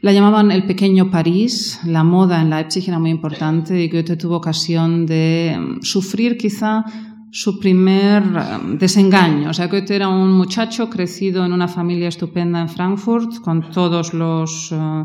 La 0.01 0.11
llamaban 0.11 0.51
el 0.51 0.65
pequeño 0.65 1.11
París, 1.11 1.79
la 1.85 2.03
moda 2.03 2.41
en 2.41 2.49
Leipzig 2.49 2.85
era 2.87 2.97
muy 2.97 3.11
importante 3.11 3.79
y 3.79 3.87
Goethe 3.87 4.17
tuvo 4.17 4.37
ocasión 4.37 5.05
de 5.05 5.55
mm, 5.55 5.83
sufrir 5.83 6.39
quizá 6.39 6.83
su 7.29 7.59
primer 7.59 8.23
mm, 8.23 8.79
desengaño. 8.79 9.51
O 9.51 9.53
sea, 9.53 9.67
Goethe 9.67 9.95
era 9.95 10.09
un 10.09 10.31
muchacho 10.31 10.89
crecido 10.89 11.45
en 11.45 11.53
una 11.53 11.67
familia 11.67 12.07
estupenda 12.07 12.59
en 12.61 12.69
Frankfurt, 12.69 13.41
con 13.41 13.69
todos 13.69 14.15
los, 14.15 14.71
eh, 14.71 15.03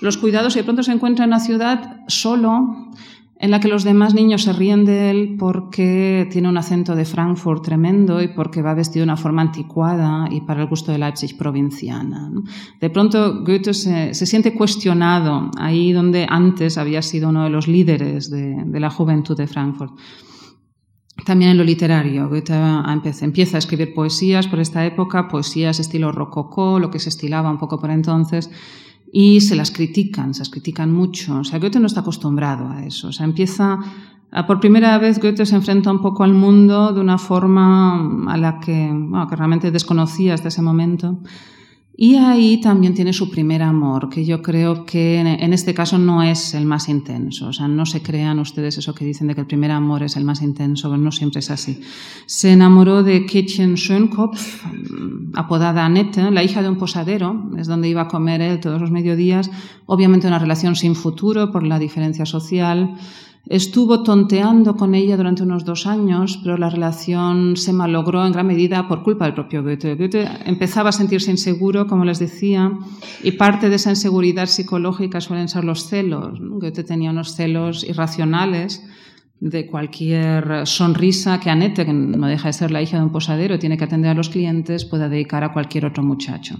los 0.00 0.16
cuidados, 0.16 0.56
y 0.56 0.58
de 0.58 0.64
pronto 0.64 0.82
se 0.82 0.90
encuentra 0.90 1.26
en 1.26 1.30
una 1.30 1.38
ciudad 1.38 2.00
solo, 2.08 2.90
en 3.36 3.50
la 3.50 3.60
que 3.60 3.68
los 3.68 3.82
demás 3.84 4.14
niños 4.14 4.44
se 4.44 4.52
ríen 4.52 4.84
de 4.84 5.10
él 5.10 5.36
porque 5.38 6.28
tiene 6.30 6.48
un 6.48 6.56
acento 6.56 6.94
de 6.94 7.04
Frankfurt 7.04 7.64
tremendo 7.64 8.22
y 8.22 8.28
porque 8.28 8.62
va 8.62 8.74
vestido 8.74 9.04
de 9.04 9.10
una 9.10 9.16
forma 9.16 9.42
anticuada 9.42 10.28
y 10.30 10.40
para 10.42 10.62
el 10.62 10.68
gusto 10.68 10.92
de 10.92 10.98
Leipzig 10.98 11.36
provinciana. 11.36 12.30
De 12.80 12.90
pronto 12.90 13.44
Goethe 13.44 13.74
se, 13.74 14.14
siente 14.14 14.54
cuestionado 14.54 15.50
ahí 15.58 15.92
donde 15.92 16.26
antes 16.28 16.78
había 16.78 17.02
sido 17.02 17.28
uno 17.30 17.44
de 17.44 17.50
los 17.50 17.66
líderes 17.66 18.30
de, 18.30 18.64
la 18.80 18.90
juventud 18.90 19.36
de 19.36 19.46
Frankfurt. 19.46 19.92
También 21.24 21.52
en 21.52 21.58
lo 21.58 21.64
literario, 21.64 22.28
Goethe 22.28 22.54
empieza 23.22 23.56
a 23.56 23.58
escribir 23.58 23.94
poesías 23.94 24.46
por 24.46 24.60
esta 24.60 24.84
época, 24.84 25.28
poesías 25.28 25.80
estilo 25.80 26.12
rococó, 26.12 26.78
lo 26.78 26.90
que 26.90 26.98
se 26.98 27.08
estilaba 27.08 27.50
un 27.50 27.58
poco 27.58 27.80
por 27.80 27.90
entonces, 27.90 28.50
y 29.16 29.40
se 29.42 29.54
las 29.54 29.70
critican, 29.70 30.34
se 30.34 30.40
las 30.40 30.50
critican 30.50 30.92
mucho. 30.92 31.38
O 31.38 31.44
sea, 31.44 31.60
Goethe 31.60 31.78
no 31.78 31.86
está 31.86 32.00
acostumbrado 32.00 32.68
a 32.68 32.84
eso. 32.84 33.06
O 33.08 33.12
sea, 33.12 33.24
empieza, 33.24 33.78
por 34.48 34.58
primera 34.58 34.98
vez 34.98 35.20
Goethe 35.20 35.46
se 35.46 35.54
enfrenta 35.54 35.92
un 35.92 36.02
poco 36.02 36.24
al 36.24 36.34
mundo 36.34 36.92
de 36.92 37.00
una 37.00 37.16
forma 37.16 38.26
a 38.26 38.36
la 38.36 38.58
que, 38.58 38.88
bueno, 38.92 39.28
que 39.28 39.36
realmente 39.36 39.70
desconocía 39.70 40.34
hasta 40.34 40.48
ese 40.48 40.62
momento. 40.62 41.20
Y 41.96 42.16
ahí 42.16 42.60
también 42.60 42.92
tiene 42.92 43.12
su 43.12 43.30
primer 43.30 43.62
amor, 43.62 44.08
que 44.08 44.24
yo 44.24 44.42
creo 44.42 44.84
que 44.84 45.20
en 45.20 45.52
este 45.52 45.74
caso 45.74 45.96
no 45.96 46.24
es 46.24 46.52
el 46.54 46.66
más 46.66 46.88
intenso. 46.88 47.46
O 47.46 47.52
sea, 47.52 47.68
no 47.68 47.86
se 47.86 48.02
crean 48.02 48.40
ustedes 48.40 48.76
eso 48.78 48.96
que 48.96 49.04
dicen 49.04 49.28
de 49.28 49.36
que 49.36 49.42
el 49.42 49.46
primer 49.46 49.70
amor 49.70 50.02
es 50.02 50.16
el 50.16 50.24
más 50.24 50.42
intenso, 50.42 50.96
no 50.96 51.12
siempre 51.12 51.38
es 51.38 51.52
así. 51.52 51.80
Se 52.26 52.50
enamoró 52.50 53.04
de 53.04 53.26
Kätchen 53.26 53.76
Schönkopf, 53.76 54.64
apodada 55.34 55.86
Annette, 55.86 56.32
la 56.32 56.42
hija 56.42 56.62
de 56.62 56.68
un 56.68 56.78
posadero, 56.78 57.50
es 57.56 57.68
donde 57.68 57.88
iba 57.88 58.02
a 58.02 58.08
comer 58.08 58.40
él 58.40 58.58
todos 58.58 58.80
los 58.80 58.90
mediodías. 58.90 59.48
Obviamente 59.86 60.26
una 60.26 60.40
relación 60.40 60.74
sin 60.74 60.96
futuro 60.96 61.52
por 61.52 61.64
la 61.64 61.78
diferencia 61.78 62.26
social. 62.26 62.96
Estuvo 63.46 64.02
tonteando 64.02 64.74
con 64.74 64.94
ella 64.94 65.18
durante 65.18 65.42
unos 65.42 65.66
dos 65.66 65.86
años, 65.86 66.40
pero 66.42 66.56
la 66.56 66.70
relación 66.70 67.58
se 67.58 67.74
malogró 67.74 68.24
en 68.24 68.32
gran 68.32 68.46
medida 68.46 68.88
por 68.88 69.02
culpa 69.02 69.26
del 69.26 69.34
propio 69.34 69.62
Goethe. 69.62 69.96
Goethe 69.96 70.26
empezaba 70.46 70.88
a 70.88 70.92
sentirse 70.92 71.30
inseguro, 71.30 71.86
como 71.86 72.06
les 72.06 72.18
decía, 72.18 72.72
y 73.22 73.32
parte 73.32 73.68
de 73.68 73.76
esa 73.76 73.90
inseguridad 73.90 74.46
psicológica 74.46 75.20
suelen 75.20 75.48
ser 75.48 75.64
los 75.64 75.88
celos. 75.88 76.38
Goethe 76.40 76.84
tenía 76.84 77.10
unos 77.10 77.34
celos 77.34 77.84
irracionales 77.84 78.82
de 79.40 79.66
cualquier 79.66 80.66
sonrisa 80.66 81.38
que 81.38 81.50
Annette, 81.50 81.84
que 81.84 81.92
no 81.92 82.26
deja 82.26 82.48
de 82.48 82.54
ser 82.54 82.70
la 82.70 82.80
hija 82.80 82.96
de 82.96 83.04
un 83.04 83.12
posadero, 83.12 83.58
tiene 83.58 83.76
que 83.76 83.84
atender 83.84 84.10
a 84.10 84.14
los 84.14 84.30
clientes, 84.30 84.86
pueda 84.86 85.10
dedicar 85.10 85.44
a 85.44 85.52
cualquier 85.52 85.84
otro 85.84 86.02
muchacho. 86.02 86.56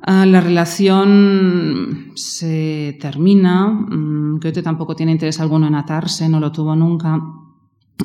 Ah, 0.00 0.26
la 0.26 0.40
relación 0.40 2.12
se 2.14 2.96
termina. 3.00 3.68
Mm, 3.68 4.40
Goethe 4.40 4.62
tampoco 4.62 4.96
tiene 4.96 5.12
interés 5.12 5.38
alguno 5.40 5.66
en 5.66 5.74
atarse, 5.74 6.28
no 6.28 6.40
lo 6.40 6.50
tuvo 6.50 6.74
nunca. 6.74 7.20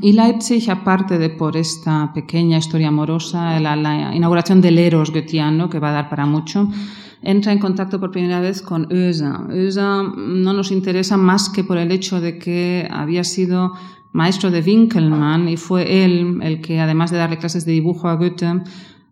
Y 0.01 0.13
Leipzig, 0.13 0.69
aparte 0.69 1.17
de 1.17 1.29
por 1.29 1.57
esta 1.57 2.13
pequeña 2.13 2.57
historia 2.57 2.89
amorosa, 2.89 3.59
la, 3.59 4.13
inauguración 4.13 4.61
del 4.61 4.77
Eros 4.77 5.11
goetheano, 5.11 5.69
que 5.69 5.79
va 5.79 5.89
a 5.89 5.93
dar 5.93 6.09
para 6.09 6.25
mucho, 6.25 6.69
entra 7.23 7.51
en 7.51 7.59
contacto 7.59 7.99
por 7.99 8.11
primera 8.11 8.39
vez 8.39 8.61
con 8.61 8.85
Oeser. 8.91 9.33
Oeser 9.49 10.03
no 10.17 10.53
nos 10.53 10.71
interesa 10.71 11.17
más 11.17 11.49
que 11.49 11.63
por 11.63 11.77
el 11.77 11.91
hecho 11.91 12.21
de 12.21 12.37
que 12.37 12.87
había 12.91 13.23
sido 13.23 13.73
maestro 14.13 14.51
de 14.51 14.61
Winkelmann 14.61 15.49
y 15.49 15.57
fue 15.57 16.03
él 16.03 16.39
el 16.43 16.61
que, 16.61 16.79
además 16.79 17.11
de 17.11 17.17
darle 17.17 17.39
clases 17.39 17.65
de 17.65 17.71
dibujo 17.71 18.07
a 18.07 18.15
Goethe, 18.15 18.61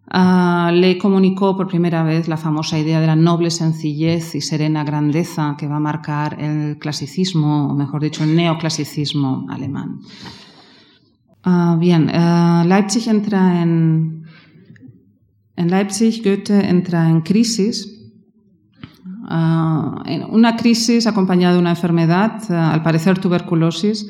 Ah, 0.07 0.71
le 0.73 0.97
comunicó 0.97 1.57
por 1.57 1.67
primera 1.67 2.03
vez 2.03 2.27
la 2.27 2.37
famosa 2.37 2.77
idea 2.77 3.01
de 3.01 3.07
la 3.07 3.15
noble 3.15 3.49
sencillez 3.49 4.35
y 4.35 4.41
serena 4.41 4.83
grandeza 4.83 5.55
que 5.57 5.67
va 5.67 5.77
a 5.77 5.79
marcar 5.79 6.39
el 6.39 6.77
clasicismo, 6.77 7.71
o 7.71 7.73
mejor 7.73 8.01
dicho, 8.01 8.23
el 8.23 8.35
neoclasicismo 8.35 9.47
alemán. 9.49 10.01
Ah, 11.43 11.75
bien, 11.79 12.09
ah, 12.13 12.63
Leipzig 12.67 13.07
entra 13.07 13.61
en, 13.61 14.25
en 15.55 15.71
Leipzig, 15.71 16.21
Goethe 16.23 16.69
entra 16.69 17.09
en 17.09 17.21
crisis, 17.21 17.91
en 19.27 20.23
una 20.29 20.55
crisis 20.55 21.07
acompañada 21.07 21.53
de 21.55 21.59
una 21.59 21.71
enfermedad, 21.71 22.43
al 22.51 22.83
parecer 22.83 23.17
tuberculosis, 23.17 24.07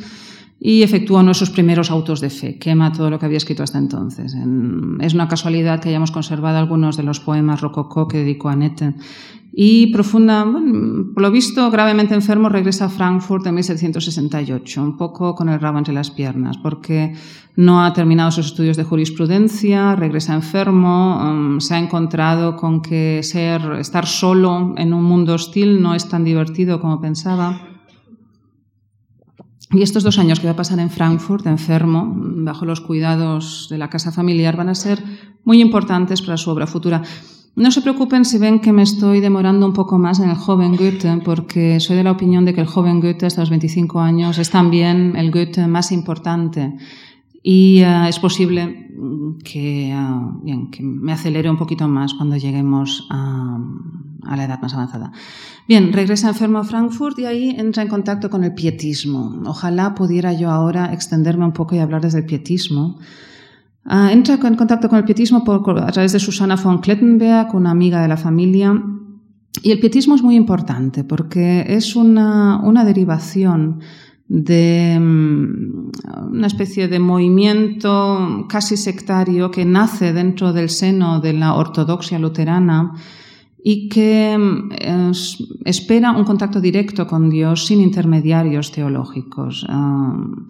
y 0.60 0.84
efectúa 0.84 1.20
uno 1.20 1.30
de 1.30 1.36
sus 1.36 1.50
primeros 1.50 1.92
autos 1.92 2.22
de 2.22 2.30
fe, 2.30 2.58
quema 2.58 2.92
todo 2.92 3.10
lo 3.10 3.20
que 3.20 3.26
había 3.26 3.38
escrito 3.38 3.64
hasta 3.64 3.78
entonces. 3.78 4.36
es 5.02 5.14
una 5.14 5.28
casualidad 5.28 5.82
que 5.82 5.90
hayamos 5.90 6.12
conservado 6.12 6.58
algunos 6.58 6.98
de 6.98 7.04
los 7.04 7.20
poemas 7.20 7.62
rococó 7.62 8.08
que 8.08 8.20
dedicó 8.20 8.50
a 8.50 8.54
Annette. 8.54 8.96
Y 9.58 9.88
profunda, 9.94 10.46
por 11.14 11.24
lo 11.24 11.32
visto, 11.32 11.72
gravemente 11.72 12.14
enfermo, 12.14 12.50
regresa 12.50 12.86
a 12.86 12.90
Frankfurt 12.90 13.48
en 13.48 13.56
1768, 13.56 14.84
un 14.84 14.98
poco 14.98 15.34
con 15.34 15.48
el 15.48 15.62
rabo 15.62 15.78
entre 15.78 15.94
las 15.94 16.12
piernas, 16.12 16.58
porque 16.58 17.14
no 17.56 17.86
ha 17.86 17.94
terminado 17.94 18.32
sus 18.32 18.48
estudios 18.48 18.76
de 18.76 18.84
jurisprudencia, 18.84 19.96
regresa 19.96 20.34
enfermo, 20.34 21.22
um, 21.22 21.62
se 21.62 21.74
ha 21.74 21.80
encontrado 21.80 22.58
con 22.58 22.82
que 22.82 23.22
ser, 23.24 23.62
estar 23.80 24.06
solo 24.08 24.74
en 24.76 24.94
un 24.94 25.04
mundo 25.06 25.36
hostil 25.36 25.82
no 25.82 25.96
es 25.96 26.10
tan 26.10 26.26
divertido 26.26 26.82
como 26.82 27.00
pensaba 27.00 27.75
y 29.72 29.82
estos 29.82 30.04
dos 30.04 30.20
años 30.20 30.40
que 30.40 30.48
va 30.48 30.54
a 30.54 30.56
pasar 30.56 30.80
en 30.80 30.90
Frankfurt, 30.90 31.46
enfermo, 31.48 32.14
bajo 32.16 32.66
los 32.66 32.82
cuidados 32.82 33.68
de 33.70 33.78
la 33.78 33.90
casa 33.90 34.12
familiar, 34.12 34.56
van 34.56 34.70
a 34.70 34.76
ser 34.76 35.04
muy 35.44 35.62
importantes 35.62 36.22
para 36.22 36.38
su 36.38 36.52
obra 36.52 36.68
futura. 36.68 37.02
No 37.56 37.72
se 37.72 37.82
preocupen 37.82 38.26
si 38.26 38.38
ven 38.38 38.60
que 38.60 38.74
me 38.74 38.84
estoy 38.84 39.22
demorando 39.22 39.66
un 39.66 39.74
poco 39.74 39.98
más 39.98 40.20
en 40.20 40.30
el 40.30 40.36
joven 40.36 40.76
Goethe, 40.76 41.22
porque 41.24 41.80
soy 41.80 41.96
de 41.96 42.04
la 42.04 42.12
opinión 42.12 42.46
de 42.46 42.54
que 42.54 42.62
el 42.62 42.68
joven 42.68 43.00
Goethe 43.00 43.26
hasta 43.26 43.42
los 43.42 43.50
25 43.50 44.00
años 44.00 44.38
es 44.38 44.50
también 44.50 45.16
el 45.16 45.32
Goethe 45.32 45.66
más 45.68 45.92
importante. 45.92 46.76
Y 47.42 47.82
uh, 47.84 48.08
es 48.08 48.20
posible 48.20 48.90
bien, 49.44 50.70
que 50.72 50.84
me 50.84 51.14
acelere 51.14 51.50
un 51.50 51.58
poquito 51.58 51.88
más 51.88 52.14
cuando 52.14 52.38
lleguemos 52.38 53.08
a, 53.10 53.58
a 54.28 54.36
la 54.36 54.46
edad 54.46 54.62
más 54.62 54.74
avanzada. 54.74 55.12
Bien, 55.68 55.92
regresa 55.94 56.30
enfermo 56.30 56.60
a 56.60 56.64
Frankfurt 56.64 57.18
y 57.20 57.26
ahí 57.26 57.56
entra 57.58 57.84
en 57.84 57.90
contacto 57.90 58.30
con 58.30 58.44
el 58.44 58.54
pietismo. 58.54 59.42
Ojalá 59.46 59.96
pudiera 59.96 60.34
yo 60.34 60.52
ahora 60.52 60.94
extenderme 60.94 61.46
un 61.46 61.54
poco 61.54 61.76
y 61.76 61.80
hablar 61.80 62.02
desde 62.02 62.20
el 62.20 62.26
pietismo. 62.26 63.00
Uh, 63.86 64.10
entra 64.10 64.36
en 64.36 64.56
contacto 64.56 64.90
con 64.90 64.98
el 64.98 65.06
pietismo 65.06 65.44
por, 65.44 65.80
a 65.80 65.92
través 65.92 66.12
de 66.12 66.20
Susana 66.20 66.56
von 66.56 66.80
Klettenberg, 66.80 67.54
una 67.56 67.72
amiga 67.72 68.02
de 68.02 68.08
la 68.08 68.18
familia. 68.18 68.82
Y 69.62 69.72
el 69.72 69.80
pietismo 69.80 70.16
es 70.16 70.22
muy 70.22 70.36
importante 70.36 71.04
porque 71.04 71.66
es 71.68 71.96
una, 71.96 72.60
una 72.64 72.84
derivación 72.84 73.82
de 74.28 74.96
um, 74.98 75.92
una 76.32 76.48
especie 76.48 76.88
de 76.88 77.00
movimiento 77.00 78.46
casi 78.50 78.76
sectario 78.76 79.52
que 79.52 79.66
nace 79.66 80.14
dentro 80.14 80.52
del 80.52 80.70
seno 80.70 81.20
de 81.20 81.34
la 81.34 81.54
ortodoxia 81.54 82.20
luterana 82.20 82.94
y 83.68 83.90
que 83.90 84.38
eh, 84.80 85.12
espera 85.66 86.12
un 86.12 86.24
contacto 86.24 86.62
directo 86.62 87.08
con 87.08 87.32
Dios 87.32 87.66
sin 87.66 87.82
intermediarios 87.82 88.72
teológicos. 88.72 89.66
Um, 89.68 90.46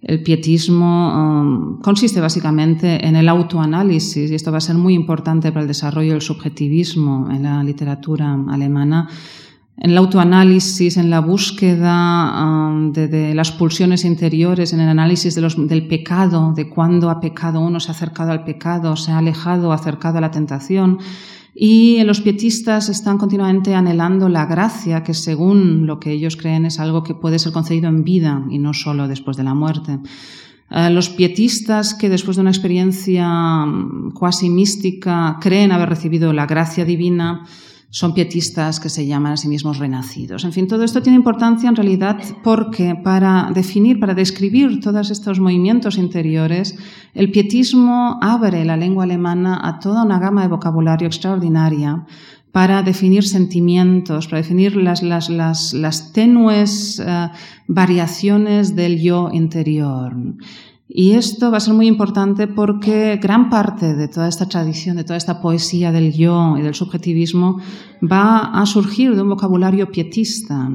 el 0.00 0.22
pietismo 0.22 1.10
um, 1.10 1.80
consiste 1.80 2.20
básicamente 2.20 3.04
en 3.04 3.16
el 3.16 3.28
autoanálisis 3.28 4.30
y 4.30 4.34
esto 4.36 4.52
va 4.52 4.58
a 4.58 4.60
ser 4.60 4.76
muy 4.76 4.94
importante 4.94 5.50
para 5.50 5.62
el 5.62 5.66
desarrollo 5.66 6.12
del 6.12 6.20
subjetivismo 6.20 7.28
en 7.32 7.42
la 7.42 7.64
literatura 7.64 8.38
alemana. 8.48 9.08
En 9.76 9.90
el 9.90 9.98
autoanálisis, 9.98 10.96
en 10.98 11.10
la 11.10 11.18
búsqueda 11.18 12.68
um, 12.68 12.92
de, 12.92 13.34
las 13.34 13.50
pulsiones 13.50 14.04
interiores, 14.04 14.72
en 14.72 14.78
el 14.78 14.88
análisis 14.88 15.34
del 15.34 15.88
pecado, 15.88 16.52
de 16.54 16.68
cuándo 16.68 17.10
ha 17.10 17.18
pecado 17.18 17.58
uno, 17.58 17.80
se 17.80 17.90
ha 17.90 17.94
acercado 17.94 18.30
al 18.30 18.44
pecado, 18.44 18.94
se 18.94 19.10
ha 19.10 19.18
alejado, 19.18 19.72
acercado 19.72 20.18
a 20.18 20.20
la 20.20 20.30
tentación. 20.30 21.00
Y 21.54 22.02
los 22.04 22.22
pietistas 22.22 22.88
están 22.88 23.18
continuamente 23.18 23.74
anhelando 23.74 24.28
la 24.28 24.46
gracia, 24.46 25.02
que 25.02 25.12
según 25.12 25.86
lo 25.86 26.00
que 26.00 26.12
ellos 26.12 26.36
creen 26.36 26.64
es 26.64 26.80
algo 26.80 27.02
que 27.02 27.14
puede 27.14 27.38
ser 27.38 27.52
concedido 27.52 27.88
en 27.88 28.04
vida 28.04 28.42
y 28.50 28.58
no 28.58 28.72
solo 28.72 29.06
después 29.06 29.36
de 29.36 29.44
la 29.44 29.54
muerte. 29.54 29.98
Eh, 30.70 30.88
los 30.88 31.10
pietistas 31.10 31.92
que 31.92 32.08
después 32.08 32.36
de 32.36 32.40
una 32.40 32.50
experiencia 32.50 33.28
mm, 33.28 34.12
cuasi 34.12 34.48
mística 34.48 35.36
creen 35.40 35.72
haber 35.72 35.90
recibido 35.90 36.32
la 36.32 36.46
gracia 36.46 36.86
divina, 36.86 37.44
son 37.92 38.14
pietistas 38.14 38.80
que 38.80 38.88
se 38.88 39.06
llaman 39.06 39.32
a 39.32 39.36
sí 39.36 39.48
mismos 39.48 39.78
renacidos. 39.78 40.44
En 40.44 40.52
fin, 40.54 40.66
todo 40.66 40.82
esto 40.82 41.02
tiene 41.02 41.16
importancia 41.16 41.68
en 41.68 41.76
realidad 41.76 42.18
porque 42.42 42.94
para 42.94 43.50
definir, 43.54 44.00
para 44.00 44.14
describir 44.14 44.80
todos 44.80 45.10
estos 45.10 45.40
movimientos 45.40 45.98
interiores, 45.98 46.74
el 47.12 47.30
pietismo 47.30 48.18
abre 48.22 48.64
la 48.64 48.78
lengua 48.78 49.04
alemana 49.04 49.60
a 49.62 49.78
toda 49.78 50.04
una 50.04 50.18
gama 50.18 50.40
de 50.40 50.48
vocabulario 50.48 51.06
extraordinaria 51.06 52.06
para 52.50 52.82
definir 52.82 53.24
sentimientos, 53.24 54.26
para 54.26 54.38
definir 54.38 54.74
las, 54.74 55.02
las, 55.02 55.28
las, 55.28 55.74
las 55.74 56.14
tenues 56.14 56.98
uh, 56.98 57.28
variaciones 57.68 58.74
del 58.74 59.02
yo 59.02 59.28
interior. 59.34 60.16
Y 60.94 61.12
esto 61.12 61.50
va 61.50 61.56
a 61.56 61.60
ser 61.60 61.72
muy 61.72 61.86
importante 61.86 62.46
porque 62.46 63.16
gran 63.16 63.48
parte 63.48 63.94
de 63.94 64.08
toda 64.08 64.28
esta 64.28 64.46
tradición, 64.46 64.96
de 64.96 65.04
toda 65.04 65.16
esta 65.16 65.40
poesía 65.40 65.90
del 65.90 66.12
yo 66.12 66.56
y 66.58 66.62
del 66.62 66.74
subjetivismo 66.74 67.60
va 68.02 68.60
a 68.60 68.66
surgir 68.66 69.16
de 69.16 69.22
un 69.22 69.30
vocabulario 69.30 69.90
pietista. 69.90 70.68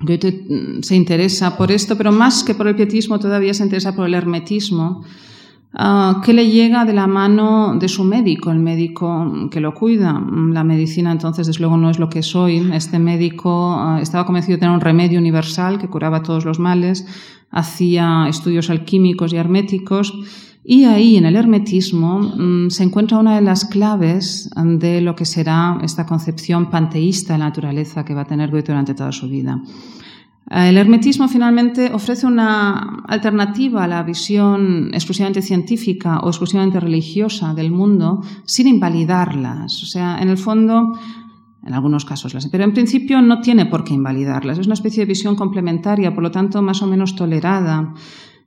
Goethe 0.00 0.44
mm, 0.48 0.82
se 0.82 0.96
interesa 0.96 1.56
por 1.56 1.72
esto, 1.72 1.96
pero 1.96 2.12
más 2.12 2.44
que 2.44 2.54
por 2.54 2.68
el 2.68 2.76
pietismo 2.76 3.18
todavía 3.18 3.54
se 3.54 3.62
interesa 3.62 3.96
por 3.96 4.06
el 4.06 4.12
hermetismo, 4.12 5.02
ah, 5.74 6.20
que 6.24 6.32
le 6.32 6.50
llega 6.50 6.84
de 6.84 6.92
la 6.92 7.06
mano 7.06 7.76
de 7.78 7.88
su 7.88 8.04
médico, 8.04 8.50
el 8.50 8.58
médico 8.58 9.48
que 9.50 9.60
lo 9.60 9.74
cuida. 9.74 10.22
La 10.52 10.64
medicina 10.64 11.12
entonces, 11.12 11.46
desde 11.46 11.60
luego, 11.60 11.76
no 11.76 11.90
es 11.90 11.98
lo 11.98 12.08
que 12.08 12.22
soy. 12.22 12.70
Este 12.72 12.98
médico 12.98 13.74
ah, 13.78 13.98
estaba 14.00 14.26
convencido 14.26 14.56
de 14.56 14.60
tener 14.60 14.74
un 14.74 14.80
remedio 14.80 15.18
universal 15.18 15.78
que 15.78 15.88
curaba 15.88 16.22
todos 16.22 16.44
los 16.44 16.58
males, 16.58 17.06
hacía 17.50 18.26
estudios 18.28 18.70
alquímicos 18.70 19.32
y 19.32 19.36
herméticos 19.36 20.14
y 20.64 20.84
ahí 20.84 21.16
en 21.16 21.26
el 21.26 21.34
hermetismo 21.34 22.20
mm, 22.20 22.70
se 22.70 22.84
encuentra 22.84 23.18
una 23.18 23.34
de 23.34 23.42
las 23.42 23.64
claves 23.64 24.48
de 24.56 25.00
lo 25.00 25.16
que 25.16 25.24
será 25.24 25.78
esta 25.82 26.06
concepción 26.06 26.70
panteísta 26.70 27.32
de 27.32 27.40
la 27.40 27.46
naturaleza 27.46 28.04
que 28.04 28.14
va 28.14 28.22
a 28.22 28.26
tener 28.26 28.50
Goethe 28.50 28.72
durante 28.72 28.94
toda 28.94 29.10
su 29.10 29.28
vida. 29.28 29.60
El 30.50 30.76
hermetismo 30.76 31.28
finalmente 31.28 31.90
ofrece 31.92 32.26
una 32.26 33.02
alternativa 33.06 33.84
a 33.84 33.88
la 33.88 34.02
visión 34.02 34.90
exclusivamente 34.92 35.40
científica 35.40 36.18
o 36.20 36.28
exclusivamente 36.28 36.80
religiosa 36.80 37.54
del 37.54 37.70
mundo 37.70 38.22
sin 38.44 38.66
invalidarlas. 38.66 39.82
O 39.82 39.86
sea, 39.86 40.18
en 40.20 40.28
el 40.28 40.36
fondo, 40.36 40.98
en 41.64 41.72
algunos 41.72 42.04
casos 42.04 42.34
las, 42.34 42.48
pero 42.48 42.64
en 42.64 42.72
principio 42.72 43.22
no 43.22 43.40
tiene 43.40 43.66
por 43.66 43.84
qué 43.84 43.94
invalidarlas. 43.94 44.58
Es 44.58 44.66
una 44.66 44.74
especie 44.74 45.02
de 45.04 45.08
visión 45.08 45.36
complementaria, 45.36 46.12
por 46.12 46.22
lo 46.22 46.30
tanto 46.30 46.60
más 46.60 46.82
o 46.82 46.86
menos 46.86 47.14
tolerada. 47.14 47.94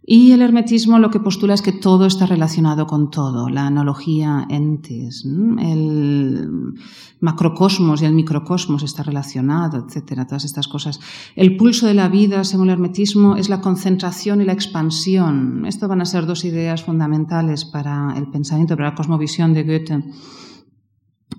Y 0.08 0.34
el 0.34 0.44
hermetismo 0.44 1.00
lo 1.00 1.10
que 1.10 1.20
postula 1.20 1.56
es 1.56 1.64
que 1.64 1.72
todo 1.72 2.06
está 2.06 2.28
relacionado 2.28 2.86
con 2.86 3.10
todo, 3.10 3.50
la 3.50 3.66
analogía 3.66 4.46
entes, 4.50 5.26
el 5.26 6.76
macrocosmos 7.22 8.04
y 8.04 8.06
el 8.06 8.14
microcosmos 8.14 8.84
está 8.84 9.02
relacionado, 9.02 9.84
etcétera, 9.84 10.28
todas 10.28 10.46
estas 10.46 10.68
cosas. 10.68 11.00
El 11.36 11.58
pulso 11.58 11.88
de 11.88 11.96
la 11.96 12.08
vida, 12.08 12.44
según 12.44 12.68
el 12.68 12.74
hermetismo, 12.74 13.36
es 13.36 13.50
la 13.50 13.62
concentración 13.62 14.42
y 14.42 14.46
la 14.46 14.54
expansión. 14.54 15.66
Esto 15.66 15.88
van 15.88 16.02
a 16.02 16.06
ser 16.06 16.28
dos 16.28 16.46
ideas 16.46 16.84
fundamentales 16.84 17.66
para 17.66 18.14
el 18.16 18.30
pensamiento, 18.30 18.76
para 18.76 18.90
la 18.90 18.96
cosmovisión 18.96 19.56
de 19.56 19.64
Goethe. 19.64 20.04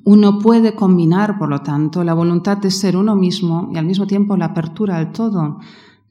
Uno 0.05 0.41
puede 0.41 0.75
combinar, 0.75 1.39
por 1.39 1.51
lo 1.51 1.61
tanto, 1.61 2.03
la 2.03 2.15
voluntad 2.15 2.59
de 2.59 2.73
ser 2.73 2.97
uno 2.97 3.15
mismo 3.15 3.71
y 3.73 3.79
al 3.79 3.87
mismo 3.87 4.09
tiempo 4.09 4.37
la 4.37 4.47
apertura 4.47 4.97
al 4.97 5.13
todo 5.13 5.61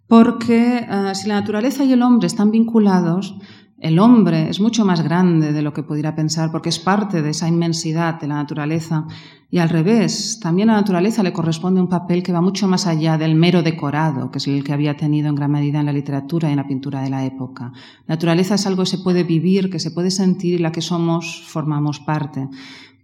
porque 0.07 0.77
eh, 0.77 1.15
si 1.15 1.27
la 1.27 1.35
naturaleza 1.35 1.83
y 1.83 1.93
el 1.93 2.01
hombre 2.01 2.27
están 2.27 2.51
vinculados, 2.51 3.35
el 3.79 3.99
hombre 3.99 4.49
es 4.49 4.59
mucho 4.61 4.85
más 4.85 5.03
grande 5.03 5.51
de 5.51 5.61
lo 5.61 5.73
que 5.73 5.83
pudiera 5.83 6.15
pensar 6.15 6.49
porque 6.51 6.69
es 6.69 6.79
parte 6.79 7.21
de 7.21 7.31
esa 7.31 7.47
inmensidad 7.47 8.19
de 8.19 8.27
la 8.27 8.35
naturaleza. 8.35 9.05
Y 9.51 9.59
al 9.59 9.69
revés, 9.69 10.39
también 10.41 10.69
a 10.69 10.73
la 10.73 10.79
naturaleza 10.79 11.23
le 11.23 11.33
corresponde 11.33 11.81
un 11.81 11.89
papel 11.89 12.23
que 12.23 12.31
va 12.31 12.41
mucho 12.41 12.67
más 12.67 12.87
allá 12.87 13.17
del 13.17 13.35
mero 13.35 13.63
decorado, 13.63 14.31
que 14.31 14.39
es 14.39 14.47
el 14.47 14.63
que 14.63 14.73
había 14.73 14.97
tenido 14.97 15.29
en 15.29 15.35
gran 15.35 15.51
medida 15.51 15.79
en 15.79 15.85
la 15.85 15.93
literatura 15.93 16.49
y 16.49 16.53
en 16.53 16.57
la 16.57 16.67
pintura 16.67 17.01
de 17.01 17.09
la 17.09 17.25
época. 17.25 17.73
La 18.07 18.15
naturaleza 18.15 18.55
es 18.55 18.65
algo 18.65 18.83
que 18.83 18.89
se 18.89 18.97
puede 18.97 19.23
vivir, 19.23 19.69
que 19.69 19.79
se 19.79 19.91
puede 19.91 20.09
sentir 20.09 20.55
y 20.55 20.63
la 20.63 20.71
que 20.71 20.81
somos 20.81 21.43
formamos 21.45 21.99
parte. 21.99 22.47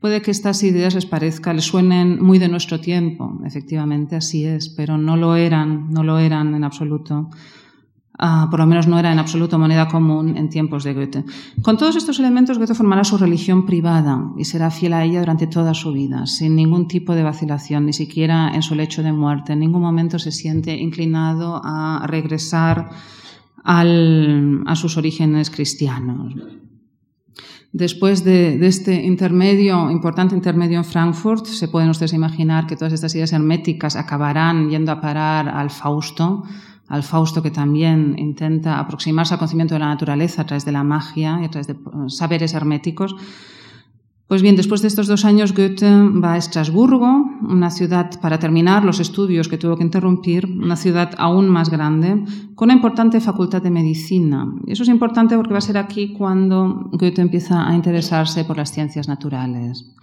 Puede 0.02 0.24
que 0.24 0.32
estas 0.32 0.64
ideas 0.64 0.96
les 0.96 1.06
parezca, 1.06 1.54
les 1.54 1.66
suenen 1.66 2.20
muy 2.20 2.40
de 2.40 2.50
nuestro 2.50 2.80
tiempo, 2.80 3.40
efectivamente 3.46 4.16
así 4.16 4.44
es, 4.46 4.68
pero 4.68 4.98
no 4.98 5.16
lo 5.16 5.36
eran, 5.36 5.92
no 5.92 6.04
lo 6.04 6.18
eran 6.18 6.56
en 6.56 6.64
absoluto. 6.64 7.30
Ah, 8.18 8.48
por 8.50 8.60
lo 8.60 8.66
menos 8.66 8.88
no 8.88 8.98
era 8.98 9.12
en 9.12 9.20
absoluto 9.20 9.60
moneda 9.60 9.88
común 9.88 10.38
en 10.38 10.50
tiempos 10.50 10.84
de 10.84 10.96
Goethe. 10.96 11.24
Con 11.62 11.78
todos 11.78 11.96
estos 11.96 12.18
elementos, 12.18 12.58
Goethe 12.58 12.74
formará 12.74 13.04
su 13.04 13.16
religión 13.20 13.68
privada 13.68 14.34
y 14.40 14.46
será 14.46 14.72
fiel 14.72 14.94
a 14.94 15.04
ella 15.04 15.20
durante 15.20 15.46
toda 15.46 15.76
su 15.76 15.92
vida, 15.92 16.26
sin 16.26 16.56
ningún 16.56 16.88
tipo 16.88 17.14
de 17.14 17.22
vacilación, 17.22 17.86
ni 17.86 17.94
siquiera 17.94 18.52
en 18.56 18.64
su 18.64 18.74
lecho 18.74 19.04
de 19.04 19.14
muerte. 19.14 19.54
En 19.54 19.60
ningún 19.60 19.84
momento 19.84 20.18
se 20.18 20.32
siente 20.32 20.76
inclinado 20.76 21.62
a 21.64 22.08
regresar 22.08 22.90
a 23.64 24.76
sus 24.76 24.98
orígenes 24.98 25.52
cristianos. 25.52 26.34
Después 27.74 28.26
de, 28.26 28.66
este 28.68 28.94
intermedio, 28.96 29.90
importante 29.90 30.36
intermedio 30.36 30.78
en 30.78 30.84
Frankfurt, 30.84 31.46
se 31.46 31.70
pueden 31.70 31.90
ustedes 31.90 32.12
imaginar 32.12 32.68
que 32.68 32.76
todas 32.76 32.92
estas 32.92 33.16
ideas 33.16 33.32
herméticas 33.32 33.96
acabarán 33.96 34.70
yendo 34.70 34.92
a 34.92 35.00
parar 35.00 35.48
al 35.48 35.70
Fausto, 35.70 36.44
al 36.90 37.04
Fausto 37.04 37.42
que 37.42 37.52
también 37.52 38.16
intenta 38.18 38.78
aproximarse 38.78 39.34
al 39.34 39.40
conocimiento 39.40 39.76
de 39.76 39.80
la 39.80 39.88
naturaleza 39.88 40.42
a 40.42 40.46
través 40.46 40.66
de 40.66 40.74
la 40.74 40.84
magia 40.84 41.40
y 41.42 41.46
a 41.46 41.50
través 41.50 41.68
de 41.68 41.78
saberes 42.08 42.54
herméticos. 42.54 43.16
Pues 44.32 44.42
bien, 44.42 44.56
después 44.56 44.82
de 44.82 44.88
estos 44.88 45.08
dos 45.08 45.26
años, 45.26 45.54
Goethe 45.54 45.92
va 46.24 46.36
a 46.36 46.38
Estrasburgo, 46.38 47.30
una 47.42 47.70
ciudad, 47.70 48.18
para 48.22 48.40
terminar 48.40 48.86
los 48.86 49.02
estudios 49.02 49.50
que 49.50 49.58
tuvo 49.58 49.76
que 49.76 49.84
interrumpir, 49.84 50.46
una 50.46 50.78
ciudad 50.78 51.12
aún 51.18 51.50
más 51.50 51.70
grande, 51.70 52.24
con 52.56 52.68
una 52.68 52.76
importante 52.76 53.20
facultad 53.20 53.62
de 53.62 53.72
medicina. 53.72 54.50
Eso 54.68 54.84
es 54.84 54.90
importante 54.90 55.36
porque 55.36 55.52
va 55.52 55.58
a 55.58 55.62
ser 55.70 55.78
aquí 55.78 56.14
cuando 56.14 56.90
Goethe 56.94 57.22
empieza 57.22 57.68
a 57.68 57.76
interesarse 57.76 58.46
por 58.46 58.56
las 58.56 58.72
ciencias 58.72 59.10
naturales. 59.10 59.98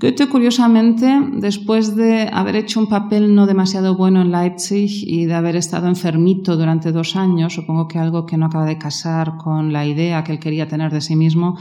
Goethe, 0.00 0.30
curiosamente, 0.30 1.20
después 1.34 1.94
de 1.94 2.30
haber 2.32 2.56
hecho 2.56 2.80
un 2.80 2.88
papel 2.88 3.34
no 3.34 3.44
demasiado 3.44 3.94
bueno 3.98 4.22
en 4.22 4.32
Leipzig 4.32 4.90
y 5.06 5.26
de 5.26 5.34
haber 5.34 5.56
estado 5.56 5.88
enfermito 5.88 6.56
durante 6.56 6.90
dos 6.90 7.16
años, 7.16 7.52
supongo 7.52 7.86
que 7.86 7.98
algo 7.98 8.24
que 8.24 8.38
no 8.38 8.46
acaba 8.46 8.64
de 8.64 8.78
casar 8.78 9.36
con 9.36 9.74
la 9.74 9.84
idea 9.84 10.24
que 10.24 10.32
él 10.32 10.38
quería 10.38 10.68
tener 10.68 10.90
de 10.90 11.02
sí 11.02 11.16
mismo, 11.16 11.58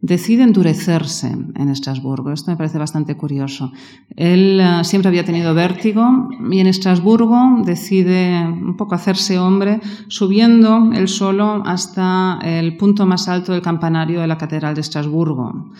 decide 0.00 0.44
endurecerse 0.44 1.28
en 1.28 1.68
Estrasburgo. 1.68 2.32
Esto 2.32 2.50
me 2.50 2.56
parece 2.56 2.78
bastante 2.78 3.16
curioso. 3.16 3.72
Él 4.16 4.60
eh, 4.60 4.84
siempre 4.84 5.08
había 5.08 5.24
tenido 5.24 5.54
vértigo 5.54 6.28
y 6.50 6.60
en 6.60 6.66
Estrasburgo 6.68 7.62
decide 7.64 8.46
un 8.46 8.76
poco 8.76 8.94
hacerse 8.94 9.38
hombre 9.38 9.80
subiendo 10.08 10.90
él 10.94 11.08
solo 11.08 11.62
hasta 11.66 12.38
el 12.42 12.76
punto 12.76 13.06
más 13.06 13.28
alto 13.28 13.52
del 13.52 13.62
campanario 13.62 14.20
de 14.20 14.26
la 14.26 14.38
Catedral 14.38 14.74
de 14.74 14.82
Estrasburgo. 14.82 15.70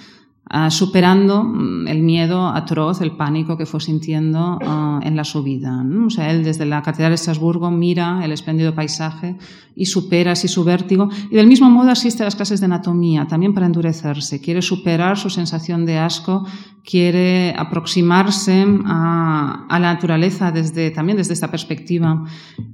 Ah, 0.51 0.71
superando 0.71 1.45
mm, 1.45 1.89
el 1.89 2.03
miedo 2.03 2.49
atroz, 2.49 3.03
el 3.03 3.13
pánico 3.13 3.59
que 3.59 3.67
fue 3.67 3.81
sintiendo 3.81 4.59
ah, 4.65 4.99
en 5.03 5.15
la 5.15 5.25
subida. 5.25 5.85
O 6.07 6.09
sea, 6.09 6.31
él 6.31 6.43
desde 6.43 6.65
la 6.65 6.81
Catedral 6.81 7.11
de 7.11 7.17
Estrasburgo 7.17 7.71
mira 7.71 8.25
el 8.25 8.33
espléndido 8.33 8.75
paisaje 8.75 9.37
y 9.77 9.85
supera 9.85 10.33
así 10.33 10.49
su 10.49 10.65
vértigo. 10.65 11.11
Y 11.31 11.37
del 11.37 11.47
mismo 11.47 11.69
modo 11.69 11.91
asiste 11.91 12.23
a 12.23 12.25
las 12.25 12.35
clases 12.35 12.61
de 12.61 12.67
anatomía, 12.67 13.27
también 13.27 13.53
para 13.53 13.67
endurecerse. 13.67 14.41
Quiere 14.41 14.63
superar 14.63 15.19
su 15.19 15.29
sensación 15.29 15.85
de 15.85 15.99
asco, 15.99 16.47
quiere 16.83 17.55
aproximarse 17.55 18.65
a, 18.87 19.67
a 19.69 19.79
la 19.79 19.93
naturaleza 19.93 20.51
desde, 20.51 20.91
también 20.91 21.19
desde 21.19 21.35
esta 21.35 21.51
perspectiva. 21.51 22.25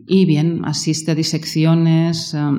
Y 0.06 0.26
bien, 0.26 0.60
asiste 0.64 1.10
a 1.10 1.14
disecciones, 1.16 2.36
ah, 2.36 2.56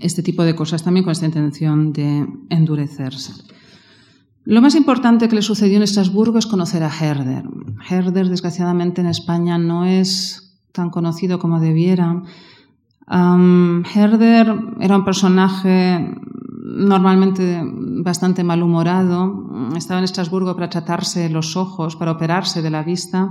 este 0.00 0.24
tipo 0.24 0.42
de 0.42 0.56
cosas 0.56 0.82
también 0.82 1.04
con 1.04 1.12
esta 1.12 1.26
intención 1.26 1.92
de 1.92 2.26
endurecerse. 2.50 3.54
Lo 4.46 4.62
más 4.62 4.76
importante 4.76 5.28
que 5.28 5.34
le 5.34 5.42
sucedió 5.42 5.76
en 5.76 5.82
Estrasburgo 5.82 6.38
es 6.38 6.46
conocer 6.46 6.84
a 6.84 6.88
Herder. 6.88 7.42
Herder, 7.90 8.28
desgraciadamente, 8.28 9.00
en 9.00 9.08
España 9.08 9.58
no 9.58 9.84
es 9.84 10.56
tan 10.70 10.90
conocido 10.90 11.40
como 11.40 11.58
debiera. 11.58 12.22
Herder 13.08 14.54
era 14.80 14.96
un 14.96 15.04
personaje 15.04 16.14
normalmente 16.62 17.60
bastante 17.64 18.44
malhumorado. 18.44 19.50
Estaba 19.76 19.98
en 19.98 20.04
Estrasburgo 20.04 20.54
para 20.54 20.70
tratarse 20.70 21.28
los 21.28 21.56
ojos, 21.56 21.96
para 21.96 22.12
operarse 22.12 22.62
de 22.62 22.70
la 22.70 22.84
vista. 22.84 23.30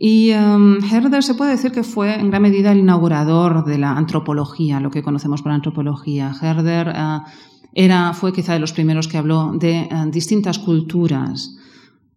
Y 0.00 0.30
Herder 0.30 1.22
se 1.22 1.34
puede 1.34 1.50
decir 1.50 1.72
que 1.72 1.82
fue 1.82 2.18
en 2.18 2.30
gran 2.30 2.40
medida 2.40 2.72
el 2.72 2.78
inaugurador 2.78 3.66
de 3.66 3.76
la 3.76 3.92
antropología, 3.92 4.80
lo 4.80 4.90
que 4.90 5.02
conocemos 5.02 5.42
por 5.42 5.52
antropología. 5.52 6.32
Herder 6.40 6.92
ah, 6.94 7.24
era, 7.72 8.12
fue 8.12 8.32
quizá 8.32 8.52
de 8.54 8.58
los 8.58 8.72
primeros 8.72 9.08
que 9.08 9.18
habló 9.18 9.52
de 9.52 9.80
eh, 9.80 9.88
distintas 10.10 10.58
culturas. 10.58 11.56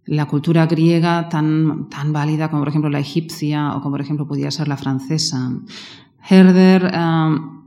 La 0.05 0.25
cultura 0.25 0.65
griega 0.65 1.29
tan, 1.29 1.89
tan 1.89 2.13
válida 2.13 2.49
como 2.49 2.61
por 2.61 2.69
ejemplo 2.69 2.89
la 2.89 2.99
egipcia 2.99 3.75
o 3.75 3.81
como 3.81 3.91
por 3.91 4.01
ejemplo 4.01 4.27
podía 4.27 4.51
ser 4.51 4.67
la 4.67 4.77
francesa. 4.77 5.51
Herder 6.29 6.91
eh, 6.93 7.58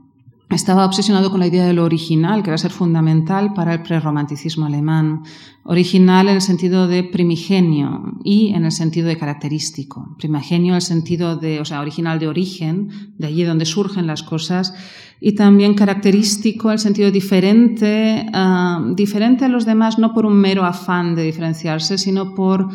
estaba 0.55 0.85
obsesionado 0.85 1.31
con 1.31 1.39
la 1.39 1.47
idea 1.47 1.65
de 1.65 1.73
lo 1.73 1.83
original, 1.83 2.43
que 2.43 2.51
va 2.51 2.55
a 2.55 2.57
ser 2.57 2.71
fundamental 2.71 3.53
para 3.53 3.73
el 3.73 3.81
prerromanticismo 3.81 4.65
alemán. 4.65 5.23
Original 5.63 6.27
en 6.27 6.35
el 6.35 6.41
sentido 6.41 6.87
de 6.87 7.03
primigenio 7.03 8.15
y 8.23 8.53
en 8.53 8.65
el 8.65 8.71
sentido 8.71 9.07
de 9.07 9.17
característico. 9.17 10.15
Primigenio 10.17 10.73
en 10.73 10.75
el 10.75 10.81
sentido 10.81 11.37
de, 11.37 11.61
o 11.61 11.65
sea, 11.65 11.81
original 11.81 12.19
de 12.19 12.27
origen, 12.27 12.89
de 13.17 13.27
allí 13.27 13.43
donde 13.43 13.65
surgen 13.65 14.07
las 14.07 14.23
cosas, 14.23 14.73
y 15.19 15.35
también 15.35 15.73
característico 15.73 16.69
en 16.69 16.73
el 16.73 16.79
sentido 16.79 17.11
diferente, 17.11 18.25
ah, 18.33 18.83
diferente 18.95 19.45
a 19.45 19.49
los 19.49 19.65
demás, 19.65 19.97
no 19.97 20.13
por 20.13 20.25
un 20.25 20.35
mero 20.35 20.65
afán 20.65 21.15
de 21.15 21.23
diferenciarse, 21.23 21.97
sino 21.97 22.35
por 22.35 22.69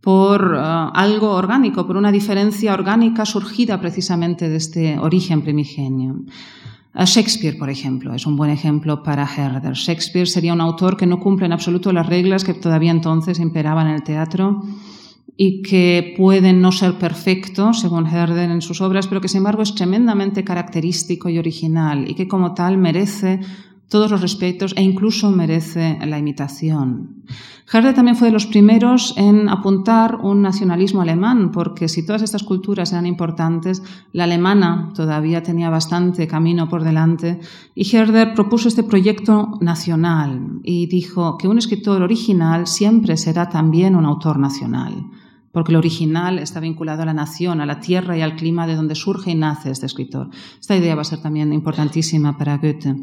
por 0.00 0.56
ah, 0.56 0.90
algo 0.94 1.30
orgánico, 1.32 1.86
por 1.86 1.96
una 1.96 2.10
diferencia 2.10 2.72
orgánica 2.72 3.26
surgida 3.26 3.80
precisamente 3.80 4.48
de 4.48 4.56
este 4.56 4.98
origen 4.98 5.42
primigenio. 5.42 6.16
Shakespeare, 6.94 7.56
por 7.56 7.70
ejemplo, 7.70 8.14
es 8.14 8.26
un 8.26 8.36
buen 8.36 8.50
ejemplo 8.50 9.02
para 9.02 9.22
Herder. 9.24 9.74
Shakespeare 9.74 10.26
sería 10.26 10.52
un 10.52 10.60
autor 10.60 10.96
que 10.96 11.06
no 11.06 11.20
cumple 11.20 11.46
en 11.46 11.52
absoluto 11.52 11.92
las 11.92 12.06
reglas 12.06 12.44
que 12.44 12.54
todavía 12.54 12.90
entonces 12.90 13.38
imperaban 13.38 13.86
en 13.86 13.94
el 13.94 14.02
teatro 14.02 14.62
y 15.36 15.62
que 15.62 16.14
pueden 16.18 16.60
no 16.60 16.72
ser 16.72 16.98
perfectos, 16.98 17.80
según 17.80 18.06
Herder 18.06 18.50
en 18.50 18.60
sus 18.60 18.80
obras, 18.80 19.06
pero 19.06 19.20
que 19.20 19.28
sin 19.28 19.38
embargo 19.38 19.62
es 19.62 19.74
tremendamente 19.74 20.44
característico 20.44 21.28
y 21.28 21.38
original 21.38 22.10
y 22.10 22.14
que 22.14 22.28
como 22.28 22.54
tal 22.54 22.76
merece 22.76 23.40
todos 23.90 24.10
los 24.10 24.22
respetos 24.22 24.72
e 24.76 24.82
incluso 24.82 25.30
merece 25.30 25.98
la 26.06 26.18
imitación. 26.18 27.24
Herder 27.72 27.94
también 27.94 28.16
fue 28.16 28.28
de 28.28 28.32
los 28.32 28.46
primeros 28.46 29.14
en 29.16 29.48
apuntar 29.48 30.16
un 30.22 30.42
nacionalismo 30.42 31.02
alemán, 31.02 31.50
porque 31.50 31.88
si 31.88 32.06
todas 32.06 32.22
estas 32.22 32.42
culturas 32.42 32.92
eran 32.92 33.06
importantes, 33.06 33.82
la 34.12 34.24
alemana 34.24 34.92
todavía 34.94 35.42
tenía 35.42 35.70
bastante 35.70 36.26
camino 36.26 36.68
por 36.68 36.82
delante, 36.82 37.40
y 37.74 37.84
Herder 37.94 38.34
propuso 38.34 38.68
este 38.68 38.84
proyecto 38.84 39.58
nacional 39.60 40.60
y 40.62 40.86
dijo 40.86 41.36
que 41.36 41.48
un 41.48 41.58
escritor 41.58 42.00
original 42.02 42.66
siempre 42.66 43.16
será 43.16 43.48
también 43.48 43.94
un 43.94 44.06
autor 44.06 44.38
nacional. 44.38 44.94
porque 45.52 45.72
el 45.72 45.78
original 45.78 46.38
está 46.38 46.60
vinculado 46.60 47.02
a 47.02 47.06
la 47.06 47.12
nación, 47.12 47.60
a 47.60 47.66
la 47.66 47.80
tierra 47.80 48.16
y 48.16 48.20
al 48.20 48.36
clima 48.36 48.68
de 48.68 48.76
donde 48.76 48.94
surge 48.94 49.32
y 49.32 49.34
nace 49.34 49.70
este 49.70 49.86
escritor. 49.86 50.30
Esta 50.60 50.76
idea 50.76 50.94
va 50.94 51.02
a 51.02 51.04
ser 51.04 51.20
también 51.20 51.52
importantísima 51.52 52.38
para 52.38 52.58
Goethe. 52.58 52.94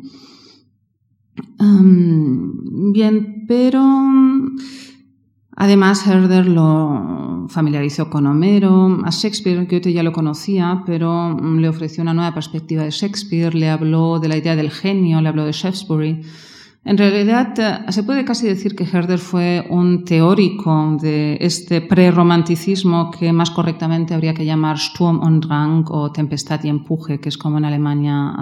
Bien, 1.60 3.46
pero 3.48 3.84
además 5.56 6.06
Herder 6.06 6.48
lo 6.48 7.48
familiarizó 7.50 8.10
con 8.10 8.28
Homero. 8.28 9.00
A 9.06 9.10
Shakespeare 9.10 9.66
Goethe 9.66 9.94
ya 9.94 10.04
lo 10.04 10.12
conocía, 10.12 10.84
pero 10.86 11.40
le 11.40 11.70
ofreció 11.70 12.04
una 12.04 12.14
nueva 12.14 12.34
perspectiva 12.34 12.84
de 12.84 12.92
Shakespeare, 12.92 13.54
le 13.56 13.70
habló 13.70 14.20
de 14.20 14.28
la 14.28 14.38
idea 14.38 14.56
del 14.56 14.72
genio, 14.72 15.22
le 15.22 15.30
habló 15.30 15.46
de 15.46 15.52
Shaftesbury. 15.52 16.22
En 16.88 16.98
realidad, 16.98 17.54
eh, 17.60 17.92
se 17.92 18.04
puede 18.04 18.24
casi 18.24 18.48
decir 18.48 18.74
que 18.74 18.86
Herder 18.86 19.20
fue 19.20 19.68
un 19.70 20.06
teórico 20.06 20.98
de 21.02 21.38
este 21.42 21.82
prerromanticismo 21.82 23.12
que 23.12 23.34
más 23.34 23.52
correctamente 23.52 24.14
habría 24.14 24.34
que 24.34 24.46
llamar 24.46 24.80
Sturm 24.80 25.20
und 25.22 25.46
Drang 25.46 25.84
o 25.90 26.14
tempestad 26.14 26.64
y 26.64 26.70
empuje, 26.70 27.20
que 27.20 27.28
es 27.28 27.38
como 27.38 27.58
en 27.58 27.66
Alemania 27.66 28.34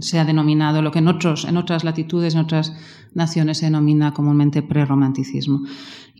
se 0.00 0.18
ha 0.18 0.26
denominado 0.26 0.82
lo 0.82 0.90
que 0.90 0.98
en, 0.98 1.08
otros, 1.08 1.46
en 1.46 1.56
otras 1.56 1.84
latitudes, 1.84 2.34
en 2.34 2.40
otras 2.40 2.74
naciones 3.14 3.58
se 3.58 3.64
denomina 3.64 4.12
comúnmente 4.12 4.62
prerromanticismo. 4.62 5.62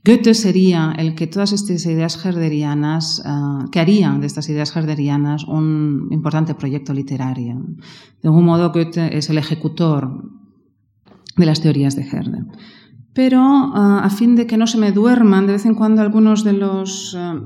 Goethe 0.03 0.33
sería 0.33 0.95
el 0.97 1.15
que 1.15 1.27
todas 1.27 1.53
estas 1.53 1.85
ideas 1.85 2.25
herderianas, 2.25 3.23
uh, 3.25 3.71
que 3.71 3.81
harían 3.81 4.21
de 4.21 4.27
estas 4.27 4.49
ideas 4.49 4.75
herderianas 4.77 5.45
un 5.45 6.09
importante 6.11 6.55
proyecto 6.55 6.95
literario. 6.95 7.61
De 8.23 8.29
algún 8.29 8.45
modo, 8.45 8.71
Goethe 8.71 9.17
es 9.17 9.29
el 9.29 9.39
ejecutor 9.39 10.44
de 11.37 11.47
las 11.47 11.61
teorías 11.61 11.97
de 11.97 12.03
Herder. 12.03 12.45
Pero 13.13 13.41
ah, 13.41 14.01
a 14.03 14.11
fin 14.11 14.35
de 14.35 14.47
que 14.47 14.57
no 14.57 14.67
se 14.67 14.79
me 14.79 14.93
duerman, 14.93 15.47
de 15.47 15.55
vez 15.55 15.67
en 15.67 15.75
cuando 15.75 16.03
algunos 16.03 16.43
de 16.43 16.53
los, 16.53 17.15
ah, 17.17 17.41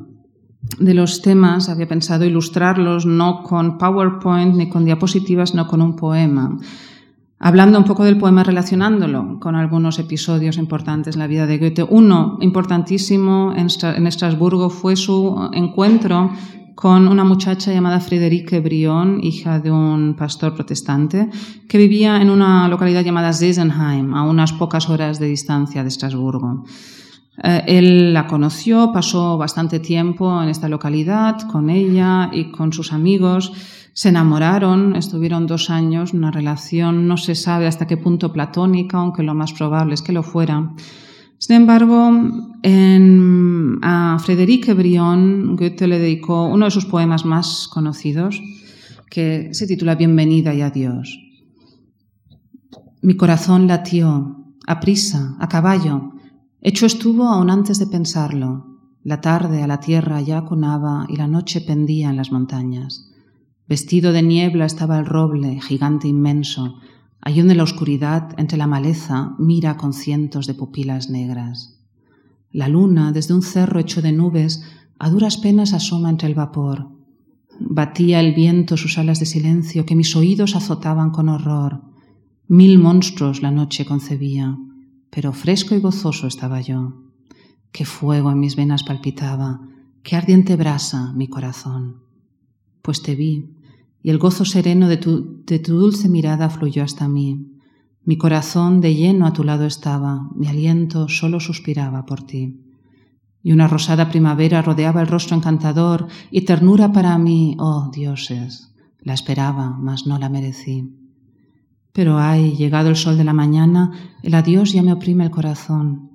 de 0.78 0.94
los 0.94 1.20
temas 1.20 1.68
había 1.68 1.86
pensado 1.86 2.24
ilustrarlos 2.24 3.04
no 3.06 3.42
con 3.42 3.78
PowerPoint 3.78 4.54
ni 4.54 4.68
con 4.68 4.84
diapositivas, 4.84 5.50
sino 5.50 5.66
con 5.66 5.82
un 5.82 5.94
poema. 5.94 6.58
Hablando 7.40 7.78
un 7.78 7.84
poco 7.84 8.04
del 8.04 8.18
poema, 8.18 8.42
relacionándolo 8.42 9.38
con 9.38 9.54
algunos 9.54 10.00
episodios 10.00 10.56
importantes 10.56 11.14
en 11.14 11.20
la 11.20 11.28
vida 11.28 11.46
de 11.46 11.58
Goethe. 11.58 11.84
Uno 11.84 12.36
importantísimo 12.40 13.52
en 13.54 14.06
Estrasburgo 14.06 14.70
fue 14.70 14.96
su 14.96 15.48
encuentro 15.52 16.32
con 16.80 17.08
una 17.08 17.24
muchacha 17.24 17.72
llamada 17.72 17.98
Friederike 17.98 18.60
Brion, 18.60 19.18
hija 19.20 19.58
de 19.58 19.68
un 19.68 20.14
pastor 20.14 20.54
protestante, 20.54 21.28
que 21.68 21.76
vivía 21.76 22.22
en 22.22 22.30
una 22.30 22.68
localidad 22.68 23.02
llamada 23.02 23.32
Sesenheim, 23.32 24.14
a 24.14 24.22
unas 24.22 24.52
pocas 24.52 24.88
horas 24.88 25.18
de 25.18 25.26
distancia 25.26 25.82
de 25.82 25.88
Estrasburgo. 25.88 26.64
Eh, 27.42 27.64
él 27.66 28.14
la 28.14 28.28
conoció, 28.28 28.92
pasó 28.92 29.36
bastante 29.36 29.80
tiempo 29.80 30.40
en 30.40 30.50
esta 30.50 30.68
localidad 30.68 31.48
con 31.50 31.68
ella 31.68 32.30
y 32.32 32.52
con 32.52 32.72
sus 32.72 32.92
amigos. 32.92 33.52
Se 33.92 34.10
enamoraron, 34.10 34.94
estuvieron 34.94 35.48
dos 35.48 35.70
años, 35.70 36.12
una 36.12 36.30
relación 36.30 37.08
no 37.08 37.16
se 37.16 37.34
sabe 37.34 37.66
hasta 37.66 37.88
qué 37.88 37.96
punto 37.96 38.32
platónica, 38.32 38.98
aunque 38.98 39.24
lo 39.24 39.34
más 39.34 39.52
probable 39.52 39.94
es 39.94 40.02
que 40.02 40.12
lo 40.12 40.22
fuera. 40.22 40.70
Sin 41.38 41.54
embargo, 41.54 42.10
en, 42.62 43.20
a 43.82 44.18
Frederique 44.18 44.74
Brion, 44.74 45.56
Goethe 45.56 45.86
le 45.86 45.98
dedicó 45.98 46.46
uno 46.46 46.66
de 46.66 46.70
sus 46.70 46.86
poemas 46.86 47.24
más 47.24 47.68
conocidos, 47.68 48.40
que 49.10 49.50
se 49.52 49.66
titula 49.66 49.94
Bienvenida 49.94 50.54
y 50.54 50.62
adiós. 50.62 51.18
Mi 53.02 53.16
corazón 53.16 53.66
latió, 53.66 54.36
a 54.66 54.80
prisa, 54.80 55.36
a 55.38 55.48
caballo. 55.48 56.12
Hecho 56.60 56.86
estuvo 56.86 57.28
aún 57.28 57.50
antes 57.50 57.78
de 57.78 57.86
pensarlo. 57.86 58.66
La 59.02 59.20
tarde 59.20 59.62
a 59.62 59.66
la 59.66 59.80
tierra 59.80 60.20
ya 60.20 60.44
conaba 60.44 61.06
y 61.08 61.16
la 61.16 61.28
noche 61.28 61.60
pendía 61.60 62.10
en 62.10 62.16
las 62.16 62.32
montañas. 62.32 63.10
Vestido 63.66 64.12
de 64.12 64.22
niebla 64.22 64.66
estaba 64.66 64.98
el 64.98 65.06
roble, 65.06 65.60
gigante 65.60 66.08
inmenso, 66.08 66.80
Allí 67.20 67.40
donde 67.40 67.56
la 67.56 67.64
oscuridad, 67.64 68.34
entre 68.38 68.58
la 68.58 68.66
maleza, 68.66 69.34
mira 69.38 69.76
con 69.76 69.92
cientos 69.92 70.46
de 70.46 70.54
pupilas 70.54 71.10
negras. 71.10 71.77
La 72.50 72.68
luna, 72.68 73.12
desde 73.12 73.34
un 73.34 73.42
cerro 73.42 73.78
hecho 73.78 74.00
de 74.02 74.12
nubes, 74.12 74.62
a 74.98 75.10
duras 75.10 75.36
penas 75.36 75.72
asoma 75.74 76.10
entre 76.10 76.28
el 76.28 76.34
vapor. 76.34 76.88
Batía 77.60 78.20
el 78.20 78.34
viento 78.34 78.76
sus 78.76 78.98
alas 78.98 79.20
de 79.20 79.26
silencio 79.26 79.84
que 79.84 79.94
mis 79.94 80.14
oídos 80.16 80.56
azotaban 80.56 81.10
con 81.10 81.28
horror. 81.28 81.82
Mil 82.46 82.78
monstruos 82.78 83.42
la 83.42 83.50
noche 83.50 83.84
concebía, 83.84 84.56
pero 85.10 85.32
fresco 85.32 85.74
y 85.74 85.80
gozoso 85.80 86.26
estaba 86.26 86.60
yo. 86.60 87.04
Qué 87.72 87.84
fuego 87.84 88.30
en 88.30 88.40
mis 88.40 88.56
venas 88.56 88.82
palpitaba, 88.82 89.60
qué 90.02 90.16
ardiente 90.16 90.56
brasa 90.56 91.12
mi 91.12 91.28
corazón. 91.28 92.02
Pues 92.80 93.02
te 93.02 93.14
vi, 93.14 93.56
y 94.02 94.10
el 94.10 94.18
gozo 94.18 94.44
sereno 94.44 94.88
de 94.88 94.96
tu, 94.96 95.42
de 95.44 95.58
tu 95.58 95.78
dulce 95.78 96.08
mirada 96.08 96.48
fluyó 96.48 96.82
hasta 96.82 97.08
mí. 97.08 97.57
Mi 98.08 98.16
corazón 98.16 98.80
de 98.80 98.94
lleno 98.94 99.26
a 99.26 99.34
tu 99.34 99.44
lado 99.44 99.66
estaba, 99.66 100.30
mi 100.34 100.46
aliento 100.46 101.10
solo 101.10 101.40
suspiraba 101.40 102.06
por 102.06 102.22
ti. 102.22 102.58
Y 103.42 103.52
una 103.52 103.68
rosada 103.68 104.08
primavera 104.08 104.62
rodeaba 104.62 105.02
el 105.02 105.08
rostro 105.08 105.36
encantador 105.36 106.06
y 106.30 106.46
ternura 106.46 106.90
para 106.90 107.18
mí, 107.18 107.54
oh 107.58 107.90
dioses. 107.92 108.74
La 109.02 109.12
esperaba, 109.12 109.76
mas 109.78 110.06
no 110.06 110.18
la 110.18 110.30
merecí. 110.30 110.90
Pero 111.92 112.18
ay, 112.18 112.56
llegado 112.56 112.88
el 112.88 112.96
sol 112.96 113.18
de 113.18 113.24
la 113.24 113.34
mañana, 113.34 113.92
el 114.22 114.32
adiós 114.32 114.72
ya 114.72 114.82
me 114.82 114.94
oprime 114.94 115.24
el 115.24 115.30
corazón. 115.30 116.12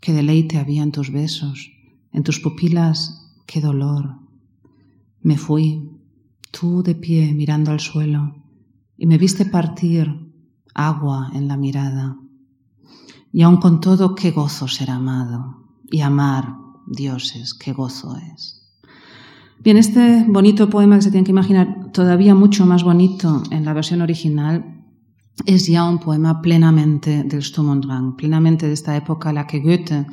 Qué 0.00 0.14
deleite 0.14 0.56
había 0.56 0.82
en 0.82 0.90
tus 0.90 1.12
besos, 1.12 1.70
en 2.12 2.22
tus 2.22 2.40
pupilas, 2.40 3.30
qué 3.44 3.60
dolor. 3.60 4.20
Me 5.20 5.36
fui, 5.36 5.86
tú 6.50 6.82
de 6.82 6.94
pie 6.94 7.34
mirando 7.34 7.72
al 7.72 7.80
suelo, 7.80 8.36
y 8.96 9.04
me 9.04 9.18
viste 9.18 9.44
partir 9.44 10.25
agua 10.76 11.30
en 11.32 11.48
la 11.48 11.56
mirada. 11.56 12.16
Y 13.32 13.42
aun 13.42 13.56
con 13.56 13.80
todo, 13.80 14.14
qué 14.14 14.30
gozo 14.30 14.68
ser 14.68 14.90
amado, 14.90 15.64
y 15.90 16.00
amar, 16.00 16.56
dioses, 16.86 17.54
qué 17.54 17.72
gozo 17.72 18.16
es. 18.16 18.62
Bien, 19.58 19.76
este 19.76 20.24
bonito 20.28 20.70
poema 20.70 20.96
que 20.96 21.02
se 21.02 21.10
tiene 21.10 21.24
que 21.24 21.32
imaginar 21.32 21.90
todavía 21.92 22.34
mucho 22.34 22.66
más 22.66 22.84
bonito 22.84 23.42
en 23.50 23.64
la 23.64 23.72
versión 23.72 24.02
original 24.02 24.84
es 25.44 25.66
ya 25.66 25.84
un 25.84 25.98
poema 25.98 26.40
plenamente 26.40 27.24
del 27.24 27.42
Sturm 27.42 27.70
und 27.70 27.84
Drang, 27.84 28.16
plenamente 28.16 28.66
de 28.66 28.72
esta 28.72 28.96
época 28.96 29.30
a 29.30 29.32
la 29.32 29.46
que 29.46 29.60
Goethe 29.60 30.06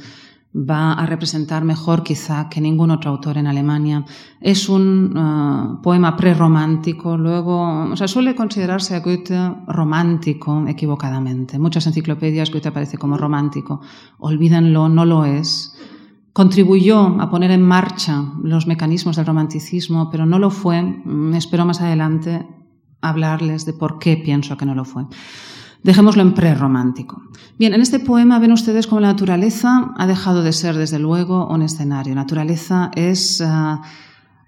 va 0.55 0.93
a 0.93 1.05
representar 1.07 1.63
mejor 1.63 2.03
quizá 2.03 2.47
que 2.47 2.61
ningún 2.61 2.91
otro 2.91 3.09
autor 3.09 3.37
en 3.37 3.47
Alemania. 3.47 4.05
Es 4.39 4.69
un 4.69 5.17
uh, 5.17 5.81
poema 5.81 6.15
prerromántico, 6.15 7.17
luego, 7.17 7.85
o 7.91 7.95
sea, 7.95 8.07
suele 8.07 8.35
considerarse 8.35 8.95
a 8.95 8.99
Goethe 8.99 9.35
romántico 9.67 10.65
equivocadamente. 10.67 11.57
Muchas 11.57 11.87
enciclopedias 11.87 12.51
Goethe 12.51 12.69
aparece 12.69 12.97
como 12.97 13.17
romántico. 13.17 13.81
Olvídenlo, 14.19 14.89
no 14.89 15.05
lo 15.05 15.25
es. 15.25 15.75
Contribuyó 16.33 17.19
a 17.19 17.29
poner 17.29 17.51
en 17.51 17.61
marcha 17.61 18.23
los 18.43 18.67
mecanismos 18.67 19.15
del 19.15 19.25
romanticismo, 19.25 20.09
pero 20.11 20.25
no 20.25 20.39
lo 20.39 20.49
fue. 20.49 20.81
Me 20.81 21.37
espero 21.37 21.65
más 21.65 21.81
adelante 21.81 22.47
hablarles 23.01 23.65
de 23.65 23.73
por 23.73 23.99
qué 23.99 24.17
pienso 24.17 24.55
que 24.57 24.65
no 24.65 24.75
lo 24.75 24.85
fue. 24.85 25.05
Dejémoslo 25.83 26.21
en 26.21 26.33
prerromántico. 26.33 27.21
Bien, 27.59 27.73
en 27.73 27.81
este 27.81 27.99
poema 27.99 28.39
ven 28.39 28.53
ustedes 28.53 28.87
cómo 28.87 29.01
la 29.01 29.09
naturaleza 29.09 29.93
ha 29.97 30.07
dejado 30.07 30.41
de 30.41 30.53
ser, 30.53 30.77
desde 30.77 30.97
luego, 30.97 31.47
un 31.47 31.61
escenario. 31.61 32.15
Naturaleza 32.15 32.89
es 32.95 33.41
ah, 33.45 33.81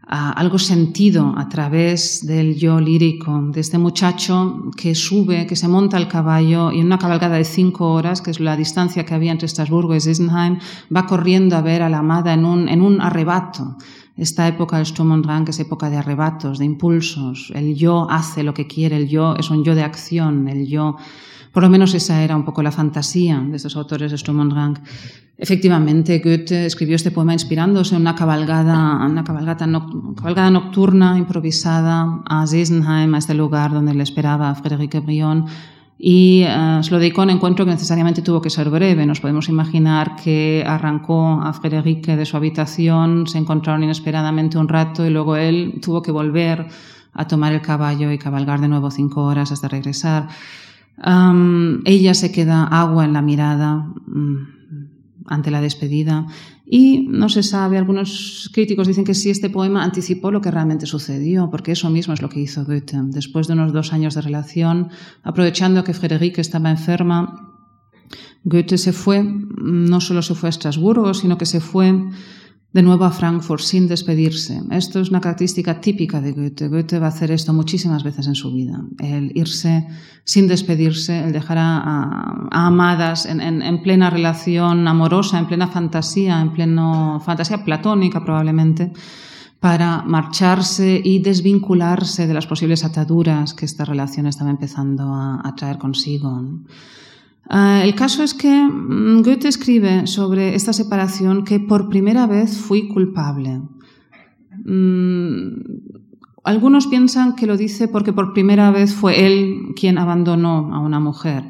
algo 0.07 0.57
sentido 0.59 1.33
a 1.37 1.49
través 1.49 2.25
del 2.25 2.55
yo 2.55 2.79
lírico, 2.79 3.41
de 3.51 3.59
este 3.59 3.77
muchacho 3.77 4.71
que 4.77 4.95
sube, 4.95 5.45
que 5.45 5.57
se 5.57 5.67
monta 5.67 5.97
al 5.97 6.07
caballo 6.07 6.71
y 6.71 6.79
en 6.79 6.85
una 6.85 6.99
cabalgada 6.99 7.35
de 7.35 7.43
cinco 7.43 7.91
horas, 7.91 8.21
que 8.21 8.31
es 8.31 8.39
la 8.39 8.55
distancia 8.55 9.05
que 9.05 9.13
había 9.13 9.33
entre 9.33 9.47
Estrasburgo 9.47 9.93
y 9.93 9.99
Sissenheim, 9.99 10.59
va 10.95 11.05
corriendo 11.05 11.57
a 11.57 11.61
ver 11.61 11.81
a 11.81 11.89
la 11.89 11.97
amada 11.97 12.33
en 12.33 12.45
un, 12.45 12.69
en 12.69 12.81
un 12.81 13.01
arrebato 13.01 13.75
esta 14.17 14.47
época 14.47 14.77
del 14.77 14.85
Sturm 14.85 15.11
und 15.11 15.25
Drang 15.25 15.49
es 15.49 15.59
época 15.59 15.89
de 15.89 15.97
arrebatos, 15.97 16.59
de 16.59 16.65
impulsos. 16.65 17.51
El 17.53 17.75
yo 17.75 18.07
hace 18.09 18.43
lo 18.43 18.53
que 18.53 18.65
quiere, 18.67 18.95
el 18.95 19.09
yo 19.09 19.35
es 19.35 19.49
un 19.49 19.63
yo 19.63 19.75
de 19.75 19.83
acción, 19.83 20.47
el 20.47 20.67
yo. 20.67 20.95
Por 21.51 21.63
lo 21.63 21.69
menos 21.69 21.93
esa 21.93 22.23
era 22.23 22.35
un 22.35 22.45
poco 22.45 22.63
la 22.63 22.71
fantasía 22.71 23.39
de 23.39 23.57
estos 23.57 23.75
autores 23.75 24.11
de 24.11 24.17
Sturm 24.17 24.39
und 24.39 24.53
Drang. 24.53 24.79
Efectivamente, 25.37 26.19
Goethe 26.19 26.65
escribió 26.65 26.95
este 26.95 27.11
poema 27.11 27.33
inspirándose 27.33 27.95
en 27.95 28.01
una 28.01 28.15
cabalgada, 28.15 29.05
una 29.05 29.25
cabalgata 29.25 29.67
cabalgada 30.15 30.49
nocturna 30.49 31.17
improvisada 31.17 32.21
a 32.25 32.47
Sesenheim, 32.47 33.13
a 33.15 33.17
este 33.17 33.33
lugar 33.33 33.73
donde 33.73 33.93
le 33.93 34.03
esperaba 34.03 34.49
a 34.49 34.55
Frédéric 34.55 35.03
Brion, 35.03 35.45
y 35.97 36.43
uh, 36.43 36.47
a 36.47 37.21
un 37.23 37.29
encuentro 37.29 37.65
que 37.65 37.71
necesariamente 37.71 38.21
tuvo 38.21 38.41
que 38.41 38.49
ser 38.49 38.69
breve. 38.69 39.05
Nos 39.05 39.21
podemos 39.21 39.47
imaginar 39.49 40.15
que 40.15 40.63
arrancó 40.65 41.41
a 41.41 41.53
Frederique 41.53 42.15
de 42.15 42.25
su 42.25 42.35
habitación, 42.35 43.27
se 43.27 43.37
encontraron 43.37 43.83
inesperadamente 43.83 44.57
un 44.57 44.67
rato 44.67 45.05
y 45.05 45.09
luego 45.09 45.35
él 45.35 45.79
tuvo 45.81 46.01
que 46.01 46.11
volver 46.11 46.67
a 47.13 47.27
tomar 47.27 47.53
el 47.53 47.61
caballo 47.61 48.11
y 48.11 48.17
cabalgar 48.17 48.59
de 48.59 48.67
nuevo 48.67 48.91
cinco 48.91 49.23
horas 49.23 49.51
hasta 49.51 49.67
regresar. 49.69 50.27
Um, 51.05 51.81
ella 51.85 52.13
se 52.13 52.31
queda 52.31 52.63
agua 52.65 53.05
en 53.05 53.13
la 53.13 53.21
mirada 53.21 53.85
um, 54.07 54.47
ante 55.25 55.51
la 55.51 55.61
despedida 55.61 56.27
Y 56.65 57.07
no 57.09 57.29
se 57.29 57.43
sabe, 57.43 57.77
algunos 57.77 58.49
críticos 58.53 58.87
dicen 58.87 59.05
que 59.05 59.13
sí, 59.13 59.29
este 59.29 59.49
poema 59.49 59.83
anticipó 59.83 60.31
lo 60.31 60.41
que 60.41 60.51
realmente 60.51 60.85
sucedió, 60.85 61.49
porque 61.49 61.73
eso 61.73 61.89
mismo 61.89 62.13
es 62.13 62.21
lo 62.21 62.29
que 62.29 62.39
hizo 62.39 62.65
Goethe. 62.65 62.97
Después 63.05 63.47
de 63.47 63.53
unos 63.53 63.73
dos 63.73 63.93
años 63.93 64.15
de 64.15 64.21
relación, 64.21 64.89
aprovechando 65.23 65.83
que 65.83 65.93
Frederique 65.93 66.41
estaba 66.41 66.71
enferma, 66.71 67.53
Goethe 68.43 68.77
se 68.77 68.93
fue, 68.93 69.23
no 69.23 70.01
solo 70.01 70.21
se 70.21 70.35
fue 70.35 70.49
a 70.49 70.51
Estrasburgo, 70.51 71.13
sino 71.13 71.37
que 71.37 71.45
se 71.45 71.59
fue 71.59 71.93
de 72.75 72.83
nuevo 72.83 73.05
a 73.05 73.11
Frankfurt 73.11 73.61
sin 73.61 73.87
despedirse. 73.87 74.61
Esto 74.69 74.99
es 74.99 75.09
una 75.09 75.21
característica 75.21 75.79
típica 75.79 76.19
de 76.19 76.33
Goethe. 76.33 76.67
Goethe 76.67 76.99
va 76.99 77.05
a 77.05 77.09
hacer 77.09 77.31
esto 77.31 77.53
muchísimas 77.53 78.03
veces 78.03 78.27
en 78.27 78.35
su 78.35 78.51
vida. 78.51 78.83
El 78.99 79.31
irse 79.33 79.87
sin 80.25 80.45
despedirse, 80.49 81.23
el 81.23 81.31
dejar 81.31 81.57
a, 81.57 82.49
amadas 82.51 83.27
en, 83.27 83.81
plena 83.81 84.09
relación 84.09 84.85
amorosa, 84.89 85.39
en 85.39 85.47
plena 85.47 85.69
fantasía, 85.69 86.41
en 86.41 86.51
plena 86.51 87.21
fantasía 87.21 87.63
platónica 87.63 88.25
probablemente, 88.25 88.91
para 89.61 90.01
marcharse 90.01 90.99
y 91.01 91.19
desvincularse 91.19 92.27
de 92.27 92.33
las 92.33 92.45
posibles 92.45 92.83
ataduras 92.83 93.53
que 93.53 93.63
esta 93.63 93.85
relación 93.85 94.27
estaba 94.27 94.49
empezando 94.49 95.13
a, 95.13 95.53
traer 95.55 95.77
consigo. 95.77 96.43
Ah, 97.49 97.81
el 97.83 97.93
caso 97.93 98.23
es 98.23 98.33
que 98.33 98.49
mm, 98.49 99.21
Goethe 99.21 99.47
escribe 99.47 100.07
sobre 100.07 100.55
esta 100.55 100.73
separación 100.73 101.43
que 101.43 101.59
por 101.59 101.89
primera 101.89 102.25
vez 102.25 102.57
fui 102.57 102.87
culpable. 102.87 103.61
Mm, 104.63 105.61
algunos 106.43 106.87
piensan 106.87 107.35
que 107.35 107.45
lo 107.45 107.57
dice 107.57 107.87
porque 107.87 108.13
por 108.13 108.33
primera 108.33 108.71
vez 108.71 108.93
fue 108.93 109.25
él 109.25 109.73
quien 109.75 109.97
abandonó 109.97 110.73
a 110.73 110.79
una 110.79 110.99
mujer. 110.99 111.43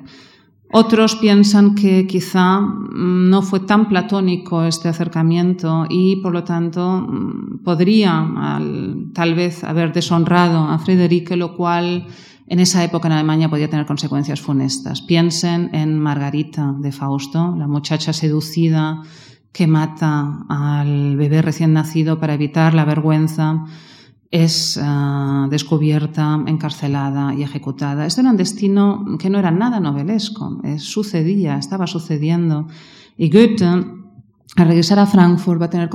Otros 0.72 1.16
piensan 1.16 1.76
que 1.76 2.06
quizá 2.06 2.60
mm, 2.60 3.30
no 3.30 3.42
fue 3.42 3.62
tan 3.62 3.88
platónico 3.88 4.66
este 4.66 4.90
acercamiento 4.90 5.86
y 5.90 6.18
por 6.18 6.34
lo 6.34 6.44
tanto 6.44 7.08
podría 7.64 8.28
tal 9.14 9.36
vez 9.36 9.64
haber 9.64 9.94
deshonrado 9.94 10.66
a 10.66 10.78
Frederique, 10.78 11.38
lo 11.38 11.56
cual 11.56 12.06
en 12.48 12.60
esa 12.60 12.84
época 12.84 13.08
en 13.08 13.14
Alemania 13.14 13.50
podía 13.50 13.70
tener 13.70 13.86
consecuencias 13.86 14.42
funestas. 14.42 15.02
Piensen 15.02 15.70
en 15.74 16.00
Margarita 16.00 16.76
de 16.80 16.92
Fausto, 16.92 17.56
la 17.58 17.68
muchacha 17.68 18.14
seducida 18.14 19.02
que 19.52 19.68
mata 19.68 20.46
al 20.50 21.16
bebé 21.16 21.42
recién 21.42 21.74
nacido 21.74 22.20
para 22.20 22.34
evitar 22.34 22.74
la 22.74 22.84
vergüenza, 22.84 23.66
es 24.30 24.78
ah, 24.82 25.48
descubierta, 25.50 26.44
encarcelada 26.46 27.34
y 27.34 27.44
ejecutada. 27.44 28.06
Esto 28.06 28.20
era 28.22 28.32
un 28.32 28.38
destino 28.38 29.06
que 29.18 29.30
no 29.30 29.40
era 29.40 29.52
nada 29.52 29.80
novelesco, 29.80 30.62
sucedía, 30.78 31.58
estaba 31.58 31.88
sucediendo. 31.88 32.68
Y 33.18 33.30
Goethe, 33.30 33.95
al 34.56 34.68
regresar 34.68 35.00
a 35.00 35.06
Frankfurt, 35.06 35.62
va 35.62 35.66
a 35.66 35.70
tener 35.70 35.90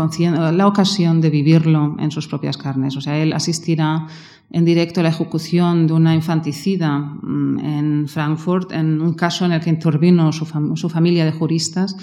la 0.52 0.66
ocasión 0.66 1.20
de 1.20 1.30
vivirlo 1.30 1.96
en 1.98 2.10
sus 2.10 2.28
propias 2.28 2.56
carnes. 2.56 2.96
O 2.96 3.00
sea, 3.00 3.16
él 3.16 3.32
asistirá 3.32 4.06
en 4.50 4.64
directo 4.64 5.02
la 5.02 5.08
ejecución 5.10 5.86
de 5.86 5.92
una 5.94 6.14
infanticida 6.14 6.98
mm, 6.98 7.58
en 7.60 8.08
Frankfurt, 8.08 8.72
en 8.72 9.00
un 9.00 9.14
caso 9.14 9.44
en 9.44 9.52
el 9.52 9.60
que 9.60 9.70
intervino 9.70 10.32
su, 10.32 10.44
familia 10.88 11.24
de 11.24 11.32
juristas, 11.32 11.96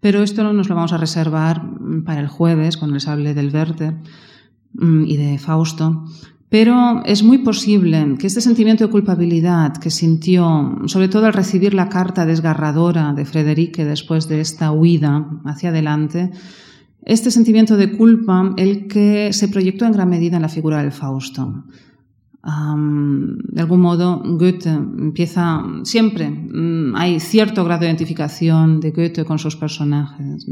pero 0.00 0.22
esto 0.22 0.42
nos 0.52 0.68
lo 0.68 0.74
vamos 0.74 0.92
a 0.92 0.96
reservar 0.96 1.62
mm, 1.62 2.04
para 2.04 2.20
el 2.20 2.28
jueves, 2.28 2.76
cuando 2.76 2.94
les 2.94 3.06
hable 3.06 3.34
del 3.34 3.54
Werther 3.54 3.94
mm, 4.72 5.04
y 5.04 5.16
de 5.16 5.38
Fausto. 5.38 6.04
Pero 6.52 7.02
es 7.06 7.22
muy 7.22 7.38
posible 7.38 8.16
que 8.18 8.26
este 8.26 8.42
sentimiento 8.42 8.84
de 8.84 8.90
culpabilidad 8.90 9.78
que 9.78 9.88
sintió, 9.88 10.82
sobre 10.84 11.08
todo 11.08 11.24
al 11.24 11.32
recibir 11.32 11.72
la 11.72 11.88
carta 11.88 12.26
desgarradora 12.26 13.14
de 13.14 13.24
Frederique 13.24 13.86
después 13.86 14.28
de 14.28 14.42
esta 14.42 14.70
huida 14.70 15.30
hacia 15.46 15.70
adelante, 15.70 16.30
este 17.06 17.30
sentimiento 17.30 17.78
de 17.78 17.96
culpa, 17.96 18.52
el 18.58 18.86
que 18.86 19.32
se 19.32 19.48
proyectó 19.48 19.86
en 19.86 19.92
gran 19.92 20.10
medida 20.10 20.36
en 20.36 20.42
la 20.42 20.50
figura 20.50 20.82
del 20.82 20.92
Fausto. 20.92 21.64
de 22.44 23.60
algún 23.60 23.80
modo, 23.80 24.20
Goethe 24.22 24.68
empieza 24.68 25.64
siempre, 25.84 26.28
mm, 26.28 26.96
hay 26.96 27.18
cierto 27.20 27.64
grado 27.64 27.80
de 27.80 27.86
identificación 27.86 28.78
de 28.78 28.90
Goethe 28.90 29.24
con 29.24 29.38
sus 29.38 29.56
personajes. 29.56 30.46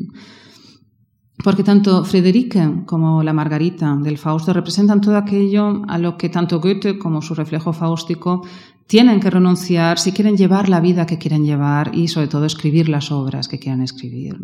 Porque 1.43 1.65
tanto 1.65 2.05
Frederique 2.05 2.83
como 2.87 3.23
la 3.23 3.33
Margarita 3.33 3.97
del 3.97 4.19
Fausto 4.19 4.53
representan 4.53 5.01
todo 5.01 5.17
aquello 5.17 5.83
a 5.89 5.99
lo 5.99 6.17
que 6.17 6.29
tanto 6.29 6.61
Goethe 6.61 6.99
como 6.99 7.23
su 7.23 7.35
reflejo 7.35 7.73
fáustico 7.73 8.43
tienen 8.87 9.21
que 9.21 9.31
renunciar 9.31 9.99
si 9.99 10.13
quieren 10.13 10.37
llevar 10.37 10.69
la 10.69 10.81
vida 10.81 11.07
que 11.07 11.19
quieren 11.19 11.45
llevar 11.45 11.95
y 11.95 12.09
sobre 12.09 12.29
todo 12.29 12.45
escribir 12.45 12.89
las 12.89 13.13
obras 13.13 13.49
que 13.49 13.59
quieran 13.59 13.83
escribir. 13.83 14.37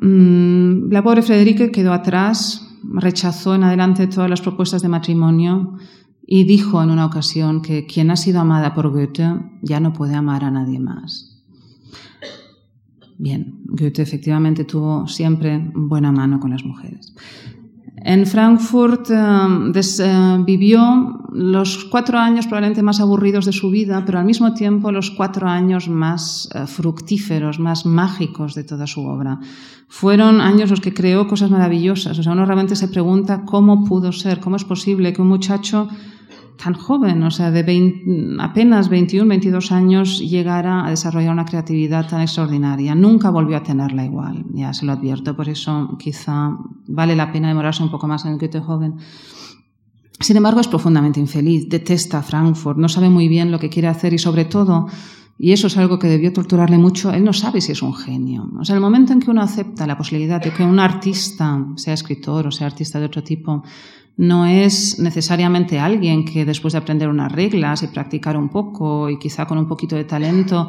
Mm, 0.00 0.90
la 0.90 1.02
pobre 1.02 1.22
Frederica 1.22 1.70
quedó 1.70 1.92
atrás, 1.92 2.68
rechazó 2.82 3.54
en 3.54 3.64
adelante 3.64 4.06
todas 4.08 4.28
las 4.28 4.40
propuestas 4.40 4.82
de 4.82 4.88
matrimonio 4.88 5.76
y 6.26 6.44
dijo 6.44 6.82
en 6.82 6.90
una 6.90 7.06
ocasión 7.06 7.62
que 7.62 7.86
quien 7.86 8.10
ha 8.10 8.16
sido 8.16 8.40
amada 8.40 8.74
por 8.74 8.90
Goethe 8.90 9.28
ya 9.62 9.80
no 9.80 9.92
puede 9.92 10.14
amar 10.14 10.44
a 10.44 10.50
nadie 10.50 10.80
más. 10.80 11.31
Bien, 13.22 13.62
Goethe 13.66 14.02
efectivamente 14.02 14.64
tuvo 14.64 15.06
siempre 15.06 15.70
buena 15.72 16.10
mano 16.10 16.40
con 16.40 16.50
las 16.50 16.64
mujeres. 16.64 17.14
En 18.04 18.26
Frankfurt 18.26 19.10
eh, 19.10 19.14
eh, 19.14 20.38
vivió 20.44 21.20
los 21.30 21.84
cuatro 21.84 22.18
años 22.18 22.46
probablemente 22.46 22.82
más 22.82 22.98
aburridos 22.98 23.46
de 23.46 23.52
su 23.52 23.70
vida, 23.70 24.02
pero 24.04 24.18
al 24.18 24.24
mismo 24.24 24.54
tiempo 24.54 24.90
los 24.90 25.12
cuatro 25.12 25.46
años 25.46 25.88
más 25.88 26.48
eh, 26.52 26.66
fructíferos, 26.66 27.60
más 27.60 27.86
mágicos 27.86 28.56
de 28.56 28.64
toda 28.64 28.88
su 28.88 29.06
obra. 29.06 29.38
Fueron 29.86 30.40
años 30.40 30.70
los 30.70 30.80
que 30.80 30.92
creó 30.92 31.28
cosas 31.28 31.52
maravillosas. 31.52 32.18
O 32.18 32.24
sea, 32.24 32.32
uno 32.32 32.44
realmente 32.44 32.74
se 32.74 32.88
pregunta 32.88 33.44
cómo 33.44 33.84
pudo 33.84 34.10
ser, 34.10 34.40
cómo 34.40 34.56
es 34.56 34.64
posible 34.64 35.12
que 35.12 35.22
un 35.22 35.28
muchacho 35.28 35.88
tan 36.56 36.74
joven, 36.74 37.22
o 37.22 37.30
sea, 37.30 37.50
de 37.50 37.62
apenas 38.38 38.88
21, 38.88 39.28
22 39.28 39.72
años, 39.72 40.18
llegara 40.18 40.86
a 40.86 40.90
desarrollar 40.90 41.32
una 41.32 41.44
creatividad 41.44 42.08
tan 42.08 42.20
extraordinaria. 42.20 42.94
Nunca 42.94 43.30
volvió 43.30 43.56
a 43.56 43.62
tenerla 43.62 44.04
igual, 44.04 44.44
ya 44.52 44.72
se 44.72 44.86
lo 44.86 44.92
advierto, 44.92 45.36
por 45.36 45.48
eso 45.48 45.96
quizá 45.98 46.56
vale 46.86 47.16
la 47.16 47.32
pena 47.32 47.48
demorarse 47.48 47.82
un 47.82 47.90
poco 47.90 48.06
más 48.06 48.24
en 48.24 48.32
el 48.32 48.38
Goethe 48.38 48.60
joven. 48.60 48.96
Sin 50.20 50.36
embargo, 50.36 50.60
es 50.60 50.68
profundamente 50.68 51.18
infeliz, 51.18 51.68
detesta 51.68 52.22
Frankfurt, 52.22 52.78
no 52.78 52.88
sabe 52.88 53.08
muy 53.08 53.28
bien 53.28 53.50
lo 53.50 53.58
que 53.58 53.68
quiere 53.68 53.88
hacer 53.88 54.12
y 54.12 54.18
sobre 54.18 54.44
todo, 54.44 54.86
y 55.38 55.50
eso 55.50 55.66
es 55.66 55.76
algo 55.76 55.98
que 55.98 56.06
debió 56.06 56.32
torturarle 56.32 56.78
mucho, 56.78 57.12
él 57.12 57.24
no 57.24 57.32
sabe 57.32 57.60
si 57.60 57.72
es 57.72 57.82
un 57.82 57.94
genio. 57.94 58.48
O 58.60 58.64
sea, 58.64 58.76
el 58.76 58.80
momento 58.80 59.12
en 59.12 59.18
que 59.18 59.30
uno 59.30 59.42
acepta 59.42 59.86
la 59.86 59.96
posibilidad 59.96 60.40
de 60.40 60.52
que 60.52 60.62
un 60.62 60.78
artista, 60.78 61.66
sea 61.74 61.94
escritor 61.94 62.46
o 62.46 62.52
sea 62.52 62.68
artista 62.68 63.00
de 63.00 63.06
otro 63.06 63.24
tipo, 63.24 63.64
no 64.16 64.46
es 64.46 64.98
necesariamente 64.98 65.78
alguien 65.78 66.24
que 66.24 66.44
después 66.44 66.72
de 66.72 66.78
aprender 66.78 67.08
unas 67.08 67.32
reglas 67.32 67.82
y 67.82 67.88
practicar 67.88 68.36
un 68.36 68.48
poco 68.48 69.08
y 69.08 69.18
quizá 69.18 69.46
con 69.46 69.58
un 69.58 69.66
poquito 69.66 69.96
de 69.96 70.04
talento 70.04 70.68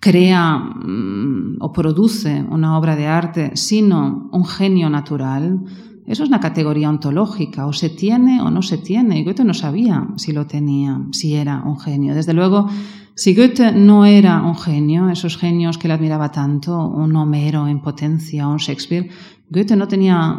crea 0.00 0.56
mm, 0.56 1.58
o 1.60 1.72
produce 1.72 2.42
una 2.48 2.78
obra 2.78 2.96
de 2.96 3.06
arte, 3.06 3.50
sino 3.54 4.30
un 4.32 4.46
genio 4.46 4.88
natural. 4.88 5.60
Eso 6.06 6.24
es 6.24 6.28
una 6.28 6.40
categoría 6.40 6.88
ontológica, 6.88 7.66
o 7.66 7.72
se 7.72 7.90
tiene 7.90 8.40
o 8.40 8.50
no 8.50 8.62
se 8.62 8.78
tiene. 8.78 9.20
Y 9.20 9.24
Goethe 9.24 9.44
no 9.44 9.54
sabía 9.54 10.08
si 10.16 10.32
lo 10.32 10.46
tenía, 10.46 11.00
si 11.12 11.34
era 11.34 11.62
un 11.62 11.78
genio. 11.78 12.14
Desde 12.14 12.32
luego, 12.32 12.66
si 13.14 13.34
Goethe 13.34 13.72
no 13.72 14.06
era 14.06 14.42
un 14.42 14.56
genio, 14.56 15.10
esos 15.10 15.36
genios 15.36 15.76
que 15.76 15.86
le 15.86 15.94
admiraba 15.94 16.32
tanto, 16.32 16.88
un 16.88 17.14
Homero 17.14 17.68
en 17.68 17.80
potencia, 17.80 18.48
un 18.48 18.56
Shakespeare, 18.56 19.10
Goethe 19.50 19.76
no 19.76 19.88
tenía 19.88 20.38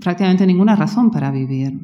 prácticamente 0.00 0.46
ninguna 0.46 0.74
razón 0.74 1.10
para 1.10 1.30
vivir. 1.30 1.78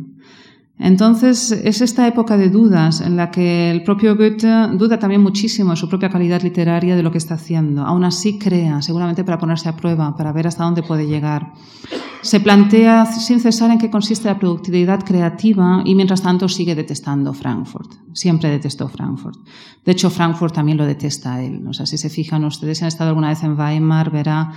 Entonces, 0.78 1.52
es 1.52 1.80
esta 1.80 2.08
época 2.08 2.36
de 2.36 2.48
dudas 2.48 3.02
en 3.02 3.16
la 3.16 3.30
que 3.30 3.70
el 3.70 3.84
propio 3.84 4.16
Goethe 4.16 4.68
duda 4.72 4.98
también 4.98 5.22
muchísimo 5.22 5.70
de 5.70 5.76
su 5.76 5.88
propia 5.88 6.08
calidad 6.08 6.42
literaria 6.42 6.96
de 6.96 7.02
lo 7.02 7.12
que 7.12 7.18
está 7.18 7.34
haciendo. 7.34 7.82
Aún 7.82 8.02
así 8.02 8.38
crea, 8.38 8.82
seguramente 8.82 9.22
para 9.22 9.38
ponerse 9.38 9.68
a 9.68 9.76
prueba, 9.76 10.16
para 10.16 10.32
ver 10.32 10.48
hasta 10.48 10.64
dónde 10.64 10.82
puede 10.82 11.06
llegar. 11.06 11.52
Se 12.22 12.38
plantea 12.38 13.04
sin 13.06 13.40
cesar 13.40 13.72
en 13.72 13.78
qué 13.78 13.90
consiste 13.90 14.28
la 14.28 14.38
productividad 14.38 15.04
creativa 15.04 15.82
y 15.84 15.94
mientras 15.96 16.22
tanto 16.22 16.48
sigue 16.48 16.76
detestando 16.76 17.34
Frankfurt. 17.34 17.92
Siempre 18.14 18.48
detestó 18.48 18.88
Frankfurt. 18.88 19.38
De 19.84 19.92
hecho, 19.92 20.08
Frankfurt 20.08 20.54
también 20.54 20.78
lo 20.78 20.86
detesta 20.86 21.34
a 21.34 21.42
él. 21.42 21.66
O 21.66 21.72
sea, 21.72 21.84
si 21.84 21.98
se 21.98 22.08
fijan 22.08 22.44
ustedes, 22.44 22.78
si 22.78 22.84
han 22.84 22.88
estado 22.88 23.10
alguna 23.10 23.30
vez 23.30 23.42
en 23.42 23.58
Weimar, 23.58 24.10
verá 24.10 24.52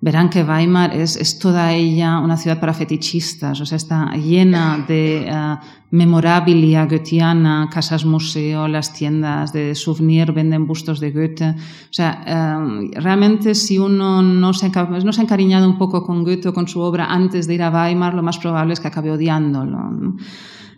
verán 0.00 0.30
que 0.30 0.42
Weimar 0.42 0.94
es, 0.96 1.38
toda 1.38 1.72
ella 1.72 2.18
una 2.20 2.36
ciudad 2.36 2.58
para 2.58 2.72
fetichistas, 2.72 3.60
o 3.60 3.66
sea, 3.66 3.76
está 3.76 4.14
llena 4.16 4.84
de 4.88 5.28
uh, 5.30 5.62
memorabilia 5.90 6.86
goetheana, 6.86 7.68
casas 7.70 8.04
museo, 8.04 8.68
las 8.68 8.92
tiendas 8.92 9.52
de 9.52 9.74
souvenir 9.74 10.32
venden 10.32 10.66
bustos 10.66 11.00
de 11.00 11.10
Goethe. 11.10 11.50
O 11.50 11.92
sea, 11.92 12.22
uh, 12.26 13.00
realmente 13.00 13.54
si 13.54 13.78
uno 13.78 14.22
no 14.22 14.52
se, 14.52 14.70
no 14.70 15.10
encariñado 15.18 15.68
un 15.68 15.78
poco 15.78 16.04
con 16.04 16.22
Goethe 16.22 16.48
o 16.48 16.54
con 16.54 16.68
su 16.68 16.80
obra 16.80 17.06
antes 17.06 17.46
de 17.46 17.54
ir 17.54 17.62
a 17.62 17.70
Weimar, 17.70 18.14
lo 18.14 18.22
más 18.22 18.38
probable 18.38 18.74
es 18.74 18.80
que 18.80 18.88
acabe 18.88 19.10
odiándolo. 19.10 20.16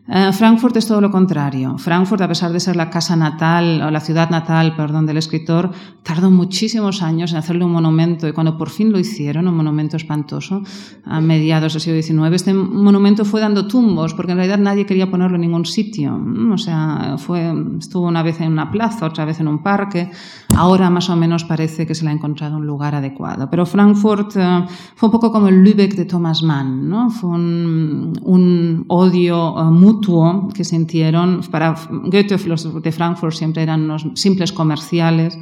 Eh, 0.08 0.32
Frankfurt 0.32 0.76
es 0.76 0.86
todo 0.86 1.00
lo 1.00 1.12
contrario. 1.12 1.78
Frankfurt, 1.78 2.22
a 2.22 2.28
pesar 2.28 2.52
de 2.52 2.58
ser 2.58 2.74
la 2.74 2.90
casa 2.90 3.14
natal, 3.14 3.80
o 3.82 3.90
la 3.90 4.00
ciudad 4.00 4.30
natal, 4.30 4.74
perdón, 4.74 5.06
del 5.06 5.16
escritor, 5.16 5.70
tardó 6.02 6.28
muchísimos 6.30 7.02
años 7.02 7.30
en 7.30 7.38
hacerle 7.38 7.64
un 7.64 7.70
monumento 7.70 8.26
y 8.26 8.32
cuando 8.32 8.58
por 8.58 8.68
fin 8.68 8.90
lo 8.90 8.98
hicieron, 8.98 9.46
un 9.46 9.54
monumento 9.54 9.96
espantoso, 9.96 10.62
a 11.04 11.20
mediados 11.20 11.74
del 11.74 11.82
siglo 11.82 12.02
XIX, 12.02 12.34
este 12.34 12.52
monumento 12.52 13.24
fue 13.24 13.40
dando 13.40 13.68
tumbos 13.68 14.14
porque 14.14 14.32
en 14.32 14.38
realidad 14.38 14.58
nadie 14.58 14.86
quería 14.86 15.08
ponerlo 15.08 15.36
en 15.36 15.42
ningún 15.42 15.64
sitio. 15.66 16.20
O 16.52 16.58
sea, 16.58 17.14
fue, 17.18 17.54
estuvo 17.78 18.08
una 18.08 18.24
vez 18.24 18.40
en 18.40 18.50
una 18.50 18.72
plaza, 18.72 19.06
otra 19.06 19.24
vez 19.24 19.38
en 19.38 19.46
un 19.46 19.62
parque. 19.62 20.10
Ahora 20.56 20.90
más 20.90 21.08
o 21.08 21.16
menos 21.16 21.44
parece 21.44 21.86
que 21.86 21.94
se 21.94 22.04
le 22.04 22.10
ha 22.10 22.12
encontrado 22.12 22.56
un 22.56 22.66
lugar 22.66 22.94
adecuado. 22.94 23.48
Pero 23.50 23.66
Frankfurt 23.66 24.36
eh, 24.36 24.64
fue 24.94 25.08
un 25.08 25.12
poco 25.12 25.32
como 25.32 25.48
el 25.48 25.64
Lübeck 25.64 25.94
de 25.94 26.04
Thomas 26.04 26.42
Mann, 26.42 26.88
¿no? 26.88 27.10
Fue 27.10 27.30
un, 27.30 28.84
odio 28.88 29.54
uh, 29.54 29.70
mutuo 29.70 30.48
que 30.54 30.64
sintieron. 30.64 31.40
Para 31.50 31.74
Goethe, 31.90 32.38
filósofos 32.38 32.82
de 32.82 32.92
Frankfurt 32.92 33.34
siempre 33.34 33.62
eran 33.62 33.82
unos 33.82 34.06
simples 34.14 34.52
comerciales. 34.52 35.38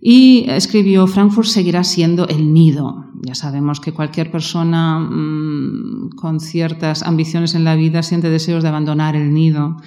Y 0.00 0.44
escribió, 0.48 1.06
Frankfurt 1.06 1.48
seguirá 1.48 1.82
siendo 1.82 2.28
el 2.28 2.52
nido. 2.52 3.06
Ya 3.22 3.34
sabemos 3.34 3.80
que 3.80 3.92
cualquier 3.92 4.30
persona 4.30 4.98
mmm, 4.98 6.10
con 6.10 6.38
ciertas 6.40 7.02
ambiciones 7.02 7.54
en 7.54 7.64
la 7.64 7.74
vida 7.74 8.02
siente 8.02 8.28
deseos 8.28 8.62
de 8.62 8.68
abandonar 8.68 9.16
el 9.16 9.32
nido. 9.32 9.78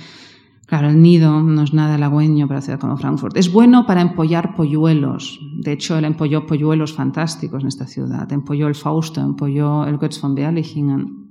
Claro, 0.69 0.89
el 0.89 1.01
nido 1.01 1.41
no 1.41 1.63
es 1.63 1.73
nada 1.73 1.95
halagüeño 1.95 2.47
para 2.47 2.61
ciudad 2.61 2.79
como 2.79 2.95
Frankfurt. 2.95 3.35
Es 3.35 3.51
bueno 3.51 3.87
para 3.87 4.01
empollar 4.01 4.55
polluelos. 4.55 5.39
De 5.57 5.71
hecho, 5.71 5.97
él 5.97 6.05
empolló 6.05 6.45
polluelos 6.45 6.93
fantásticos 6.93 7.63
en 7.63 7.69
esta 7.69 7.87
ciudad. 7.87 8.31
Empolló 8.31 8.67
el 8.67 8.75
Fausto, 8.75 9.19
empolló 9.19 9.85
el 9.85 9.97
Götz 9.97 10.21
von 10.21 10.35
Berlichingen. 10.35 11.27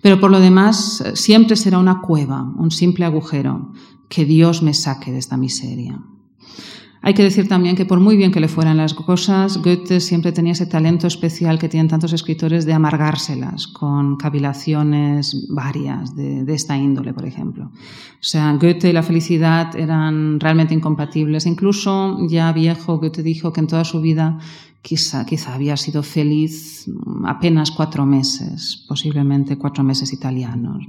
Pero 0.00 0.18
por 0.18 0.30
lo 0.30 0.40
demás, 0.40 1.04
siempre 1.12 1.56
será 1.56 1.78
una 1.78 2.00
cueva, 2.00 2.42
un 2.56 2.70
simple 2.70 3.04
agujero. 3.04 3.72
Que 4.08 4.24
Dios 4.24 4.62
me 4.62 4.72
saque 4.72 5.12
de 5.12 5.18
esta 5.18 5.36
miseria. 5.36 6.00
Hay 7.00 7.14
que 7.14 7.22
decir 7.22 7.48
también 7.48 7.76
que 7.76 7.86
por 7.86 8.00
muy 8.00 8.16
bien 8.16 8.32
que 8.32 8.40
le 8.40 8.48
fueran 8.48 8.76
las 8.76 8.92
cosas, 8.92 9.58
Goethe 9.62 10.00
siempre 10.00 10.32
tenía 10.32 10.52
ese 10.52 10.66
talento 10.66 11.06
especial 11.06 11.58
que 11.58 11.68
tienen 11.68 11.88
tantos 11.88 12.12
escritores 12.12 12.66
de 12.66 12.72
amargárselas 12.72 13.68
con 13.68 14.16
cavilaciones 14.16 15.46
varias 15.48 16.16
de, 16.16 16.44
esta 16.52 16.76
índole, 16.76 17.12
por 17.12 17.24
ejemplo. 17.24 17.66
O 17.66 17.70
sea, 18.20 18.52
Goethe 18.54 18.90
y 18.90 18.92
la 18.92 19.04
felicidad 19.04 19.76
eran 19.76 20.40
realmente 20.40 20.74
incompatibles. 20.74 21.46
Incluso 21.46 22.18
ya 22.28 22.52
viejo, 22.52 22.98
Goethe 22.98 23.22
dijo 23.22 23.52
que 23.52 23.60
en 23.60 23.68
toda 23.68 23.84
su 23.84 24.00
vida 24.00 24.38
quizá, 24.82 25.24
quizá 25.24 25.54
había 25.54 25.76
sido 25.76 26.02
feliz 26.02 26.86
apenas 27.24 27.70
cuatro 27.70 28.06
meses, 28.06 28.84
posiblemente 28.88 29.56
cuatro 29.56 29.84
meses 29.84 30.12
italianos. 30.12 30.84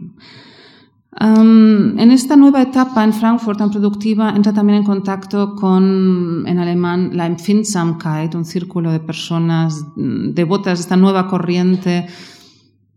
Um, 1.12 1.98
en 1.98 2.12
esta 2.12 2.36
nueva 2.36 2.62
etapa 2.62 3.04
en 3.04 3.14
Frankfurt 3.14 3.58
tan 3.58 3.72
productiva 3.72 4.32
entra 4.36 4.54
también 4.54 4.78
en 4.80 4.84
contacto 4.84 5.56
con, 5.56 6.44
en 6.46 6.60
alemán, 6.60 7.12
la 7.14 7.26
Empfindsamkeit, 7.26 8.36
un 8.36 8.46
círculo 8.46 8.92
de 8.92 9.00
personas 9.00 9.84
devotas 9.96 10.78
de 10.78 10.84
esta 10.84 10.96
nueva 10.96 11.28
corriente 11.28 12.08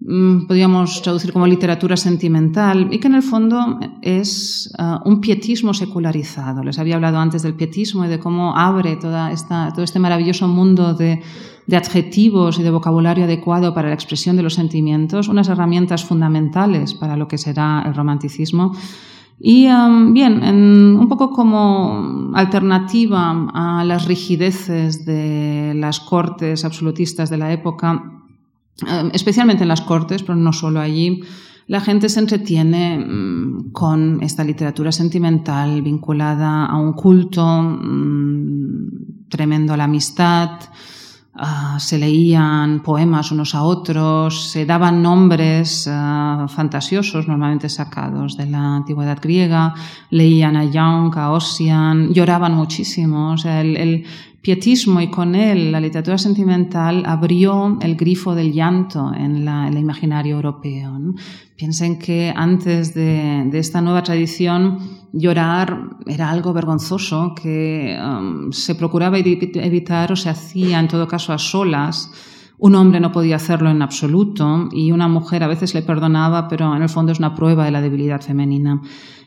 Mm, 0.04 0.46
podríamos 0.46 1.00
traducir 1.00 1.32
como 1.32 1.46
literatura 1.46 1.96
sentimental, 1.96 2.88
y 2.90 2.98
que 2.98 3.06
en 3.06 3.14
el 3.14 3.22
fondo 3.22 3.78
es 4.00 4.72
uh, 4.78 5.08
un 5.08 5.20
pietismo 5.20 5.72
secularizado. 5.74 6.64
Les 6.64 6.78
había 6.78 6.96
hablado 6.96 7.18
antes 7.18 7.42
del 7.42 7.54
pietismo 7.54 8.04
y 8.04 8.08
de 8.08 8.18
cómo 8.18 8.56
abre 8.56 8.96
toda 8.96 9.30
esta, 9.30 9.70
todo 9.72 9.84
este 9.84 10.00
maravilloso 10.00 10.48
mundo 10.48 10.94
de, 10.94 11.22
de, 11.66 11.76
adjetivos 11.76 12.58
y 12.58 12.62
de 12.62 12.70
vocabulario 12.70 13.24
adecuado 13.24 13.74
para 13.74 13.88
la 13.88 13.94
expresión 13.94 14.36
de 14.36 14.42
los 14.42 14.54
sentimientos, 14.54 15.28
unas 15.28 15.48
herramientas 15.48 16.04
fundamentales 16.04 16.94
para 16.94 17.16
lo 17.16 17.28
que 17.28 17.38
será 17.38 17.82
el 17.86 17.94
romanticismo. 17.94 18.72
Y 19.40 19.66
um, 19.66 20.12
bien, 20.12 20.42
en, 20.44 20.96
un 21.00 21.08
poco 21.08 21.30
como 21.30 22.32
alternativa 22.34 23.48
a 23.52 23.82
las 23.84 24.06
rigideces 24.06 25.04
de 25.04 25.72
las 25.74 25.98
cortes 25.98 26.64
absolutistas 26.64 27.28
de 27.28 27.38
la 27.38 27.52
época, 27.52 28.12
Em, 28.86 29.10
especialmente 29.12 29.62
en 29.62 29.68
las 29.68 29.82
cortes, 29.82 30.22
pero 30.22 30.36
no 30.36 30.52
solo 30.52 30.80
allí, 30.80 31.22
la 31.66 31.80
gente 31.80 32.08
se 32.08 32.20
entretiene 32.20 32.98
mm, 32.98 33.70
con 33.72 34.22
esta 34.22 34.44
literatura 34.44 34.90
sentimental 34.92 35.82
vinculada 35.82 36.66
a 36.66 36.76
un 36.76 36.92
culto 36.94 37.44
mm, 37.62 39.28
tremendo 39.28 39.72
a 39.72 39.76
la 39.76 39.84
amistad, 39.84 40.50
Uh, 41.34 41.80
se 41.80 41.96
leían 41.96 42.82
poemas 42.82 43.32
unos 43.32 43.54
a 43.54 43.62
otros, 43.62 44.50
se 44.50 44.66
daban 44.66 45.00
nombres 45.00 45.86
uh, 45.86 46.46
fantasiosos, 46.46 47.26
normalmente 47.26 47.70
sacados 47.70 48.36
de 48.36 48.44
la 48.44 48.76
antigüedad 48.76 49.18
griega, 49.18 49.72
leían 50.10 50.56
a 50.56 50.64
Young, 50.64 51.16
a 51.16 51.30
Ossian, 51.30 52.12
lloraban 52.12 52.54
muchísimo. 52.54 53.32
O 53.32 53.38
sea, 53.38 53.62
el, 53.62 54.04
pietismo 54.42 55.00
y 55.00 55.08
con 55.08 55.36
él 55.36 55.70
la 55.70 55.80
literatura 55.80 56.18
sentimental 56.18 57.04
abrió 57.06 57.78
el 57.80 57.94
grifo 57.94 58.34
del 58.34 58.52
llanto 58.52 59.12
en, 59.14 59.44
la, 59.44 59.68
el 59.68 59.78
imaginario 59.78 60.34
europeo. 60.34 60.98
Piensen 61.54 61.96
que 61.96 62.32
antes 62.34 62.92
de, 62.92 63.44
de, 63.46 63.58
esta 63.60 63.80
nueva 63.80 64.02
tradición 64.02 65.01
llorar 65.12 65.96
era 66.06 66.30
algo 66.30 66.52
vergonzoso 66.52 67.34
que 67.34 67.98
um, 68.00 68.50
se 68.52 68.74
procuraba 68.74 69.18
evitar 69.18 70.12
o 70.12 70.16
se 70.16 70.30
hacía 70.30 70.80
en 70.80 70.88
todo 70.88 71.06
caso 71.06 71.32
a 71.32 71.38
solas. 71.38 72.10
Un 72.58 72.74
hombre 72.76 73.00
no 73.00 73.10
podía 73.10 73.36
hacerlo 73.36 73.70
en 73.70 73.82
absoluto 73.82 74.68
y 74.72 74.92
una 74.92 75.08
mujer 75.08 75.42
a 75.42 75.48
veces 75.48 75.74
le 75.74 75.82
perdonaba, 75.82 76.48
pero 76.48 76.74
en 76.76 76.82
el 76.82 76.88
fondo 76.88 77.12
es 77.12 77.18
una 77.18 77.34
prueba 77.34 77.64
de 77.64 77.72
la 77.72 77.80
debilidad 77.80 78.20
femenina. 78.20 78.80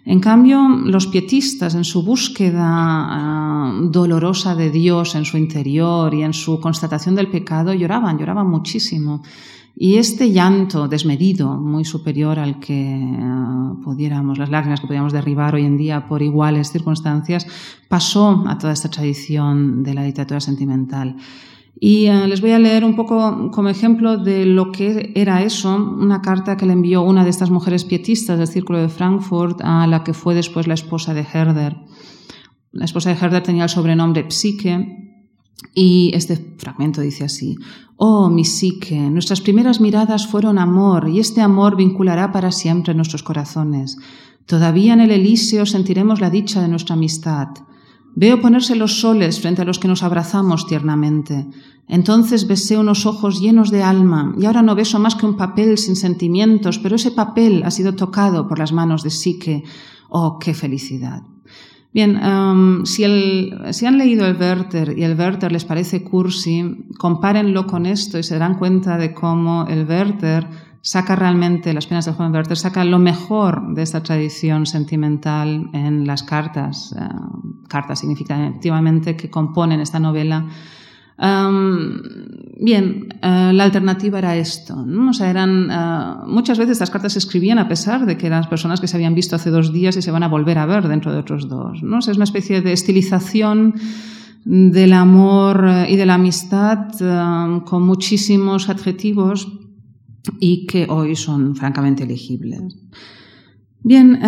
En 0.06 0.20
cambio, 0.20 0.68
los 0.86 1.08
pietistas, 1.08 1.74
en 1.76 1.84
su 1.84 2.04
búsqueda 2.04 3.72
uh, 3.74 3.90
dolorosa 3.90 4.56
de 4.56 4.70
Dios 4.70 5.16
en 5.16 5.26
su 5.26 5.38
interior 5.38 6.14
y 6.14 6.22
en 6.22 6.34
su 6.34 6.60
constatación 6.60 7.16
del 7.16 7.30
pecado, 7.30 7.74
lloraban, 7.74 8.18
lloraban 8.18 8.48
muchísimo. 8.48 9.24
Y 9.78 9.98
este 9.98 10.32
llanto 10.32 10.88
desmedido, 10.88 11.58
muy 11.58 11.84
superior 11.84 12.40
al 12.40 12.60
que 12.60 12.74
uh, 12.74 13.82
pudiéramos, 13.82 14.38
las 14.38 14.50
lágrimas 14.50 14.80
que 14.80 14.88
podíamos 14.88 15.12
derribar 15.12 15.54
hoy 15.54 15.66
en 15.66 15.76
día 15.76 16.08
por 16.08 16.22
iguales 16.22 16.72
circunstancias, 16.72 17.46
pasó 17.90 18.46
a 18.48 18.58
toda 18.58 18.72
esta 18.72 18.90
tradición 18.90 19.84
de 19.84 19.94
la 19.94 20.04
literatura 20.04 20.40
sentimental. 20.40 21.18
Y 21.78 22.10
uh, 22.10 22.26
les 22.26 22.40
voy 22.40 22.52
a 22.52 22.60
leer 22.60 22.86
un 22.86 22.96
poco 22.96 23.52
como 23.52 23.68
ejemplo 23.68 24.18
de 24.18 24.46
lo 24.46 24.72
que 24.72 25.12
era 25.14 25.44
eso, 25.44 25.76
una 25.76 26.22
carta 26.22 26.56
que 26.56 26.66
le 26.66 26.72
envió 26.72 27.02
una 27.02 27.26
de 27.26 27.32
estas 27.32 27.52
mujeres 27.52 27.84
pietistas 27.84 28.40
del 28.40 28.48
Círculo 28.48 28.80
de 28.80 28.88
Frankfurt 28.88 29.60
a 29.62 29.88
la 29.88 30.06
que 30.06 30.14
fue 30.14 30.36
después 30.36 30.68
la 30.68 30.74
esposa 30.74 31.14
de 31.14 31.28
Herder. 31.34 31.76
La 32.72 32.86
esposa 32.86 33.10
de 33.10 33.18
Herder 33.20 33.44
tenía 33.44 33.64
el 33.64 33.70
sobrenombre 33.70 34.32
Psique 34.32 35.06
y 35.74 36.12
este 36.14 36.56
fragmento 36.58 37.02
dice 37.02 37.24
así, 37.24 37.58
Oh, 37.98 38.30
mi 38.30 38.44
psique, 38.44 39.10
nuestras 39.10 39.40
primeras 39.40 39.80
miradas 39.80 40.28
fueron 40.28 40.60
amor 40.60 41.08
y 41.08 41.20
este 41.20 41.42
amor 41.42 41.78
vinculará 41.78 42.32
para 42.32 42.52
siempre 42.52 42.94
nuestros 42.94 43.24
corazones. 43.24 43.98
Todavía 44.46 44.94
en 44.94 45.00
el 45.00 45.12
Elíseo 45.12 45.66
sentiremos 45.66 46.20
la 46.20 46.30
dicha 46.30 46.62
de 46.62 46.68
nuestra 46.68 46.96
amistad. 46.96 47.48
Veo 48.16 48.42
ponerse 48.42 48.76
los 48.76 49.00
soles 49.00 49.40
frente 49.40 49.62
a 49.62 49.66
los 49.66 49.80
que 49.80 49.88
nos 49.88 50.04
abrazamos 50.04 50.68
tiernamente. 50.68 51.48
Entonces 51.88 52.48
besé 52.48 52.78
unos 52.78 53.06
ojos 53.06 53.40
llenos 53.42 53.72
de 53.72 53.84
alma 53.84 54.34
y 54.38 54.46
ahora 54.46 54.62
no 54.62 54.76
beso 54.76 55.00
más 55.00 55.16
que 55.16 55.26
un 55.26 55.38
papel 55.38 55.78
sin 55.78 55.96
sentimientos, 55.96 56.80
pero 56.80 56.96
ese 56.96 57.12
papel 57.12 57.64
ha 57.64 57.72
sido 57.72 57.96
tocado 57.96 58.48
por 58.48 58.60
las 58.60 58.72
manos 58.72 59.04
de 59.04 59.10
Psique. 59.10 59.64
Oh, 60.10 60.38
qué 60.40 60.54
felicidad. 60.54 61.24
Bien, 61.96 62.18
um, 62.22 62.86
si, 62.86 63.06
el, 63.06 63.58
si, 63.72 63.86
han 63.86 63.98
leído 63.98 64.26
el 64.26 64.36
Werther 64.36 64.98
y 64.98 65.04
el 65.04 65.18
Werther 65.18 65.50
les 65.50 65.64
parece 65.64 66.04
cursi, 66.04 66.90
compárenlo 66.98 67.68
con 67.68 67.86
esto 67.86 68.20
y 68.20 68.24
se 68.24 68.34
darán 68.34 68.56
cuenta 68.56 68.98
de 68.98 69.14
cómo 69.14 69.66
el 69.70 69.88
Werther 69.88 70.46
saca 70.82 71.16
realmente, 71.16 71.74
las 71.74 71.88
penas 71.88 72.04
del 72.04 72.16
joven 72.16 72.34
Werther, 72.34 72.58
saca 72.58 72.84
lo 72.84 73.00
mejor 73.00 73.74
de 73.74 73.82
esta 73.84 74.04
tradición 74.04 74.66
sentimental 74.66 75.70
en 75.72 76.06
las 76.06 76.24
cartas, 76.24 76.94
uh, 77.00 77.66
cartas 77.70 78.00
significativamente 78.00 79.16
que 79.16 79.30
componen 79.30 79.80
esta 79.80 79.98
novela. 79.98 80.48
Bien, 81.18 83.08
uh, 83.22 83.52
la 83.54 83.64
alternativa 83.64 84.20
era 84.20 84.36
esto. 84.38 84.76
¿no? 84.86 85.10
O 85.10 85.14
sea, 85.14 85.30
eran, 85.30 85.70
uh, 85.70 86.28
muchas 86.28 86.58
veces 86.58 86.74
estas 86.74 86.90
cartas 86.90 87.14
se 87.14 87.20
escribían 87.20 87.60
a 87.60 87.68
pesar 87.68 88.06
de 88.06 88.18
que 88.18 88.28
eran 88.28 88.48
personas 88.50 88.80
que 88.80 88.88
se 88.88 88.98
habían 88.98 89.16
visto 89.16 89.36
hace 89.36 89.50
dos 89.50 89.74
días 89.74 89.98
y 89.98 90.02
se 90.02 90.12
van 90.12 90.24
a 90.24 90.28
volver 90.28 90.58
a 90.58 90.66
ver 90.66 90.88
dentro 90.88 91.12
de 91.12 91.20
otros 91.20 91.48
dos. 91.50 91.84
¿no? 91.84 92.00
Es 92.00 92.08
una 92.08 92.24
especie 92.24 92.62
de 92.62 92.74
estilización 92.74 93.76
del 94.46 94.94
amor 94.94 95.68
y 95.90 95.96
de 95.96 96.06
la 96.06 96.16
amistad 96.16 96.90
con 97.66 97.84
muchísimos 97.84 98.70
adjetivos 98.70 99.52
y 100.40 100.68
que 100.68 100.86
hoy 100.88 101.16
son 101.16 101.56
francamente 101.56 102.04
elegibles. 102.04 102.76
Bien, 103.82 104.20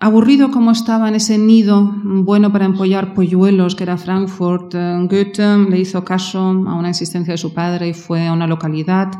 aburrido 0.00 0.50
como 0.50 0.70
estaba 0.70 1.08
en 1.08 1.16
ese 1.16 1.38
nido 1.38 1.92
bueno 2.04 2.52
para 2.52 2.64
empollar 2.64 3.14
polluelos 3.14 3.74
que 3.74 3.84
era 3.84 3.96
Frankfurt, 3.96 4.74
uh, 4.74 5.08
Goethe 5.08 5.58
le 5.70 5.78
hizo 5.78 6.04
caso 6.04 6.40
a 6.40 6.74
una 6.74 6.88
insistencia 6.88 7.32
de 7.32 7.38
su 7.38 7.52
padre 7.52 7.88
y 7.88 7.94
fue 7.94 8.26
a 8.26 8.32
una 8.32 8.46
localidad 8.46 9.10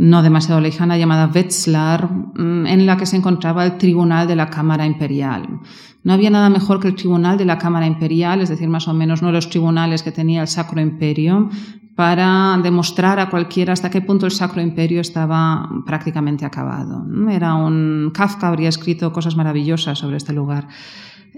no 0.00 0.22
demasiado 0.22 0.62
lejana 0.62 0.96
llamada 0.96 1.30
Wetzlar, 1.32 2.10
mm, 2.10 2.66
en 2.66 2.86
la 2.86 2.96
que 2.96 3.04
se 3.04 3.16
encontraba 3.16 3.66
el 3.66 3.76
Tribunal 3.76 4.26
de 4.26 4.34
la 4.34 4.48
Cámara 4.48 4.86
Imperial. 4.86 5.60
No 6.02 6.12
había 6.12 6.30
nada 6.30 6.48
mejor 6.48 6.80
que 6.80 6.88
el 6.88 6.94
Tribunal 6.94 7.36
de 7.36 7.44
la 7.44 7.58
Cámara 7.58 7.86
Imperial, 7.86 8.40
es 8.40 8.48
decir, 8.48 8.68
más 8.68 8.88
o 8.88 8.94
menos 8.94 9.22
no 9.22 9.32
los 9.32 9.50
tribunales 9.50 10.02
que 10.02 10.12
tenía 10.12 10.40
el 10.40 10.48
Sacro 10.48 10.80
Imperio, 10.80 11.50
para 11.94 12.58
demostrar 12.62 13.20
a 13.20 13.28
cualquiera 13.28 13.74
hasta 13.74 13.90
qué 13.90 14.00
punto 14.00 14.24
el 14.24 14.32
Sacro 14.32 14.62
Imperio 14.62 15.02
estaba 15.02 15.68
prácticamente 15.84 16.46
acabado. 16.46 17.04
Era 17.28 17.54
un 17.54 18.10
Kafka 18.14 18.48
habría 18.48 18.70
escrito 18.70 19.12
cosas 19.12 19.36
maravillosas 19.36 19.98
sobre 19.98 20.16
este 20.16 20.32
lugar. 20.32 20.68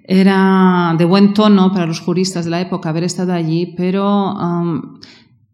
Era 0.05 0.95
de 0.97 1.05
buen 1.05 1.35
tono 1.35 1.73
para 1.73 1.87
los 1.87 2.01
juristas 2.01 2.45
de 2.45 2.53
la 2.53 2.61
época 2.61 2.91
haber 2.91 3.05
estado 3.05 3.33
allí, 3.33 3.75
pero 3.77 4.35
um, 4.35 4.99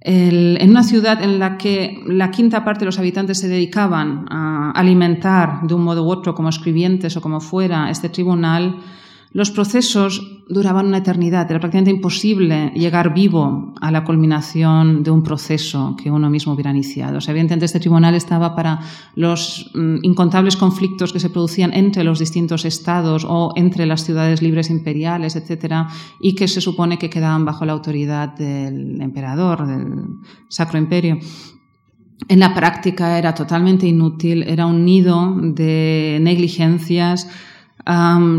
en 0.01 0.71
una 0.71 0.85
ciudad 0.85 1.23
en 1.23 1.39
la 1.39 1.59
que 1.59 2.01
la 2.07 2.31
quinta 2.31 2.65
parte 2.65 2.81
de 2.81 2.87
los 2.87 2.99
habitantes 2.99 3.39
se 3.39 3.49
dedicaban 3.49 4.27
a 4.31 4.71
alimentar 4.71 5.63
de 5.63 5.75
un 5.75 5.83
modo 5.83 6.05
u 6.05 6.11
otro 6.11 6.35
como 6.35 6.49
escribientes 6.49 7.17
o 7.17 7.21
como 7.21 7.41
fuera 7.41 7.91
este 7.91 8.09
tribunal, 8.09 8.77
los 9.33 9.51
procesos 9.51 10.45
duraban 10.49 10.87
una 10.87 10.99
eternidad, 10.99 11.51
era 11.51 11.61
prácticamente 11.61 11.91
imposible 11.91 12.73
llegar 12.75 13.13
vivo 13.13 13.75
a 13.81 13.91
la 13.91 14.03
culminación 14.03 15.03
de 15.03 15.11
un 15.11 15.23
proceso 15.23 15.95
que 16.03 16.11
uno 16.11 16.31
mismo 16.31 16.55
hubiera 16.55 16.71
iniciado. 16.71 17.19
O 17.19 17.21
sea, 17.21 17.33
evidentemente 17.33 17.67
este 17.67 17.81
tribunal 17.81 18.15
estaba 18.15 18.57
para 18.57 18.81
los 19.15 19.71
mm, 19.75 19.99
incontables 20.03 20.57
conflictos 20.57 21.13
que 21.13 21.21
se 21.21 21.29
producían 21.29 21.75
entre 21.75 22.05
los 22.05 22.19
distintos 22.19 22.65
estados 22.65 23.27
o 23.29 23.53
entre 23.57 23.85
las 23.85 24.05
ciudades 24.05 24.41
libres 24.41 24.71
imperiales, 24.71 25.37
etcétera, 25.37 25.89
y 26.21 26.35
que 26.35 26.49
se 26.49 26.63
supone 26.63 26.99
que 26.99 27.11
quedaban 27.11 27.45
bajo 27.45 27.67
la 27.67 27.75
autoridad 27.75 28.35
del 28.35 29.01
emperador, 29.03 29.67
del 29.67 30.05
Sacro 30.49 30.79
Imperio. 30.79 31.19
En 32.29 32.41
la 32.41 32.55
práctica 32.55 33.19
era 33.19 33.35
totalmente 33.35 33.87
inútil, 33.87 34.43
era 34.43 34.67
un 34.67 34.85
nido 34.85 35.37
de 35.41 36.19
negligencias, 36.21 37.29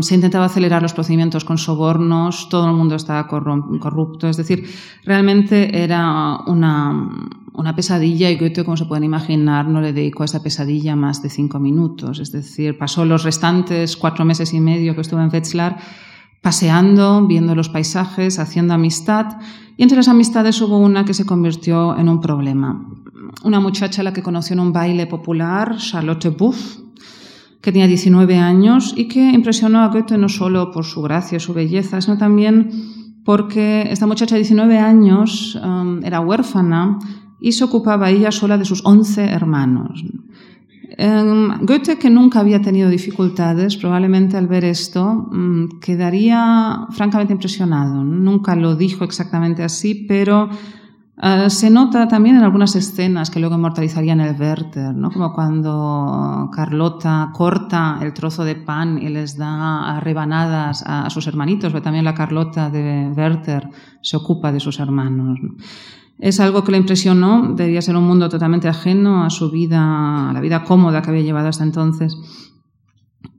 se 0.02 0.14
intentaba 0.14 0.44
acelerar 0.44 0.80
los 0.80 0.92
procedimientos 0.92 1.44
con 1.44 1.58
sobornos, 1.58 2.48
todo 2.48 2.68
el 2.68 2.74
mundo 2.74 2.94
estaba 2.94 3.26
corrupto, 3.26 4.28
es 4.28 4.36
decir, 4.36 4.64
realmente 5.04 5.82
era 5.82 6.38
una, 6.46 7.10
una 7.52 7.74
pesadilla 7.74 8.30
y 8.30 8.38
Goethe, 8.38 8.64
como 8.64 8.76
se 8.76 8.84
pueden 8.84 9.02
imaginar, 9.02 9.66
no 9.66 9.80
le 9.80 9.92
dedicó 9.92 10.22
a 10.22 10.26
esa 10.26 10.42
pesadilla 10.42 10.94
más 10.94 11.20
de 11.20 11.30
cinco 11.30 11.58
minutos, 11.58 12.20
es 12.20 12.30
decir, 12.30 12.78
pasó 12.78 13.04
los 13.04 13.24
restantes 13.24 13.96
cuatro 13.96 14.24
meses 14.24 14.54
y 14.54 14.60
medio 14.60 14.94
que 14.94 15.00
estuvo 15.00 15.20
en 15.20 15.30
Wetzlar 15.32 15.78
paseando, 16.40 17.26
viendo 17.26 17.54
los 17.54 17.68
paisajes, 17.68 18.38
haciendo 18.38 18.74
amistad, 18.74 19.38
y 19.76 19.82
entre 19.82 19.96
las 19.96 20.08
amistades 20.08 20.60
hubo 20.62 20.78
una 20.78 21.04
que 21.04 21.12
se 21.12 21.26
convirtió 21.26 21.96
en 21.98 22.08
un 22.08 22.20
problema. 22.20 22.86
Una 23.42 23.60
muchacha 23.60 24.00
a 24.00 24.04
la 24.04 24.12
que 24.12 24.22
conoció 24.22 24.54
en 24.54 24.60
un 24.60 24.72
baile 24.72 25.06
popular, 25.06 25.76
Charlotte 25.76 26.34
Buff, 26.36 26.78
que 27.60 27.72
tenía 27.72 27.86
19 27.86 28.36
años 28.38 28.94
y 28.96 29.08
que 29.08 29.30
impresionó 29.30 29.80
a 29.80 29.88
Goethe 29.88 30.16
no 30.16 30.28
solo 30.28 30.70
por 30.70 30.84
su 30.84 31.02
gracia, 31.02 31.38
su 31.40 31.52
belleza, 31.52 32.00
sino 32.00 32.16
también 32.16 32.70
porque 33.24 33.86
esta 33.90 34.06
muchacha 34.06 34.34
de 34.34 34.40
19 34.40 34.78
años 34.78 35.58
um, 35.62 36.02
era 36.04 36.20
huérfana 36.20 36.98
y 37.38 37.52
se 37.52 37.64
ocupaba 37.64 38.10
ella 38.10 38.32
sola 38.32 38.56
de 38.56 38.64
sus 38.64 38.84
11 38.84 39.24
hermanos. 39.24 40.04
Um, 40.98 41.64
Goethe, 41.64 41.98
que 41.98 42.10
nunca 42.10 42.40
había 42.40 42.60
tenido 42.60 42.90
dificultades, 42.90 43.76
probablemente 43.76 44.36
al 44.36 44.48
ver 44.48 44.64
esto 44.64 45.28
um, 45.30 45.68
quedaría 45.80 46.86
francamente 46.90 47.32
impresionado. 47.32 48.02
Nunca 48.04 48.56
lo 48.56 48.74
dijo 48.74 49.04
exactamente 49.04 49.62
así, 49.62 49.94
pero 49.94 50.50
Ah, 51.22 51.50
se 51.50 51.68
nota 51.68 52.08
también 52.08 52.36
en 52.36 52.44
algunas 52.44 52.74
escenas 52.76 53.28
que 53.30 53.40
luego 53.40 53.56
inmortalizarían 53.56 54.20
el 54.20 54.40
Werther, 54.40 54.94
¿no? 54.94 55.10
como 55.10 55.34
cuando 55.34 56.48
Carlota 56.50 57.28
corta 57.34 57.98
el 58.00 58.14
trozo 58.14 58.42
de 58.42 58.54
pan 58.54 58.96
y 58.96 59.10
les 59.10 59.36
da 59.36 60.00
rebanadas 60.00 60.82
a, 60.86 61.10
sus 61.10 61.26
hermanitos, 61.26 61.72
pero 61.72 61.82
también 61.82 62.06
la 62.06 62.14
Carlota 62.14 62.70
de 62.70 63.12
Werther 63.14 63.68
se 64.00 64.16
ocupa 64.16 64.50
de 64.50 64.60
sus 64.60 64.80
hermanos. 64.80 65.38
Es 66.18 66.40
algo 66.40 66.64
que 66.64 66.72
le 66.72 66.78
impresionó, 66.78 67.52
debía 67.54 67.82
ser 67.82 67.96
un 67.96 68.06
mundo 68.06 68.30
totalmente 68.30 68.68
ajeno 68.68 69.22
a 69.22 69.28
su 69.28 69.50
vida, 69.50 70.30
a 70.30 70.32
la 70.32 70.40
vida 70.40 70.64
cómoda 70.64 71.02
que 71.02 71.10
había 71.10 71.22
llevado 71.22 71.48
hasta 71.48 71.64
entonces. 71.64 72.16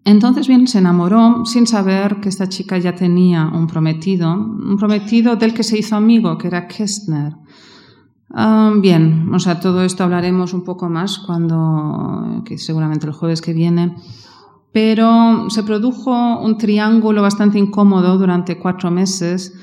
Entonces, 0.04 0.48
bien, 0.48 0.68
se 0.68 0.78
enamoró 0.78 1.46
sin 1.46 1.66
saber 1.66 2.20
que 2.22 2.30
esta 2.30 2.48
chica 2.48 2.78
ya 2.78 2.94
tenía 2.94 3.48
un 3.48 3.66
prometido, 3.66 4.34
un 4.34 4.78
prometido 4.78 5.36
del 5.36 5.56
que 5.56 5.64
se 5.64 5.80
hizo 5.80 5.96
amigo, 5.96 6.38
que 6.38 6.48
era 6.48 6.68
Kestner. 6.68 7.34
Ah, 8.34 8.74
bien, 8.78 9.30
o 9.34 9.40
sea, 9.40 9.60
todo 9.60 9.84
esto 9.84 10.04
hablaremos 10.04 10.54
un 10.54 10.64
poco 10.64 10.90
más 10.90 11.20
cuando, 11.20 12.42
que 12.46 12.58
seguramente 12.58 13.06
el 13.06 13.14
jueves 13.14 13.42
que 13.42 13.54
viene, 13.54 13.96
pero 14.72 15.50
se 15.50 15.64
produjo 15.64 16.40
un 16.40 16.58
triángulo 16.58 17.22
bastante 17.22 17.60
incómodo 17.60 18.18
durante 18.18 18.58
cuatro 18.58 18.90
meses. 18.90 19.54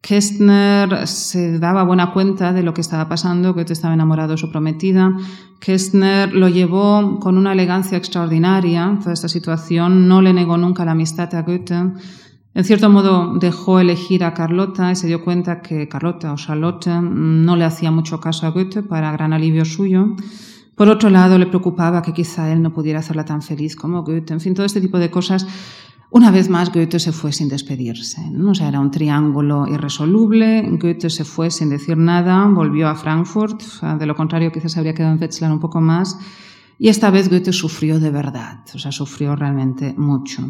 Kestner 0.00 1.06
se 1.06 1.58
daba 1.58 1.82
buena 1.84 2.12
cuenta 2.12 2.52
de 2.52 2.62
lo 2.62 2.74
que 2.74 2.80
estaba 2.80 3.08
pasando, 3.08 3.54
que 3.54 3.62
estaba 3.62 3.94
enamorado 3.94 4.32
de 4.32 4.38
su 4.38 4.50
prometida. 4.50 5.16
Kestner 5.60 6.32
lo 6.32 6.48
llevó 6.48 7.18
con 7.18 7.36
una 7.36 7.52
elegancia 7.52 7.98
extraordinaria, 7.98 8.98
toda 9.00 9.14
esta 9.14 9.28
situación, 9.28 10.06
no 10.06 10.22
le 10.22 10.32
negó 10.32 10.56
nunca 10.56 10.84
la 10.84 10.92
amistad 10.92 11.32
a 11.34 11.42
Goethe 11.42 11.92
en 12.54 12.64
cierto 12.64 12.90
modo 12.90 13.34
dejó 13.38 13.80
elegir 13.80 14.24
a 14.24 14.34
Carlota 14.34 14.92
y 14.92 14.96
se 14.96 15.06
dio 15.06 15.24
cuenta 15.24 15.62
que 15.62 15.88
Carlota 15.88 16.32
o 16.32 16.36
Charlotte 16.36 16.88
no 16.88 17.56
le 17.56 17.64
hacía 17.64 17.90
mucho 17.90 18.20
caso 18.20 18.46
a 18.46 18.50
Goethe 18.50 18.82
para 18.82 19.10
gran 19.12 19.32
alivio 19.32 19.64
suyo. 19.64 20.14
Por 20.74 20.88
otro 20.88 21.08
lado, 21.08 21.38
le 21.38 21.46
preocupaba 21.46 22.02
que 22.02 22.12
quizá 22.12 22.52
él 22.52 22.60
no 22.60 22.72
pudiera 22.72 22.98
hacerla 22.98 23.24
tan 23.24 23.40
feliz 23.40 23.74
como 23.74 24.02
Goethe. 24.02 24.34
En 24.34 24.40
fin, 24.40 24.54
todo 24.54 24.66
este 24.66 24.80
tipo 24.80 24.98
de 24.98 25.10
cosas. 25.10 25.46
Una 26.10 26.30
vez 26.30 26.50
más, 26.50 26.70
Goethe 26.70 26.98
se 26.98 27.12
fue 27.12 27.32
sin 27.32 27.48
despedirse. 27.48 28.20
¿no? 28.30 28.50
O 28.50 28.54
sea, 28.54 28.68
era 28.68 28.80
un 28.80 28.90
triángulo 28.90 29.66
irresoluble. 29.66 30.62
Goethe 30.72 31.08
se 31.08 31.24
fue 31.24 31.50
sin 31.50 31.70
decir 31.70 31.96
nada, 31.96 32.46
volvió 32.48 32.88
a 32.88 32.94
Frankfurt. 32.94 33.62
De 33.98 34.04
lo 34.04 34.14
contrario, 34.14 34.52
quizás 34.52 34.76
habría 34.76 34.92
quedado 34.92 35.14
en 35.14 35.20
Wetzlar 35.20 35.52
un 35.52 35.60
poco 35.60 35.80
más. 35.80 36.18
Y 36.78 36.88
esta 36.88 37.10
vez 37.10 37.30
Goethe 37.30 37.52
sufrió 37.52 37.98
de 37.98 38.10
verdad, 38.10 38.60
o 38.74 38.78
sea, 38.78 38.92
sufrió 38.92 39.36
realmente 39.36 39.94
mucho 39.96 40.42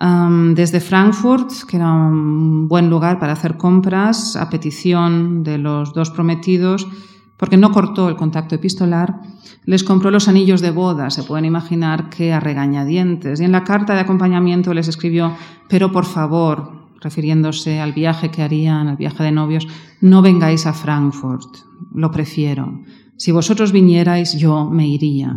desde 0.00 0.80
Frankfurt, 0.80 1.50
que 1.68 1.76
era 1.76 1.92
un 1.92 2.66
buen 2.66 2.90
lugar 2.90 3.18
para 3.18 3.34
hacer 3.34 3.56
compras, 3.56 4.36
a 4.36 4.48
petición 4.50 5.44
de 5.44 5.58
los 5.58 5.92
dos 5.92 6.10
prometidos, 6.10 6.88
porque 7.36 7.56
no 7.56 7.72
cortó 7.72 8.08
el 8.08 8.16
contacto 8.16 8.54
epistolar, 8.54 9.20
les 9.64 9.84
compró 9.84 10.10
los 10.10 10.28
anillos 10.28 10.60
de 10.60 10.70
boda, 10.70 11.10
se 11.10 11.22
pueden 11.22 11.44
imaginar 11.44 12.08
que 12.08 12.32
a 12.32 12.40
regañadientes. 12.40 13.40
Y 13.40 13.44
en 13.44 13.52
la 13.52 13.64
carta 13.64 13.94
de 13.94 14.00
acompañamiento 14.00 14.74
les 14.74 14.88
escribió, 14.88 15.34
pero 15.68 15.92
por 15.92 16.04
favor, 16.04 16.88
refiriéndose 17.00 17.80
al 17.80 17.92
viaje 17.92 18.30
que 18.30 18.42
harían, 18.42 18.88
al 18.88 18.96
viaje 18.96 19.22
de 19.24 19.32
novios, 19.32 19.66
no 20.00 20.22
vengáis 20.22 20.66
a 20.66 20.72
Frankfurt, 20.72 21.58
lo 21.92 22.10
prefiero. 22.10 22.80
Si 23.16 23.30
vosotros 23.30 23.72
vinierais, 23.72 24.36
yo 24.36 24.68
me 24.70 24.86
iría. 24.86 25.34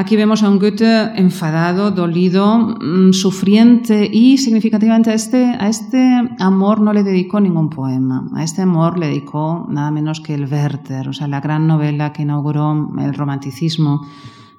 Aquí 0.00 0.14
vemos 0.14 0.44
a 0.44 0.48
un 0.48 0.60
Goethe 0.60 1.18
enfadado, 1.18 1.90
dolido, 1.90 2.56
mm, 2.56 3.12
sufriente 3.12 4.08
y 4.08 4.38
significativamente 4.38 5.10
a 5.10 5.14
este, 5.14 5.44
a 5.58 5.68
este 5.68 6.00
amor 6.38 6.80
no 6.80 6.92
le 6.92 7.02
dedicó 7.02 7.40
ningún 7.40 7.68
poema. 7.68 8.24
A 8.36 8.44
este 8.44 8.62
amor 8.62 8.96
le 8.96 9.08
dedicó 9.08 9.66
nada 9.68 9.90
menos 9.90 10.20
que 10.20 10.34
el 10.34 10.44
Werther, 10.44 11.08
o 11.08 11.12
sea, 11.12 11.26
la 11.26 11.40
gran 11.40 11.66
novela 11.66 12.12
que 12.12 12.22
inauguró 12.22 12.94
el 12.96 13.12
romanticismo 13.12 14.06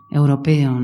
europeo 0.10 0.78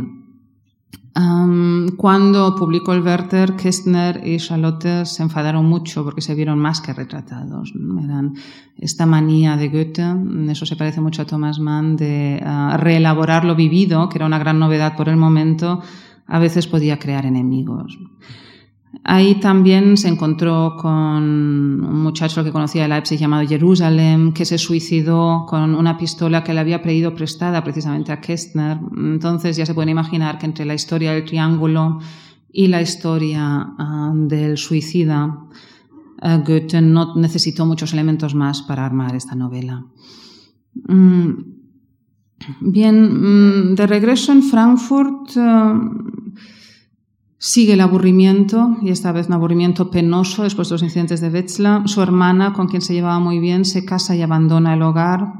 cuando 1.15 2.55
publicó 2.55 2.91
el 2.93 3.01
Werther, 3.01 3.55
Kestner 3.55 4.21
y 4.27 4.37
Charlotte 4.37 5.05
se 5.05 5.23
enfadaron 5.23 5.65
mucho 5.65 6.03
porque 6.03 6.19
se 6.19 6.35
vieron 6.35 6.59
más 6.59 6.81
que 6.81 6.91
retratados. 6.91 7.73
Eran 8.03 8.33
esta 8.77 9.05
manía 9.05 9.55
de 9.55 9.69
Goethe, 9.69 10.51
eso 10.51 10.65
se 10.65 10.75
parece 10.75 10.99
mucho 10.99 11.21
a 11.21 11.25
Thomas 11.25 11.59
Mann, 11.59 11.95
de 11.95 12.41
ah, 12.43 12.75
reelaborar 12.77 13.45
lo 13.45 13.55
vivido, 13.55 14.09
que 14.09 14.17
era 14.17 14.25
una 14.25 14.39
gran 14.39 14.59
novedad 14.59 14.97
por 14.97 15.07
el 15.07 15.15
momento, 15.15 15.81
a 16.27 16.39
veces 16.39 16.67
podía 16.67 16.99
crear 16.99 17.25
enemigos. 17.25 17.97
Ahí 19.03 19.39
también 19.39 19.97
se 19.97 20.07
encontró 20.07 20.75
con 20.77 20.93
un 20.93 22.01
muchacho 22.01 22.43
que 22.43 22.51
conocía 22.51 22.83
de 22.83 22.89
Leipzig 22.89 23.19
llamado 23.19 23.47
Jerusalem, 23.47 24.33
que 24.33 24.45
se 24.45 24.57
suicidó 24.57 25.45
con 25.47 25.75
una 25.75 25.97
pistola 25.97 26.43
que 26.43 26.53
le 26.53 26.59
había 26.59 26.81
pedido 26.81 27.13
prestada 27.13 27.63
precisamente 27.63 28.11
a 28.11 28.21
Kestner. 28.21 28.79
Entonces 28.97 29.57
ya 29.57 29.65
se 29.65 29.73
puede 29.73 29.91
imaginar 29.91 30.37
que 30.37 30.45
entre 30.45 30.65
la 30.65 30.73
historia 30.73 31.13
del 31.13 31.25
triángulo 31.25 31.99
y 32.51 32.67
la 32.67 32.81
historia 32.81 33.73
ah, 33.77 34.13
del 34.15 34.57
suicida, 34.57 35.39
ah, 36.21 36.37
Goethe 36.37 36.81
no 36.81 37.15
necesitó 37.15 37.65
muchos 37.65 37.93
elementos 37.93 38.33
más 38.33 38.61
para 38.61 38.85
armar 38.85 39.15
esta 39.15 39.35
novela. 39.35 39.85
Mm, 40.87 41.29
bien, 42.61 43.71
mm, 43.71 43.75
de 43.75 43.87
regreso 43.87 44.31
en 44.31 44.41
Frankfurt, 44.41 45.31
ah, 45.37 45.79
Sigue 47.47 47.73
el 47.73 47.81
aburrimiento, 47.81 48.75
y 48.81 48.89
esta 48.89 49.11
vez 49.11 49.27
un 49.27 49.33
aburrimiento 49.33 49.91
penoso 49.91 50.41
después 50.41 50.67
de 50.67 50.73
los 50.73 50.81
incidentes 50.81 51.21
de 51.21 51.29
Wetzlar. 51.29 51.87
Su 51.87 52.01
hermana, 52.01 52.53
con 52.53 52.67
quien 52.67 52.81
se 52.81 52.95
llevaba 52.95 53.19
muy 53.19 53.37
bien, 53.37 53.65
se 53.65 53.85
casa 53.85 54.15
y 54.15 54.23
abandona 54.23 54.73
el 54.73 54.81
hogar. 54.81 55.31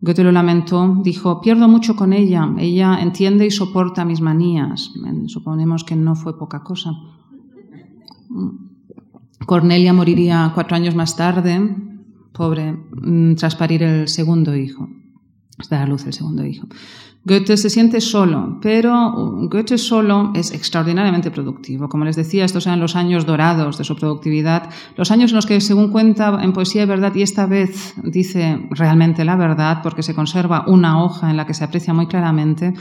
Goethe 0.00 0.24
lo 0.24 0.32
lamentó, 0.32 0.98
dijo, 1.04 1.40
pierdo 1.40 1.68
mucho 1.68 1.94
con 1.94 2.12
ella, 2.12 2.52
ella 2.58 2.98
entiende 3.00 3.46
y 3.46 3.52
soporta 3.52 4.04
mis 4.04 4.20
manías. 4.20 4.90
Suponemos 5.28 5.84
que 5.84 5.94
no 5.94 6.16
fue 6.16 6.36
poca 6.36 6.64
cosa. 6.64 6.90
Cornelia 9.46 9.92
moriría 9.92 10.50
cuatro 10.56 10.74
años 10.74 10.96
más 10.96 11.14
tarde, 11.14 11.76
pobre, 12.32 12.72
mm, 12.72 13.36
tras 13.36 13.54
parir 13.54 13.84
el 13.84 14.08
segundo 14.08 14.56
hijo, 14.56 14.88
dar 15.70 15.82
a 15.82 15.86
luz 15.86 16.04
el 16.04 16.14
segundo 16.14 16.44
hijo. 16.44 16.66
Goethe 17.26 17.56
se 17.56 17.70
siente 17.70 18.00
solo, 18.00 18.58
pero 18.62 19.12
Goethe 19.50 19.78
solo 19.78 20.30
es 20.32 20.52
extraordinariamente 20.52 21.32
productivo. 21.32 21.88
Como 21.88 22.04
les 22.04 22.14
decía, 22.14 22.44
estos 22.44 22.66
eran 22.66 22.78
los 22.78 22.94
años 22.94 23.26
dorados 23.26 23.78
de 23.78 23.82
su 23.82 23.96
productividad, 23.96 24.70
los 24.96 25.10
años 25.10 25.32
en 25.32 25.36
los 25.36 25.46
que, 25.46 25.60
según 25.60 25.90
cuenta 25.90 26.38
en 26.40 26.52
Poesía 26.52 26.84
y 26.84 26.86
Verdad, 26.86 27.12
y 27.16 27.22
esta 27.22 27.46
vez 27.46 27.94
dice 28.04 28.68
realmente 28.70 29.24
la 29.24 29.34
verdad, 29.34 29.80
porque 29.82 30.04
se 30.04 30.14
conserva 30.14 30.66
una 30.68 31.02
hoja 31.02 31.28
en 31.28 31.36
la 31.36 31.46
que 31.46 31.54
se 31.54 31.64
aprecia 31.64 31.92
muy 31.92 32.06
claramente, 32.06 32.74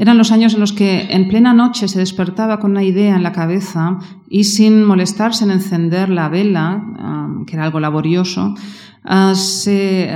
eran 0.00 0.16
los 0.16 0.30
años 0.30 0.54
en 0.54 0.60
los 0.60 0.72
que 0.72 1.08
en 1.10 1.28
plena 1.28 1.52
noche 1.52 1.88
se 1.88 1.98
despertaba 1.98 2.58
con 2.60 2.70
una 2.70 2.84
idea 2.84 3.16
en 3.16 3.22
la 3.22 3.32
cabeza 3.32 3.98
y 4.28 4.44
sin 4.44 4.84
molestarse 4.84 5.44
en 5.44 5.50
encender 5.50 6.08
la 6.08 6.28
vela, 6.28 6.82
ah, 6.96 7.28
que 7.44 7.56
era 7.56 7.64
algo 7.64 7.80
laborioso, 7.80 8.54
se 9.34 10.10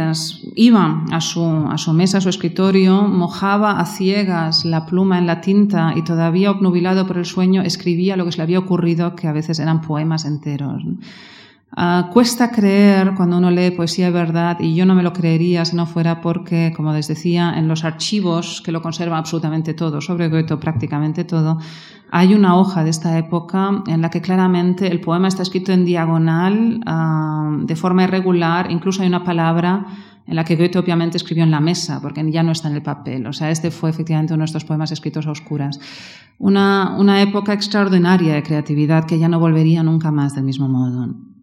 iba 0.55 1.05
a 1.11 1.21
su, 1.21 1.45
a 1.71 1.79
su 1.79 1.93
mesa, 1.93 2.19
a 2.19 2.21
su 2.21 2.29
escritorio, 2.29 3.03
mojaba 3.03 3.81
a 3.81 3.87
ciegas 3.87 4.65
la 4.65 4.87
pluma 4.87 5.19
en 5.19 5.27
la 5.27 5.41
tinta 5.41 5.95
y 5.97 6.03
todavía 6.03 6.51
obnubilado 6.51 7.07
por 7.07 7.19
el 7.19 7.25
sueño 7.25 7.63
escribía 7.63 8.17
lo 8.17 8.25
que 8.25 8.33
se 8.33 8.39
le 8.39 8.45
había 8.45 8.59
ocurrido, 8.59 9.17
que 9.17 9.27
a 9.27 9.33
veces 9.33 9.59
eran 9.59 9.81
poemas 9.81 10.25
enteros. 10.25 10.83
Ah, 11.77 12.09
cuesta 12.13 12.53
creer 12.53 13.15
cuando 13.17 13.37
uno 13.37 13.51
lee 13.51 13.73
poesía 13.73 14.07
de 14.07 14.13
verdad 14.13 14.59
y 14.61 14.77
yo 14.77 14.87
no 14.87 14.95
me 14.95 15.03
lo 15.03 15.13
creería 15.13 15.65
si 15.65 15.75
no 15.75 15.87
fuera 15.87 16.21
porque, 16.21 16.73
como 16.77 16.93
les 16.93 17.09
decía, 17.09 17.55
en 17.57 17.67
los 17.67 17.83
archivos 17.83 18.63
que 18.65 18.71
lo 18.71 18.81
conservan 18.81 19.19
absolutamente 19.19 19.75
todo, 19.75 20.01
sobre 20.01 20.29
Goethe 20.29 20.57
prácticamente 20.59 21.25
todo, 21.25 21.59
hay 22.13 22.33
una 22.33 22.57
hoja 22.57 22.85
de 22.85 22.91
esta 22.91 23.19
época 23.19 23.83
en 23.89 24.03
la 24.03 24.09
que 24.09 24.21
claramente 24.21 24.87
el 24.87 25.01
poema 25.01 25.27
está 25.27 25.43
escrito 25.43 25.73
en 25.73 25.85
diagonal, 25.85 26.81
ah, 26.87 27.51
de 27.65 27.75
forma 27.75 28.05
irregular, 28.05 28.71
incluso 28.71 29.03
hay 29.03 29.09
una 29.09 29.25
palabra 29.25 29.85
en 30.29 30.37
la 30.37 30.45
que 30.45 30.55
Goethe 30.55 30.79
obviamente 30.79 31.17
escribió 31.17 31.43
en 31.43 31.51
la 31.51 31.61
mesa, 31.61 32.01
porque 32.01 32.25
ya 32.31 32.45
no 32.45 32.53
está 32.53 32.69
en 32.69 32.77
el 32.77 32.83
papel. 32.83 33.27
O 33.27 33.33
sea, 33.33 33.51
este 33.51 33.73
fue 33.73 33.91
efectivamente 33.91 34.33
uno 34.33 34.43
de 34.43 34.47
estos 34.47 34.65
poemas 34.65 34.93
escritos 34.93 35.27
a 35.27 35.33
oscuras. 35.33 35.81
Una, 36.39 36.95
una 36.97 37.21
época 37.21 37.53
extraordinaria 37.53 38.35
de 38.35 38.45
creatividad 38.45 39.07
que 39.07 39.19
ya 39.19 39.29
no 39.29 39.41
volvería 39.41 39.83
nunca 39.83 40.13
más 40.13 40.37
del 40.37 40.45
mismo 40.45 40.69
modo. 40.69 41.34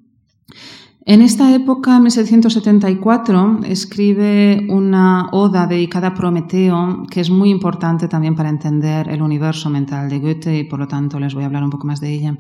En 1.04 1.22
esta 1.22 1.54
época, 1.56 1.98
en 1.98 2.04
1774, 2.04 3.62
escribe 3.66 4.68
una 4.70 5.30
oda 5.32 5.66
dedicada 5.66 6.10
a 6.10 6.14
Prometeo, 6.14 7.08
que 7.10 7.22
es 7.22 7.32
muy 7.32 7.50
importante 7.50 8.08
también 8.08 8.36
para 8.36 8.50
entender 8.50 9.10
el 9.10 9.24
universo 9.24 9.70
mental 9.72 10.10
de 10.10 10.20
Goethe 10.20 10.60
y 10.60 10.64
por 10.64 10.80
lo 10.80 10.88
tanto 10.88 11.20
les 11.20 11.34
voy 11.34 11.44
a 11.44 11.48
hablar 11.48 11.64
un 11.64 11.72
poco 11.72 11.88
más 11.88 12.02
de 12.02 12.14
ella. 12.14 12.38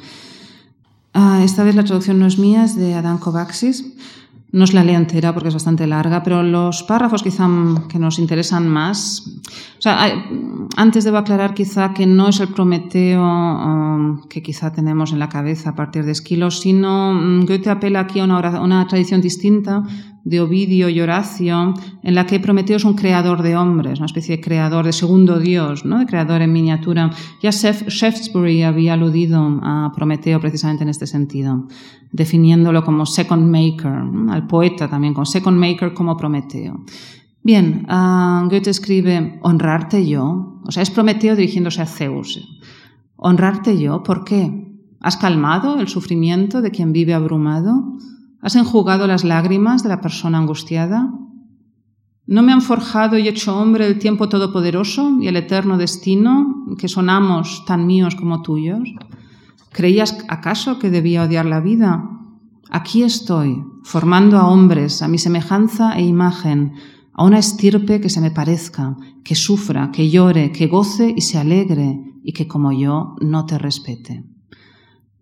Ah, 1.14 1.42
esta 1.44 1.64
vez 1.64 1.76
la 1.76 1.84
traducción 1.84 2.20
no 2.20 2.28
es 2.28 2.38
mía, 2.38 2.64
es 2.64 2.76
de 2.76 2.94
Adán 2.94 3.18
Kovacs. 3.18 3.84
No 4.52 4.66
os 4.66 4.74
la 4.74 4.84
leo 4.84 5.00
entera 5.00 5.34
porque 5.34 5.48
es 5.48 5.54
bastante 5.54 5.88
larga, 5.88 6.24
pero 6.24 6.44
los 6.44 6.84
párrafos 6.84 7.24
quizá 7.24 7.48
que 7.88 8.00
nos 8.00 8.20
interesan 8.20 8.68
más. 8.68 9.24
O 9.80 9.82
sea, 9.82 10.12
antes 10.76 11.06
debo 11.06 11.18
aclarar 11.18 11.54
quizá 11.54 11.94
que 11.94 12.06
no 12.06 12.28
es 12.28 12.40
el 12.42 12.50
Prometeo 12.50 13.24
um, 13.24 14.28
que 14.28 14.44
quizá 14.44 14.74
tenemos 14.74 15.14
en 15.14 15.20
la 15.20 15.30
cabeza 15.30 15.70
a 15.70 15.76
partir 15.76 16.04
de 16.04 16.12
Esquilo, 16.12 16.52
sino 16.52 17.14
mm, 17.14 17.46
Goethe 17.46 17.70
apela 17.70 18.02
aquí 18.02 18.20
a 18.20 18.26
una 18.26 18.88
tradición 18.88 19.22
distinta 19.22 19.84
de 20.24 20.40
Ovidio 20.40 20.90
y 20.90 21.02
Horacio, 21.02 21.74
en 22.04 22.16
la 22.16 22.26
que 22.26 22.40
Prometeo 22.40 22.78
es 22.78 22.86
un 22.86 22.94
creador 22.94 23.42
de 23.42 23.56
hombres, 23.56 24.00
una 24.00 24.06
especie 24.06 24.38
de 24.38 24.44
creador, 24.44 24.86
de 24.86 24.94
segundo 24.94 25.40
dios, 25.40 25.86
¿no? 25.86 26.00
de 26.00 26.06
creador 26.06 26.42
en 26.42 26.54
miniatura. 26.54 27.12
Ya 27.42 27.50
Shaftesbury 27.50 28.64
había 28.64 28.94
aludido 28.94 29.60
a 29.64 29.92
Prometeo 29.96 30.40
precisamente 30.40 30.84
en 30.84 30.90
este 30.90 31.08
sentido, 31.08 31.68
definiéndolo 32.12 32.84
como 32.84 33.06
second 33.06 33.50
maker, 33.50 34.04
al 34.30 34.48
poeta 34.48 34.88
también, 34.88 35.14
con 35.14 35.26
second 35.26 35.58
maker 35.58 35.94
como 35.94 36.16
Prometeo. 36.18 36.84
Bien, 37.44 37.88
uh, 37.90 38.48
Goethe 38.48 38.70
escribe, 38.70 39.40
honrarte 39.42 40.08
yo, 40.08 40.62
o 40.64 40.72
sea, 40.72 40.84
es 40.84 40.92
Prometeo 40.92 41.36
dirigiéndose 41.36 41.82
a 41.82 41.88
Zeus. 41.88 42.40
Honrarte 43.16 43.80
yo, 43.80 44.04
¿por 44.04 44.24
qué? 44.24 44.68
¿Has 45.00 45.18
calmado 45.18 45.80
el 45.80 45.88
sufrimiento 45.88 46.62
de 46.62 46.70
quien 46.70 46.94
vive 46.94 47.16
abrumado? 47.16 47.98
¿Has 48.42 48.56
enjugado 48.56 49.06
las 49.06 49.24
lágrimas 49.24 49.84
de 49.84 49.90
la 49.90 50.02
persona 50.02 50.40
angustiada? 50.40 51.14
¿No 52.26 52.42
me 52.42 52.54
han 52.54 52.62
forjado 52.62 53.18
y 53.18 53.28
hecho 53.28 53.58
hombre 53.58 53.86
el 53.86 54.00
tiempo 54.00 54.30
todopoderoso 54.30 55.18
y 55.20 55.28
el 55.28 55.36
eterno 55.36 55.78
destino, 55.78 56.66
que 56.78 56.88
son 56.88 57.10
amos 57.10 57.64
tan 57.66 57.86
míos 57.86 58.16
como 58.16 58.42
tuyos? 58.42 58.90
¿Creías 59.72 60.18
acaso 60.28 60.80
que 60.80 60.90
debía 60.90 61.24
odiar 61.24 61.46
la 61.46 61.60
vida? 61.60 62.10
Aquí 62.72 63.04
estoy, 63.04 63.64
formando 63.84 64.38
a 64.38 64.48
hombres 64.48 65.02
a 65.02 65.08
mi 65.08 65.18
semejanza 65.18 65.94
e 65.98 66.04
imagen, 66.04 66.74
a 67.14 67.26
una 67.26 67.38
estirpe 67.38 68.02
que 68.02 68.10
se 68.10 68.22
me 68.22 68.32
parezca, 68.32 68.96
que 69.24 69.36
sufra, 69.36 69.92
que 69.92 70.10
llore, 70.10 70.52
que 70.52 70.68
goce 70.68 71.14
y 71.16 71.22
se 71.22 71.38
alegre, 71.38 72.00
y 72.24 72.34
que 72.34 72.48
como 72.48 72.72
yo 72.72 73.16
no 73.22 73.46
te 73.46 73.58
respete. 73.58 74.31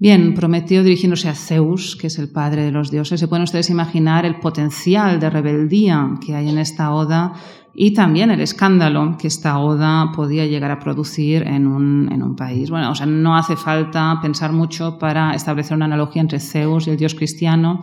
Bien, 0.02 0.34
Prometeo 0.34 0.82
dirigiéndose 0.82 1.28
a 1.28 1.36
Zeus, 1.36 1.98
que 1.98 2.08
es 2.08 2.18
el 2.20 2.30
padre 2.30 2.64
de 2.64 2.72
los 2.72 2.90
dioses, 2.90 3.20
se 3.20 3.28
pueden 3.28 3.44
ustedes 3.44 3.70
imaginar 3.70 4.26
el 4.26 4.40
potencial 4.40 5.20
de 5.20 5.30
rebeldía 5.30 6.12
que 6.26 6.36
hay 6.36 6.48
en 6.48 6.58
esta 6.58 6.94
oda 6.94 7.34
y 7.76 7.94
también 7.94 8.32
el 8.32 8.40
escándalo 8.40 9.18
que 9.20 9.28
esta 9.28 9.60
oda 9.60 10.14
podía 10.16 10.46
llegar 10.46 10.72
a 10.72 10.80
producir 10.80 11.44
en 11.44 11.68
un, 11.68 12.10
en 12.14 12.24
un 12.24 12.38
país. 12.38 12.70
Bueno, 12.70 12.92
o 12.92 12.96
sea, 12.96 13.08
no 13.08 13.36
hace 13.36 13.58
falta 13.58 14.20
pensar 14.22 14.54
mucho 14.54 14.98
para 14.98 15.34
establecer 15.34 15.76
una 15.76 15.86
analogía 15.86 16.22
entre 16.22 16.40
Zeus 16.40 16.88
y 16.88 16.92
el 16.92 16.98
dios 16.98 17.14
cristiano. 17.14 17.82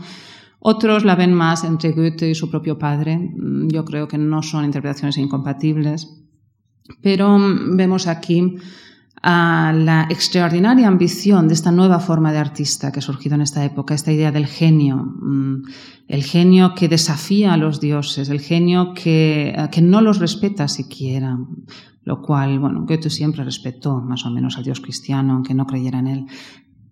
Otros 0.59 1.05
la 1.05 1.17
ven 1.17 1.35
más 1.35 1.65
entre 1.65 1.93
Goethe 1.93 2.31
y 2.31 2.35
su 2.35 2.51
propio 2.51 2.79
padre. 2.79 3.31
Yo 3.69 3.85
creo 3.85 4.09
que 4.09 4.17
no 4.17 4.43
son 4.43 4.65
interpretaciones 4.65 5.19
incompatibles. 5.19 6.25
Pero 7.03 7.39
vemos 7.73 8.07
aquí 8.07 8.57
a 9.29 9.73
la 9.73 10.07
extraordinaria 10.09 10.87
ambición 10.87 11.49
de 11.49 11.55
esta 11.55 11.73
nueva 11.73 11.99
forma 11.99 12.31
de 12.31 12.39
artista 12.39 12.93
que 12.93 13.01
ha 13.01 13.03
surgido 13.03 13.35
en 13.35 13.41
esta 13.41 13.65
época, 13.65 13.93
esta 13.93 14.13
idea 14.13 14.31
del 14.31 14.47
genio, 14.47 14.99
mm, 14.99 15.63
el 16.07 16.23
genio 16.23 16.75
que 16.77 16.87
desafía 16.89 17.53
a 17.53 17.57
los 17.57 17.81
dioses, 17.81 18.29
el 18.29 18.39
genio 18.39 18.95
que, 18.95 19.49
eh, 19.49 19.69
que 19.73 19.83
no 19.83 20.01
los 20.01 20.21
respeta 20.21 20.69
siquiera, 20.69 21.37
lo 22.05 22.23
cual, 22.23 22.61
bueno, 22.61 22.85
Goethe 22.87 23.11
siempre 23.11 23.43
respetó 23.43 24.01
más 24.01 24.25
o 24.25 24.31
menos 24.31 24.59
al 24.59 24.63
dios 24.63 24.81
cristiano, 24.81 25.33
aunque 25.33 25.55
no 25.55 25.67
creyera 25.67 25.99
en 25.99 26.07
él, 26.07 26.27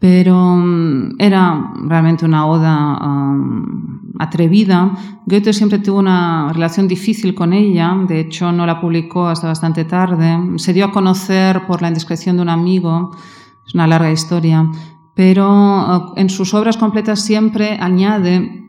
pero 0.00 0.56
mm, 0.56 1.14
era 1.20 1.72
realmente 1.86 2.24
una 2.24 2.46
oda 2.48 2.98
um, 3.00 4.03
atrevida. 4.18 4.92
Goethe 5.26 5.52
siempre 5.52 5.78
tuvo 5.78 5.98
una 5.98 6.52
relación 6.52 6.88
difícil 6.88 7.34
con 7.34 7.52
ella, 7.52 7.96
de 8.06 8.20
hecho 8.20 8.52
no 8.52 8.66
la 8.66 8.80
publicó 8.80 9.26
hasta 9.26 9.48
bastante 9.48 9.84
tarde. 9.84 10.38
Se 10.56 10.72
dio 10.72 10.86
a 10.86 10.92
conocer 10.92 11.66
por 11.66 11.82
la 11.82 11.88
indiscreción 11.88 12.36
de 12.36 12.42
un 12.42 12.48
amigo, 12.48 13.10
es 13.66 13.74
una 13.74 13.86
larga 13.86 14.10
historia, 14.10 14.70
pero 15.14 15.48
uh, 15.48 16.12
en 16.16 16.28
sus 16.30 16.54
obras 16.54 16.76
completas 16.76 17.20
siempre 17.20 17.78
añade 17.80 18.62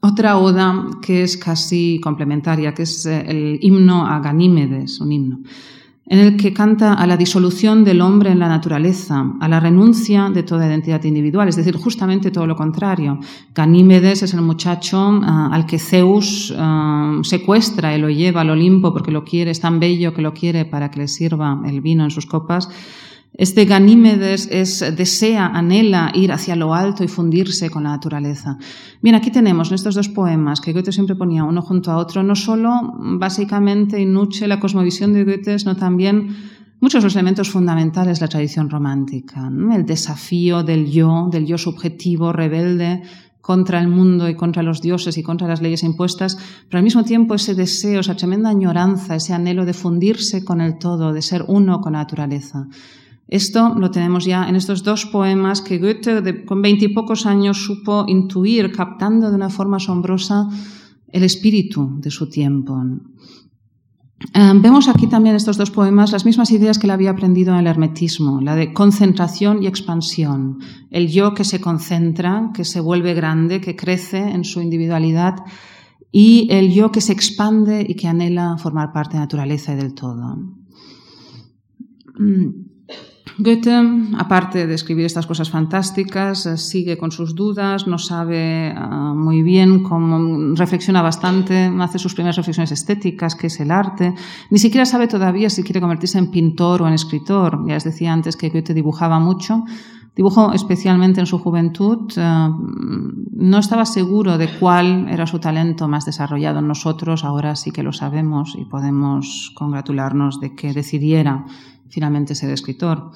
otra 0.00 0.38
oda 0.38 0.86
que 1.02 1.22
es 1.22 1.36
casi 1.36 2.00
complementaria, 2.02 2.72
que 2.74 2.82
es 2.82 3.06
eh, 3.06 3.24
el 3.26 3.58
himno 3.60 4.06
a 4.06 4.20
Ganímedes, 4.20 5.00
un 5.00 5.12
himno 5.12 5.38
en 6.08 6.20
el 6.20 6.36
que 6.36 6.52
canta 6.52 6.94
a 6.94 7.06
la 7.06 7.16
disolución 7.16 7.84
del 7.84 8.00
hombre 8.00 8.30
en 8.30 8.38
la 8.38 8.48
naturaleza, 8.48 9.32
a 9.40 9.48
la 9.48 9.58
renuncia 9.58 10.30
de 10.30 10.44
toda 10.44 10.66
identidad 10.66 11.02
individual, 11.02 11.48
es 11.48 11.56
decir, 11.56 11.76
justamente 11.76 12.30
todo 12.30 12.46
lo 12.46 12.54
contrario. 12.54 13.18
Ganímedes 13.52 14.22
es 14.22 14.32
el 14.32 14.42
muchacho 14.42 15.20
ah, 15.22 15.50
al 15.52 15.66
que 15.66 15.80
Zeus 15.80 16.54
ah, 16.56 17.18
secuestra 17.22 17.96
y 17.96 18.00
lo 18.00 18.08
lleva 18.08 18.42
al 18.42 18.50
Olimpo 18.50 18.92
porque 18.92 19.10
lo 19.10 19.24
quiere, 19.24 19.50
es 19.50 19.60
tan 19.60 19.80
bello 19.80 20.14
que 20.14 20.22
lo 20.22 20.32
quiere 20.32 20.64
para 20.64 20.90
que 20.90 21.00
le 21.00 21.08
sirva 21.08 21.60
el 21.66 21.80
vino 21.80 22.04
en 22.04 22.10
sus 22.10 22.26
copas. 22.26 22.68
Este 23.32 23.66
Ganímedes 23.66 24.48
es, 24.50 24.80
desea, 24.96 25.46
anhela 25.46 26.10
ir 26.14 26.32
hacia 26.32 26.56
lo 26.56 26.74
alto 26.74 27.04
y 27.04 27.08
fundirse 27.08 27.68
con 27.68 27.84
la 27.84 27.90
naturaleza. 27.90 28.56
Bien, 29.02 29.14
aquí 29.14 29.30
tenemos 29.30 29.68
en 29.68 29.74
estos 29.74 29.94
dos 29.94 30.08
poemas 30.08 30.62
que 30.62 30.72
Goethe 30.72 30.90
siempre 30.90 31.16
ponía 31.16 31.44
uno 31.44 31.60
junto 31.60 31.90
a 31.90 31.98
otro, 31.98 32.22
no 32.22 32.34
solo 32.34 32.94
básicamente 33.18 34.00
y 34.00 34.06
Nuche 34.06 34.48
la 34.48 34.58
cosmovisión 34.58 35.12
de 35.12 35.24
Goethe, 35.24 35.58
sino 35.58 35.76
también 35.76 36.34
muchos 36.80 37.02
de 37.02 37.06
los 37.06 37.14
elementos 37.14 37.50
fundamentales 37.50 38.18
de 38.18 38.24
la 38.24 38.30
tradición 38.30 38.70
romántica. 38.70 39.50
El 39.70 39.84
desafío 39.84 40.62
del 40.62 40.90
yo, 40.90 41.28
del 41.30 41.46
yo 41.46 41.58
subjetivo, 41.58 42.32
rebelde, 42.32 43.02
contra 43.46 43.78
el 43.78 43.86
mundo 43.86 44.28
y 44.28 44.34
contra 44.34 44.64
los 44.64 44.80
dioses 44.80 45.16
y 45.18 45.22
contra 45.22 45.46
las 45.46 45.62
leyes 45.62 45.84
impuestas, 45.84 46.36
pero 46.68 46.78
al 46.78 46.84
mismo 46.84 47.04
tiempo 47.04 47.36
ese 47.36 47.54
deseo, 47.54 48.00
esa 48.00 48.16
tremenda 48.16 48.50
añoranza, 48.50 49.14
ese 49.14 49.34
anhelo 49.34 49.64
de 49.64 49.72
fundirse 49.72 50.44
con 50.44 50.60
el 50.60 50.78
todo, 50.78 51.12
de 51.12 51.22
ser 51.22 51.44
uno 51.46 51.80
con 51.80 51.92
la 51.92 52.00
naturaleza. 52.00 52.66
Esto 53.28 53.74
lo 53.74 53.90
tenemos 53.90 54.24
ya 54.24 54.48
en 54.48 54.54
estos 54.54 54.84
dos 54.84 55.06
poemas 55.06 55.60
que 55.60 55.78
Goethe 55.78 56.44
con 56.44 56.62
veintipocos 56.62 57.26
años 57.26 57.64
supo 57.64 58.04
intuir, 58.06 58.70
captando 58.70 59.30
de 59.30 59.36
una 59.36 59.50
forma 59.50 59.78
asombrosa 59.78 60.48
el 61.08 61.24
espíritu 61.24 61.98
de 61.98 62.10
su 62.10 62.28
tiempo. 62.28 62.80
Eh, 64.32 64.52
vemos 64.54 64.88
aquí 64.88 65.08
también 65.08 65.34
estos 65.34 65.56
dos 65.56 65.70
poemas 65.70 66.12
las 66.12 66.24
mismas 66.24 66.50
ideas 66.50 66.78
que 66.78 66.86
él 66.86 66.92
había 66.92 67.10
aprendido 67.10 67.52
en 67.52 67.60
el 67.60 67.66
hermetismo, 67.66 68.40
la 68.40 68.54
de 68.54 68.72
concentración 68.72 69.62
y 69.62 69.66
expansión, 69.66 70.58
el 70.90 71.08
yo 71.08 71.34
que 71.34 71.44
se 71.44 71.60
concentra, 71.60 72.50
que 72.54 72.64
se 72.64 72.80
vuelve 72.80 73.12
grande, 73.14 73.60
que 73.60 73.76
crece 73.76 74.18
en 74.18 74.44
su 74.44 74.60
individualidad, 74.60 75.36
y 76.12 76.48
el 76.50 76.72
yo 76.72 76.92
que 76.92 77.00
se 77.00 77.12
expande 77.12 77.84
y 77.86 77.94
que 77.94 78.08
anhela 78.08 78.56
formar 78.56 78.92
parte 78.92 79.12
de 79.12 79.18
la 79.18 79.24
naturaleza 79.24 79.74
y 79.74 79.76
del 79.76 79.94
todo. 79.94 80.36
Mm. 82.18 82.75
Goethe, 83.38 83.70
aparte 84.16 84.66
de 84.66 84.74
escribir 84.74 85.04
estas 85.04 85.26
cosas 85.26 85.50
fantásticas, 85.50 86.46
eh, 86.46 86.56
sigue 86.56 86.96
con 86.96 87.12
sus 87.12 87.34
dudas, 87.34 87.86
no 87.86 87.98
sabe 87.98 88.72
ah, 88.74 89.12
muy 89.14 89.42
bien 89.42 89.82
cómo, 89.82 90.54
reflexiona 90.54 91.02
bastante, 91.02 91.70
hace 91.80 91.98
sus 91.98 92.14
primeras 92.14 92.36
reflexiones 92.36 92.72
estéticas, 92.72 93.34
qué 93.34 93.48
es 93.48 93.60
el 93.60 93.70
arte, 93.70 94.14
ni 94.50 94.58
siquiera 94.58 94.86
sabe 94.86 95.06
todavía 95.06 95.50
si 95.50 95.62
quiere 95.62 95.80
convertirse 95.80 96.18
en 96.18 96.30
pintor 96.30 96.80
o 96.80 96.88
en 96.88 96.94
escritor. 96.94 97.62
Ya 97.66 97.74
les 97.74 97.84
decía 97.84 98.10
antes 98.10 98.36
que 98.36 98.48
Goethe 98.48 98.72
dibujaba 98.72 99.18
mucho, 99.18 99.64
dibujó 100.16 100.54
especialmente 100.54 101.20
en 101.20 101.26
su 101.26 101.38
juventud, 101.38 102.10
eh, 102.16 102.48
no 103.32 103.58
estaba 103.58 103.84
seguro 103.84 104.38
de 104.38 104.48
cuál 104.58 105.08
era 105.10 105.26
su 105.26 105.38
talento 105.40 105.88
más 105.88 106.06
desarrollado. 106.06 106.60
En 106.60 106.68
nosotros, 106.68 107.22
ahora 107.22 107.54
sí 107.54 107.70
que 107.70 107.82
lo 107.82 107.92
sabemos 107.92 108.54
y 108.58 108.64
podemos 108.64 109.52
congratularnos 109.54 110.40
de 110.40 110.54
que 110.54 110.72
decidiera 110.72 111.44
finalmente 111.90 112.34
ser 112.34 112.50
escritor. 112.50 113.12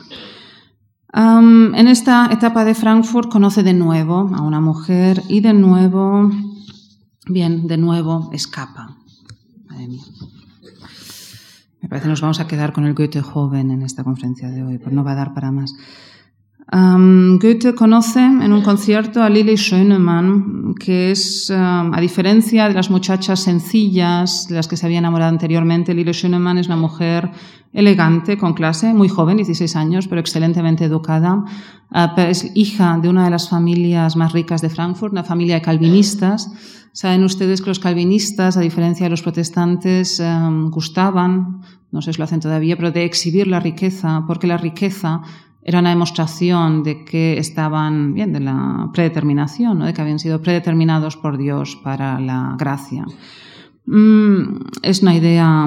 en 1.13 1.89
esta 1.89 2.29
etapa 2.33 2.65
de 2.65 2.75
Frankfurt 2.75 3.31
conoce 3.31 3.63
de 3.63 3.75
nuevo 3.75 4.31
a 4.35 4.43
una 4.43 4.61
mujer 4.61 5.23
y 5.29 5.41
de 5.41 5.53
nuevo, 5.53 6.31
bien, 7.27 7.67
de 7.67 7.77
nuevo 7.77 8.31
escapa. 8.33 8.97
Me 11.83 11.89
parece 11.89 12.05
que 12.05 12.11
nos 12.11 12.21
vamos 12.21 12.41
a 12.41 12.47
quedar 12.47 12.73
con 12.73 12.85
el 12.85 12.95
Goethe 12.95 13.23
joven 13.23 13.71
en 13.71 13.83
esta 13.83 14.05
conferencia 14.05 14.51
de 14.51 14.63
hoy, 14.63 14.79
pues 14.79 14.95
no 14.95 15.03
va 15.03 15.13
a 15.13 15.17
dar 15.17 15.35
para 15.35 15.51
más. 15.51 15.75
Goethe 16.73 17.75
conoce 17.75 18.21
en 18.21 18.53
un 18.53 18.63
concierto 18.63 19.21
a 19.23 19.29
Lili 19.29 19.57
Schönemann, 19.57 20.75
que 20.79 21.11
es, 21.11 21.51
a 21.51 22.01
diferencia 22.01 22.69
de 22.69 22.75
las 22.75 22.91
muchachas 22.91 23.41
sencillas 23.41 24.47
de 24.49 24.55
las 24.55 24.69
que 24.69 24.77
se 24.77 24.87
había 24.87 24.99
enamorado 24.99 25.31
anteriormente, 25.31 25.95
Lili 25.95 26.13
Schönemann 26.13 26.59
es 26.59 26.67
una 26.67 26.77
mujer 26.77 27.33
elegante, 27.73 28.39
con 28.39 28.55
clase, 28.55 28.95
muy 28.95 29.09
joven, 29.09 29.37
16 29.39 29.75
años, 29.75 30.07
pero 30.07 30.21
excelentemente 30.21 30.85
educada. 30.85 31.45
Ah, 31.91 32.15
es 32.19 32.53
hija 32.55 32.99
de 33.03 33.09
una 33.09 33.25
de 33.25 33.31
las 33.31 33.49
familias 33.49 34.15
más 34.15 34.33
ricas 34.33 34.61
de 34.61 34.71
Frankfurt, 34.71 35.13
una 35.13 35.25
familia 35.25 35.57
de 35.57 35.63
calvinistas. 35.63 36.53
Saben 36.93 37.25
ustedes 37.25 37.63
que 37.63 37.71
los 37.71 37.81
calvinistas, 37.81 38.57
a 38.57 38.61
diferencia 38.61 39.07
de 39.07 39.11
los 39.11 39.23
protestantes, 39.23 40.23
gustaban, 40.71 41.63
no 41.91 42.01
sé 42.01 42.13
si 42.13 42.19
lo 42.19 42.25
hacen 42.25 42.41
todavía, 42.41 42.77
pero 42.77 42.93
de 42.93 43.05
exhibir 43.05 43.49
la 43.49 43.59
riqueza, 43.59 44.25
porque 44.27 44.47
la 44.47 44.57
riqueza 44.57 45.23
era 45.63 45.81
una 45.81 45.91
demostración 45.91 46.83
de 46.83 47.05
que 47.05 47.39
estaban 47.39 48.15
bien, 48.15 48.33
de 48.33 48.41
la 48.41 48.89
predeterminación, 48.93 49.79
¿no? 49.79 49.87
de 49.87 49.93
que 49.93 50.01
habían 50.01 50.19
sido 50.19 50.41
predeterminados 50.41 51.17
por 51.17 51.37
Dios 51.37 51.79
para 51.83 52.19
la 52.19 52.57
gracia. 52.59 53.05
Mm, 53.87 54.67
es 54.83 55.03
una 55.03 55.15
idea 55.15 55.67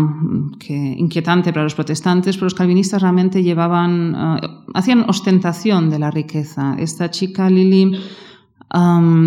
que, 0.59 0.73
inquietante 0.73 1.51
para 1.51 1.63
los 1.63 1.75
protestantes, 1.75 2.37
pero 2.37 2.45
los 2.45 2.53
calvinistas 2.53 3.01
realmente 3.01 3.43
llevaban, 3.43 4.15
eh, 4.41 4.47
hacían 4.73 5.05
ostentación 5.09 5.89
de 5.89 5.99
la 5.99 6.09
riqueza. 6.09 6.75
Esta 6.79 7.11
chica, 7.11 7.49
Lili, 7.49 7.99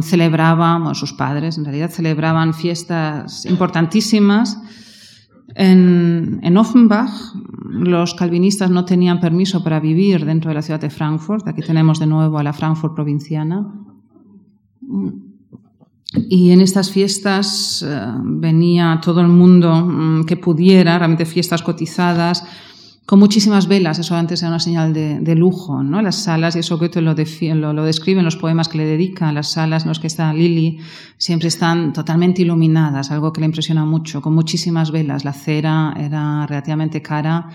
celebraba, 0.02 0.78
bueno, 0.78 0.94
sus 0.94 1.12
padres 1.12 1.56
en 1.56 1.64
realidad 1.64 1.90
celebraban 1.90 2.52
fiestas 2.52 3.46
importantísimas. 3.46 4.58
En, 5.58 6.38
en, 6.42 6.56
Offenbach, 6.58 7.10
los 7.70 8.14
calvinistas 8.14 8.70
no 8.70 8.84
tenían 8.84 9.20
permiso 9.20 9.64
para 9.64 9.80
vivir 9.80 10.26
dentro 10.26 10.50
de 10.50 10.54
la 10.54 10.62
ciudad 10.62 10.80
de 10.80 10.90
Frankfurt. 10.90 11.48
Aquí 11.48 11.62
tenemos 11.62 11.98
de 11.98 12.06
nuevo 12.06 12.38
a 12.38 12.42
la 12.42 12.52
Frankfurt 12.52 12.94
provinciana. 12.94 13.66
Y 16.28 16.50
en 16.50 16.60
estas 16.60 16.90
fiestas 16.90 17.84
eh, 17.86 18.06
venía 18.22 19.00
todo 19.02 19.20
el 19.20 19.28
mundo 19.28 19.74
mm, 19.74 20.24
que 20.24 20.36
pudiera, 20.36 20.98
realmente 20.98 21.24
fiestas 21.24 21.62
cotizadas, 21.62 22.44
con 23.06 23.20
muchísimas 23.20 23.68
velas, 23.68 24.00
eso 24.00 24.16
antes 24.16 24.42
era 24.42 24.48
una 24.48 24.58
señal 24.58 24.92
de, 24.92 25.34
lujo, 25.36 25.84
¿no? 25.84 26.02
Las 26.02 26.16
salas, 26.16 26.56
y 26.56 26.58
eso 26.58 26.76
Goethe 26.76 27.00
lo, 27.00 27.14
lo, 27.14 27.84
describe 27.84 28.18
en 28.18 28.24
los 28.24 28.36
poemas 28.36 28.68
que 28.68 28.78
le 28.78 28.84
dedica, 28.84 29.30
las 29.30 29.52
salas 29.52 29.84
en 29.84 29.90
las 29.90 30.00
que 30.00 30.08
está 30.08 30.34
Lili 30.34 30.80
siempre 31.16 31.46
están 31.46 31.92
totalmente 31.92 32.42
iluminadas, 32.42 33.12
algo 33.12 33.32
que 33.32 33.40
le 33.40 33.46
impresiona 33.46 33.84
mucho, 33.84 34.20
con 34.20 34.34
muchísimas 34.34 34.90
velas. 34.90 35.24
La 35.24 35.32
cera 35.32 35.94
era 35.96 36.46
relativamente 36.48 37.00
cara, 37.00 37.48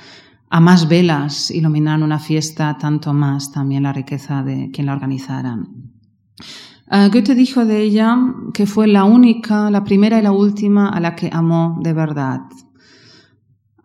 a 0.50 0.60
más 0.62 0.88
velas 0.88 1.52
iluminar 1.52 2.02
una 2.02 2.20
fiesta, 2.20 2.78
tanto 2.78 3.14
más 3.14 3.52
también 3.52 3.84
la 3.84 3.92
riqueza 3.92 4.44
de 4.44 4.72
quien 4.72 4.86
la 4.86 4.94
organizara. 4.94 5.58
Uh, 6.94 7.10
Goethe 7.12 7.36
dijo 7.36 7.66
de 7.66 7.82
ella 7.82 8.18
que 8.54 8.66
fue 8.66 8.88
la 8.88 9.04
única, 9.04 9.70
la 9.70 9.84
primera 9.84 10.18
y 10.18 10.22
la 10.22 10.32
última 10.32 10.90
a 10.90 11.00
la 11.02 11.14
que 11.14 11.30
amó 11.32 11.78
de 11.82 11.92
verdad. 11.92 12.40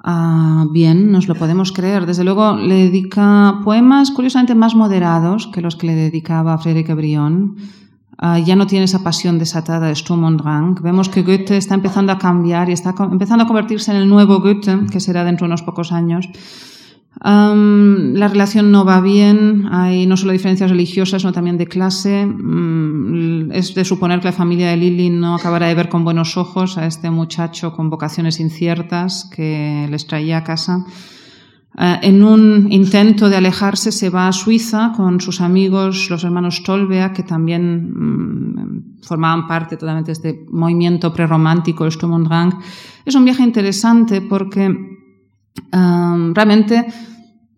Uh, 0.07 0.71
bien, 0.71 1.11
nos 1.11 1.27
lo 1.27 1.35
podemos 1.35 1.73
creer. 1.73 2.07
Desde 2.07 2.23
luego 2.23 2.55
le 2.55 2.77
dedica 2.77 3.61
poemas 3.65 4.13
curiosamente 4.13 4.55
más 4.55 4.77
moderados 4.77 5.49
que 5.49 5.61
los 5.61 5.75
que 5.75 5.89
le 5.89 5.95
dedicaba 5.97 6.55
a 6.55 6.59
Frédéric 6.59 6.95
Brion. 6.95 7.57
Uh, 8.23 8.39
ya 8.45 8.55
no 8.55 8.69
tiene 8.69 8.85
esa 8.85 9.03
pasión 9.03 9.41
desatada 9.41 9.89
de 9.89 9.97
Sturm 9.97 10.23
und 10.23 10.41
Drang. 10.41 10.81
Vemos 10.81 11.09
que 11.09 11.23
Goethe 11.23 11.57
está 11.57 11.75
empezando 11.75 12.13
a 12.13 12.19
cambiar 12.19 12.69
y 12.69 12.73
está 12.73 12.95
empezando 13.11 13.45
a 13.45 13.47
convertirse 13.49 13.91
en 13.91 13.97
el 13.97 14.09
nuevo 14.09 14.39
Goethe, 14.39 14.87
que 14.93 15.01
será 15.01 15.25
dentro 15.25 15.45
de 15.45 15.49
unos 15.49 15.63
pocos 15.63 15.91
años 15.91 16.29
la 17.23 18.29
relación 18.29 18.71
no 18.71 18.85
va 18.85 19.01
bien, 19.01 19.67
hay 19.71 20.07
no 20.07 20.17
solo 20.17 20.33
diferencias 20.33 20.71
religiosas, 20.71 21.23
sino 21.23 21.33
también 21.33 21.57
de 21.57 21.67
clase. 21.67 22.27
Mm, 22.27 23.53
es 23.53 23.75
de 23.75 23.85
suponer 23.85 24.21
que 24.21 24.27
la 24.27 24.33
familia 24.33 24.71
de 24.71 24.77
Lily 24.77 25.11
no 25.11 25.35
acabará 25.35 25.67
de 25.67 25.75
ver 25.75 25.89
con 25.89 26.05
buenos 26.05 26.37
ojos 26.37 26.77
a 26.77 26.87
este 26.87 27.11
muchacho 27.11 27.73
con 27.73 27.89
vocaciones 27.89 28.39
inciertas 28.39 29.31
que 29.35 29.87
les 29.91 30.07
traía 30.07 30.39
a 30.39 30.45
casa. 30.45 30.85
Eh, 31.79 31.99
en 32.03 32.23
un 32.23 32.71
intento 32.71 33.29
de 33.29 33.37
alejarse 33.37 33.93
se 33.93 34.11
va 34.11 34.29
a 34.29 34.33
Suiza 34.33 34.93
con 34.95 35.21
sus 35.21 35.41
amigos, 35.41 36.09
los 36.11 36.23
hermanos 36.25 36.63
Tolbea, 36.63 37.13
que 37.13 37.23
también 37.23 37.93
mm, 37.93 39.03
formaban 39.03 39.47
parte 39.47 39.77
totalmente 39.77 40.09
de 40.09 40.13
este 40.13 40.47
movimiento 40.51 41.13
prerromántico, 41.13 41.87
el 41.87 41.93
Sturm 41.93 42.13
und 42.13 42.29
Drang. 42.29 42.59
Es 43.07 43.15
un 43.15 43.25
viaje 43.25 43.43
interesante 43.43 44.21
porque 44.21 44.96
realmente 45.73 46.87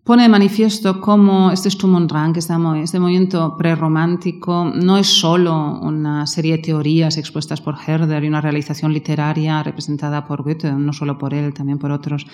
pone 0.09 0.23
de 0.23 0.29
manifiesto 0.29 0.99
cómo 0.99 1.51
este 1.51 1.69
Sturm 1.69 1.93
und 1.93 2.09
Drang, 2.09 2.35
este, 2.35 2.99
movimiento 2.99 3.55
prerromántico, 3.55 4.65
no 4.65 4.97
es 4.97 5.05
solo 5.05 5.79
una 5.81 6.25
serie 6.25 6.57
de 6.57 6.63
teorías 6.63 7.15
expuestas 7.17 7.61
por 7.61 7.75
Herder 7.77 8.23
y 8.23 8.27
una 8.27 8.41
realización 8.41 8.91
literaria 8.91 9.61
representada 9.61 10.25
por 10.25 10.41
Goethe, 10.41 10.71
no 10.71 10.93
solo 10.93 11.19
por 11.19 11.35
él, 11.35 11.53
también 11.53 11.77
por 11.77 11.91
otros, 11.91 12.25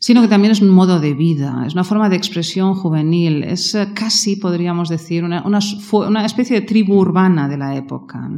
sino 0.00 0.20
que 0.20 0.26
también 0.26 0.50
es 0.50 0.60
un 0.60 0.70
modo 0.70 0.98
de 0.98 1.14
vida, 1.14 1.62
es 1.64 1.74
una 1.74 1.84
forma 1.84 2.08
de 2.08 2.16
expresión 2.16 2.74
juvenil, 2.74 3.44
es 3.44 3.72
eh, 3.76 3.90
casi, 3.94 4.34
podríamos 4.34 4.88
decir, 4.88 5.22
una, 5.22 5.44
una, 5.46 6.26
especie 6.26 6.60
de 6.60 6.66
tribu 6.66 6.94
urbana 6.94 7.48
de 7.48 7.56
la 7.56 7.76
época. 7.76 8.28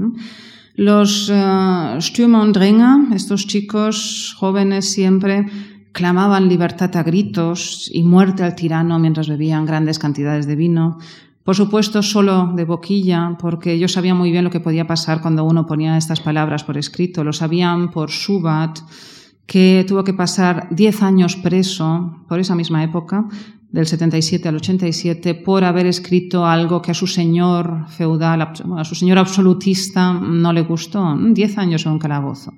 Los 0.76 1.30
uh, 1.30 1.96
und 2.36 2.54
Dränger, 2.54 3.14
estos 3.14 3.46
chicos 3.46 4.34
jóvenes 4.36 4.92
siempre, 4.92 5.46
clamaban 5.94 6.48
libertad 6.48 6.94
a 6.96 7.04
gritos 7.04 7.88
y 7.90 8.02
muerte 8.02 8.42
al 8.42 8.56
tirano 8.56 8.98
mientras 8.98 9.28
bebían 9.28 9.64
grandes 9.64 10.00
cantidades 10.00 10.46
de 10.46 10.56
vino. 10.56 10.98
Por 11.44 11.54
supuesto, 11.54 12.02
solo 12.02 12.52
de 12.54 12.64
boquilla, 12.64 13.36
porque 13.38 13.78
yo 13.78 13.86
sabía 13.86 14.14
muy 14.14 14.32
bien 14.32 14.44
lo 14.44 14.50
que 14.50 14.60
podía 14.60 14.88
pasar 14.88 15.20
cuando 15.22 15.44
uno 15.44 15.66
ponía 15.66 15.96
estas 15.96 16.20
palabras 16.20 16.64
por 16.64 16.76
escrito. 16.76 17.22
Lo 17.22 17.32
sabían 17.32 17.92
por 17.92 18.10
Subat, 18.10 18.80
que 19.46 19.84
tuvo 19.86 20.02
que 20.02 20.14
pasar 20.14 20.68
diez 20.70 21.00
años 21.00 21.36
preso 21.36 22.24
por 22.28 22.40
esa 22.40 22.56
misma 22.56 22.82
época, 22.82 23.28
del 23.70 23.86
77 23.86 24.48
al 24.48 24.56
87, 24.56 25.34
por 25.34 25.64
haber 25.64 25.86
escrito 25.86 26.44
algo 26.46 26.82
que 26.82 26.90
a 26.90 26.94
su 26.94 27.06
señor 27.06 27.86
feudal, 27.88 28.42
a 28.42 28.84
su 28.84 28.94
señor 28.94 29.18
absolutista 29.18 30.12
no 30.12 30.52
le 30.52 30.62
gustó. 30.62 31.16
Diez 31.30 31.56
años 31.58 31.86
en 31.86 31.92
un 31.92 31.98
calabozo. 31.98 32.52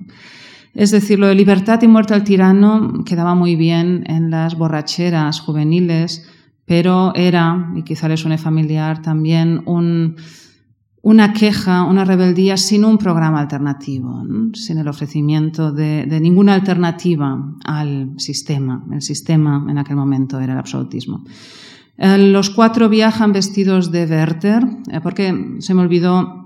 Es 0.77 0.91
decir, 0.91 1.19
lo 1.19 1.27
de 1.27 1.35
libertad 1.35 1.81
y 1.81 1.89
muerte 1.89 2.13
al 2.13 2.23
tirano 2.23 3.03
quedaba 3.07 3.35
muy 3.35 3.57
bien 3.57 4.05
en 4.09 4.31
las 4.31 4.57
borracheras 4.57 5.41
juveniles, 5.41 6.29
pero 6.67 7.15
era, 7.15 7.73
y 7.75 7.83
quizá 7.83 8.09
le 8.09 8.19
suene 8.19 8.37
familiar, 8.37 9.01
también 9.01 9.63
una 11.01 11.33
queja, 11.33 11.85
una 11.85 12.05
rebeldía 12.05 12.59
sin 12.59 12.85
un 12.85 12.99
programa 12.99 13.41
alternativo, 13.41 14.23
sin 14.53 14.77
el 14.77 14.87
ofrecimiento 14.89 15.73
de, 15.73 16.07
ninguna 16.21 16.53
alternativa 16.53 17.55
al 17.65 18.13
sistema. 18.19 18.85
El 18.93 19.01
sistema 19.01 19.65
en 19.67 19.79
aquel 19.79 19.97
momento 19.97 20.39
era 20.41 20.53
el 20.53 20.59
absolutismo. 20.59 21.25
Eh, 21.97 22.19
los 22.19 22.51
cuatro 22.51 22.91
viajan 22.91 23.33
vestidos 23.33 23.91
de 23.91 24.05
Werther, 24.05 24.63
eh, 24.93 25.01
porque 25.03 25.57
se 25.61 25.73
me 25.73 25.81
olvidó 25.81 26.46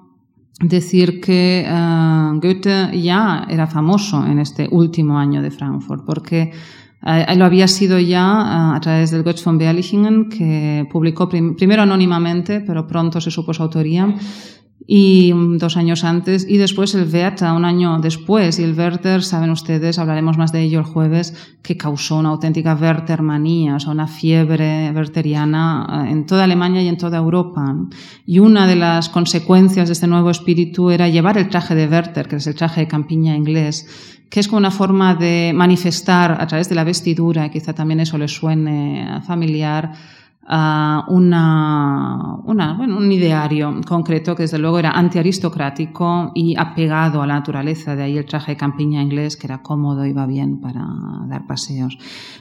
decir 0.58 1.20
que 1.20 1.64
uh, 1.66 2.38
Goethe 2.40 3.00
ya 3.00 3.46
era 3.48 3.66
famoso 3.66 4.24
en 4.26 4.38
este 4.38 4.68
último 4.70 5.18
año 5.18 5.42
de 5.42 5.50
Frankfurt, 5.50 6.04
porque 6.04 6.52
uh, 7.02 7.36
lo 7.36 7.44
había 7.44 7.66
sido 7.68 7.98
ya 7.98 8.26
uh, 8.26 8.76
a 8.76 8.80
través 8.80 9.10
del 9.10 9.22
Goethe 9.22 9.42
von 9.44 9.58
Berlichingen, 9.58 10.28
que 10.28 10.86
publicó 10.90 11.28
prim 11.28 11.56
primero 11.56 11.82
anónimamente, 11.82 12.60
pero 12.60 12.86
pronto 12.86 13.20
se 13.20 13.30
supo 13.30 13.54
su 13.54 13.62
autoría, 13.62 14.14
y 14.86 15.32
dos 15.58 15.76
años 15.76 16.04
antes, 16.04 16.46
y 16.48 16.56
después 16.56 16.94
el 16.94 17.08
Werther, 17.12 17.52
un 17.52 17.64
año 17.64 17.98
después, 18.00 18.58
y 18.58 18.64
el 18.64 18.76
Werther, 18.76 19.22
saben 19.22 19.50
ustedes, 19.50 19.98
hablaremos 19.98 20.38
más 20.38 20.52
de 20.52 20.62
ello 20.62 20.78
el 20.78 20.84
jueves, 20.84 21.56
que 21.62 21.76
causó 21.76 22.16
una 22.16 22.30
auténtica 22.30 22.74
Werthermanía, 22.74 23.76
o 23.76 23.80
sea, 23.80 23.92
una 23.92 24.06
fiebre 24.06 24.90
wertheriana 24.92 26.04
eh, 26.06 26.10
en 26.10 26.26
toda 26.26 26.44
Alemania 26.44 26.82
y 26.82 26.88
en 26.88 26.96
toda 26.96 27.18
Europa. 27.18 27.76
Y 28.26 28.38
una 28.38 28.66
de 28.66 28.76
las 28.76 29.08
consecuencias 29.08 29.88
de 29.88 29.92
este 29.92 30.06
nuevo 30.06 30.30
espíritu 30.30 30.90
era 30.90 31.08
llevar 31.08 31.38
el 31.38 31.48
traje 31.48 31.74
de 31.74 31.86
Werther, 31.86 32.26
que 32.26 32.36
es 32.36 32.46
el 32.46 32.54
traje 32.54 32.80
de 32.80 32.88
campiña 32.88 33.36
inglés, 33.36 33.86
que 34.30 34.40
es 34.40 34.48
como 34.48 34.58
una 34.58 34.70
forma 34.70 35.14
de 35.14 35.52
manifestar 35.54 36.40
a 36.40 36.46
través 36.46 36.68
de 36.68 36.76
la 36.76 36.84
vestidura, 36.84 37.50
quizá 37.50 37.74
también 37.74 38.00
eso 38.00 38.16
le 38.16 38.28
suene 38.28 39.20
familiar, 39.26 39.92
una, 40.42 42.36
una, 42.44 42.74
bueno, 42.74 42.96
un 42.96 43.12
ideario 43.12 43.80
concreto 43.86 44.34
que 44.34 44.44
desde 44.44 44.58
luego 44.58 44.78
era 44.78 44.90
antiaristocrático 44.90 46.32
y 46.34 46.56
apegado 46.58 47.22
a 47.22 47.26
la 47.26 47.34
naturaleza, 47.34 47.94
de 47.94 48.02
ahí 48.02 48.18
el 48.18 48.24
traje 48.24 48.52
de 48.52 48.56
campiña 48.56 49.02
inglés 49.02 49.36
que 49.36 49.46
era 49.46 49.62
cómodo, 49.62 50.04
iba 50.06 50.26
bien 50.26 50.60
para 50.60 50.84
dar 51.26 51.46
paseos. 51.46 51.96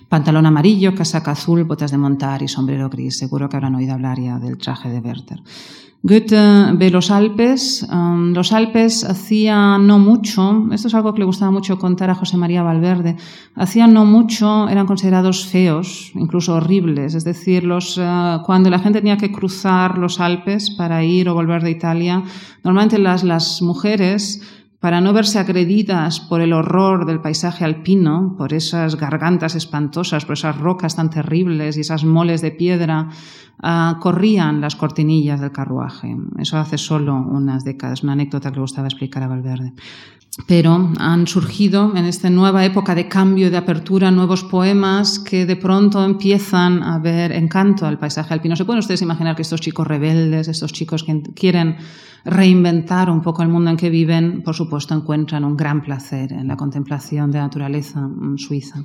Pantalón 0.07 0.45
amarillo, 0.45 0.95
casaca 0.95 1.31
azul, 1.31 1.63
botas 1.65 1.91
de 1.91 1.97
montar 1.97 2.41
y 2.41 2.47
sombrero 2.47 2.89
gris. 2.89 3.17
Seguro 3.17 3.47
que 3.49 3.57
habrán 3.57 3.75
oído 3.75 3.93
hablar 3.93 4.19
ya 4.19 4.39
del 4.39 4.57
traje 4.57 4.89
de 4.89 4.99
Werther. 4.99 5.41
Goethe 6.01 6.71
ve 6.77 6.89
los 6.91 7.11
Alpes. 7.11 7.85
Um, 7.91 8.31
los 8.33 8.53
Alpes 8.53 9.03
hacía 9.03 9.77
no 9.77 9.99
mucho, 9.99 10.67
esto 10.71 10.87
es 10.87 10.93
algo 10.93 11.13
que 11.13 11.19
le 11.19 11.25
gustaba 11.25 11.51
mucho 11.51 11.77
contar 11.77 12.09
a 12.09 12.15
José 12.15 12.37
María 12.37 12.63
Valverde, 12.63 13.17
hacía 13.55 13.85
no 13.85 14.05
mucho 14.05 14.69
eran 14.69 14.87
considerados 14.87 15.45
feos, 15.45 16.11
incluso 16.15 16.55
horribles. 16.55 17.15
Es 17.15 17.25
decir, 17.25 17.65
los, 17.65 17.97
uh, 17.97 18.41
cuando 18.45 18.69
la 18.69 18.79
gente 18.79 18.99
tenía 18.99 19.17
que 19.17 19.31
cruzar 19.31 19.97
los 19.97 20.21
Alpes 20.21 20.69
para 20.71 21.03
ir 21.03 21.27
o 21.27 21.33
volver 21.33 21.63
de 21.63 21.71
Italia, 21.71 22.23
normalmente 22.63 22.97
las, 22.97 23.25
las 23.25 23.61
mujeres 23.61 24.41
para 24.79 25.01
no 25.01 25.11
verse 25.11 25.39
agredidas 25.39 26.21
por 26.21 26.41
el 26.41 26.53
horror 26.53 27.05
del 27.05 27.19
paisaje 27.19 27.65
alpino, 27.65 28.35
por 28.37 28.53
esas 28.53 28.95
gargantas 28.95 29.55
espantosas, 29.55 30.25
por 30.25 30.33
esas 30.33 30.57
rocas 30.57 30.95
tan 30.95 31.09
terribles 31.09 31.75
y 31.75 31.81
esas 31.81 32.05
moles 32.05 32.41
de 32.41 32.51
piedra, 32.51 33.09
uh, 33.61 33.99
corrían 33.99 34.61
las 34.61 34.75
cortinillas 34.75 35.41
del 35.41 35.51
carruaje. 35.51 36.15
Eso 36.37 36.57
hace 36.57 36.77
solo 36.77 37.15
unas 37.15 37.65
décadas, 37.65 38.03
una 38.03 38.13
anécdota 38.13 38.51
que 38.51 38.55
le 38.55 38.61
gustaba 38.61 38.87
explicar 38.87 39.23
a 39.23 39.27
Valverde 39.27 39.73
pero 40.47 40.91
han 40.99 41.27
surgido 41.27 41.95
en 41.95 42.05
esta 42.05 42.29
nueva 42.29 42.63
época 42.65 42.95
de 42.95 43.07
cambio, 43.07 43.51
de 43.51 43.57
apertura, 43.57 44.11
nuevos 44.11 44.43
poemas 44.43 45.19
que 45.19 45.45
de 45.45 45.55
pronto 45.55 46.03
empiezan 46.03 46.83
a 46.83 46.99
ver 46.99 47.31
encanto 47.31 47.85
al 47.85 47.99
paisaje 47.99 48.33
alpino. 48.33 48.55
¿Se 48.55 48.65
pueden 48.65 48.79
ustedes 48.79 49.01
imaginar 49.01 49.35
que 49.35 49.41
estos 49.41 49.61
chicos 49.61 49.87
rebeldes, 49.87 50.47
estos 50.47 50.71
chicos 50.71 51.03
que 51.03 51.21
quieren 51.35 51.77
reinventar 52.25 53.09
un 53.09 53.21
poco 53.21 53.43
el 53.43 53.49
mundo 53.49 53.69
en 53.69 53.77
que 53.77 53.89
viven, 53.89 54.41
por 54.43 54.55
supuesto 54.55 54.93
encuentran 54.95 55.43
un 55.43 55.57
gran 55.57 55.81
placer 55.81 56.33
en 56.33 56.47
la 56.47 56.57
contemplación 56.57 57.31
de 57.31 57.37
la 57.37 57.45
naturaleza 57.45 58.01
mm, 58.01 58.37
suiza? 58.37 58.83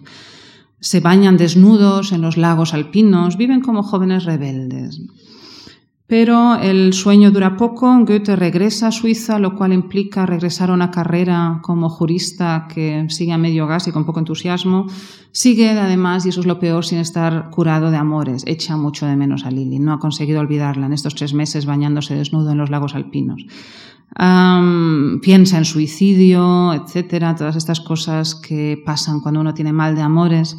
Se 0.80 1.00
bañan 1.00 1.36
desnudos 1.36 2.12
en 2.12 2.20
los 2.20 2.36
lagos 2.36 2.74
alpinos, 2.74 3.36
viven 3.36 3.60
como 3.60 3.82
jóvenes 3.82 4.24
rebeldes. 4.24 5.00
Pero 6.06 6.56
el 6.56 6.92
sueño 6.92 7.30
dura 7.30 7.56
poco, 7.56 7.90
Goethe 8.04 8.36
regresa 8.36 8.88
a 8.88 8.92
Suiza, 8.92 9.38
lo 9.38 9.56
cual 9.56 9.72
implica 9.72 10.26
regresar 10.26 10.70
a 10.70 10.74
una 10.74 10.90
carrera 10.90 11.60
como 11.62 11.88
jurista 11.88 12.68
que 12.72 13.06
sigue 13.08 13.32
a 13.32 13.38
medio 13.38 13.66
gas 13.66 13.88
y 13.88 13.92
con 13.92 14.04
poco 14.04 14.18
entusiasmo. 14.18 14.86
Sigue 15.32 15.70
además, 15.70 16.26
y 16.26 16.28
eso 16.28 16.40
es 16.40 16.46
lo 16.46 16.58
peor, 16.58 16.84
sin 16.84 16.98
estar 16.98 17.48
curado 17.48 17.90
de 17.90 17.96
amores. 17.96 18.44
Echa 18.46 18.76
mucho 18.76 19.06
de 19.06 19.16
menos 19.16 19.46
a 19.46 19.50
Lili. 19.50 19.78
No 19.78 19.94
ha 19.94 19.98
conseguido 19.98 20.40
olvidarla 20.40 20.86
en 20.86 20.92
estos 20.92 21.14
tres 21.14 21.32
meses 21.32 21.64
bañándose 21.64 22.14
desnudo 22.14 22.52
en 22.52 22.58
los 22.58 22.68
lagos 22.68 22.94
alpinos. 22.94 23.46
piensa 25.22 25.56
en 25.56 25.64
suicidio, 25.64 26.74
etcétera, 26.74 27.34
todas 27.34 27.56
estas 27.56 27.80
cosas 27.80 28.34
que 28.34 28.80
pasan 28.84 29.20
cuando 29.20 29.40
uno 29.40 29.54
tiene 29.54 29.72
mal 29.72 29.94
de 29.94 30.02
amores 30.02 30.58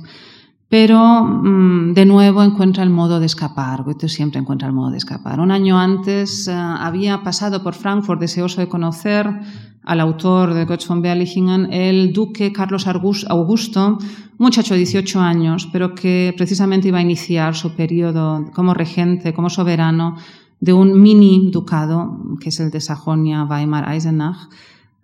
pero 0.78 1.24
mm, 1.24 1.94
de 1.94 2.06
nuevo 2.06 2.44
encuentra 2.44 2.84
el 2.84 2.90
modo 2.90 3.22
de 3.22 3.28
escapar. 3.28 3.84
Goethe 3.84 4.10
siempre 4.10 4.42
encuentra 4.42 4.68
el 4.68 4.74
modo 4.74 4.92
de 4.92 4.98
escapar. 4.98 5.40
Un 5.40 5.50
año 5.50 5.80
antes 5.80 6.50
eh, 6.50 6.52
había 6.54 7.24
pasado 7.24 7.64
por 7.64 7.76
Frankfurt 7.76 8.20
deseoso 8.20 8.60
de 8.60 8.68
conocer 8.68 9.26
al 9.86 10.00
autor 10.02 10.54
de 10.54 10.66
Goethe 10.66 10.86
von 10.86 11.02
Berlichingen, 11.02 11.72
el 11.72 12.12
duque 12.12 12.52
Carlos 12.52 12.88
Augusto, 12.88 14.00
muchacho 14.38 14.74
de 14.74 14.80
18 14.80 15.22
años, 15.22 15.70
pero 15.72 15.96
que 15.96 16.34
precisamente 16.36 16.90
iba 16.90 16.98
a 16.98 17.04
iniciar 17.04 17.56
su 17.56 17.74
periodo 17.74 18.52
como 18.54 18.74
regente, 18.74 19.34
como 19.34 19.50
soberano 19.50 20.18
de 20.60 20.74
un 20.74 21.02
mini 21.02 21.52
ducado, 21.54 22.20
que 22.42 22.50
es 22.50 22.60
el 22.60 22.70
de 22.70 22.82
Sajonia-Weimar-Eisenach, 22.82 24.50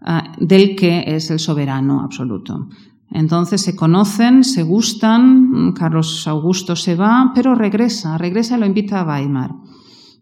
eh, 0.05 0.22
del 0.38 0.76
que 0.76 1.05
es 1.07 1.32
el 1.32 1.39
soberano 1.39 2.01
absoluto. 2.01 2.67
Entonces 3.12 3.62
se 3.62 3.76
conocen, 3.76 4.43
se 4.43 4.64
gustan, 4.64 5.74
Carlos 5.74 6.28
Augusto 6.28 6.76
se 6.76 6.95
va, 6.95 7.32
pero 7.36 7.55
regresa, 7.55 8.18
regresa 8.18 8.55
y 8.55 8.59
lo 8.62 8.66
invita 8.66 9.01
a 9.01 9.05
Weimar. 9.05 9.51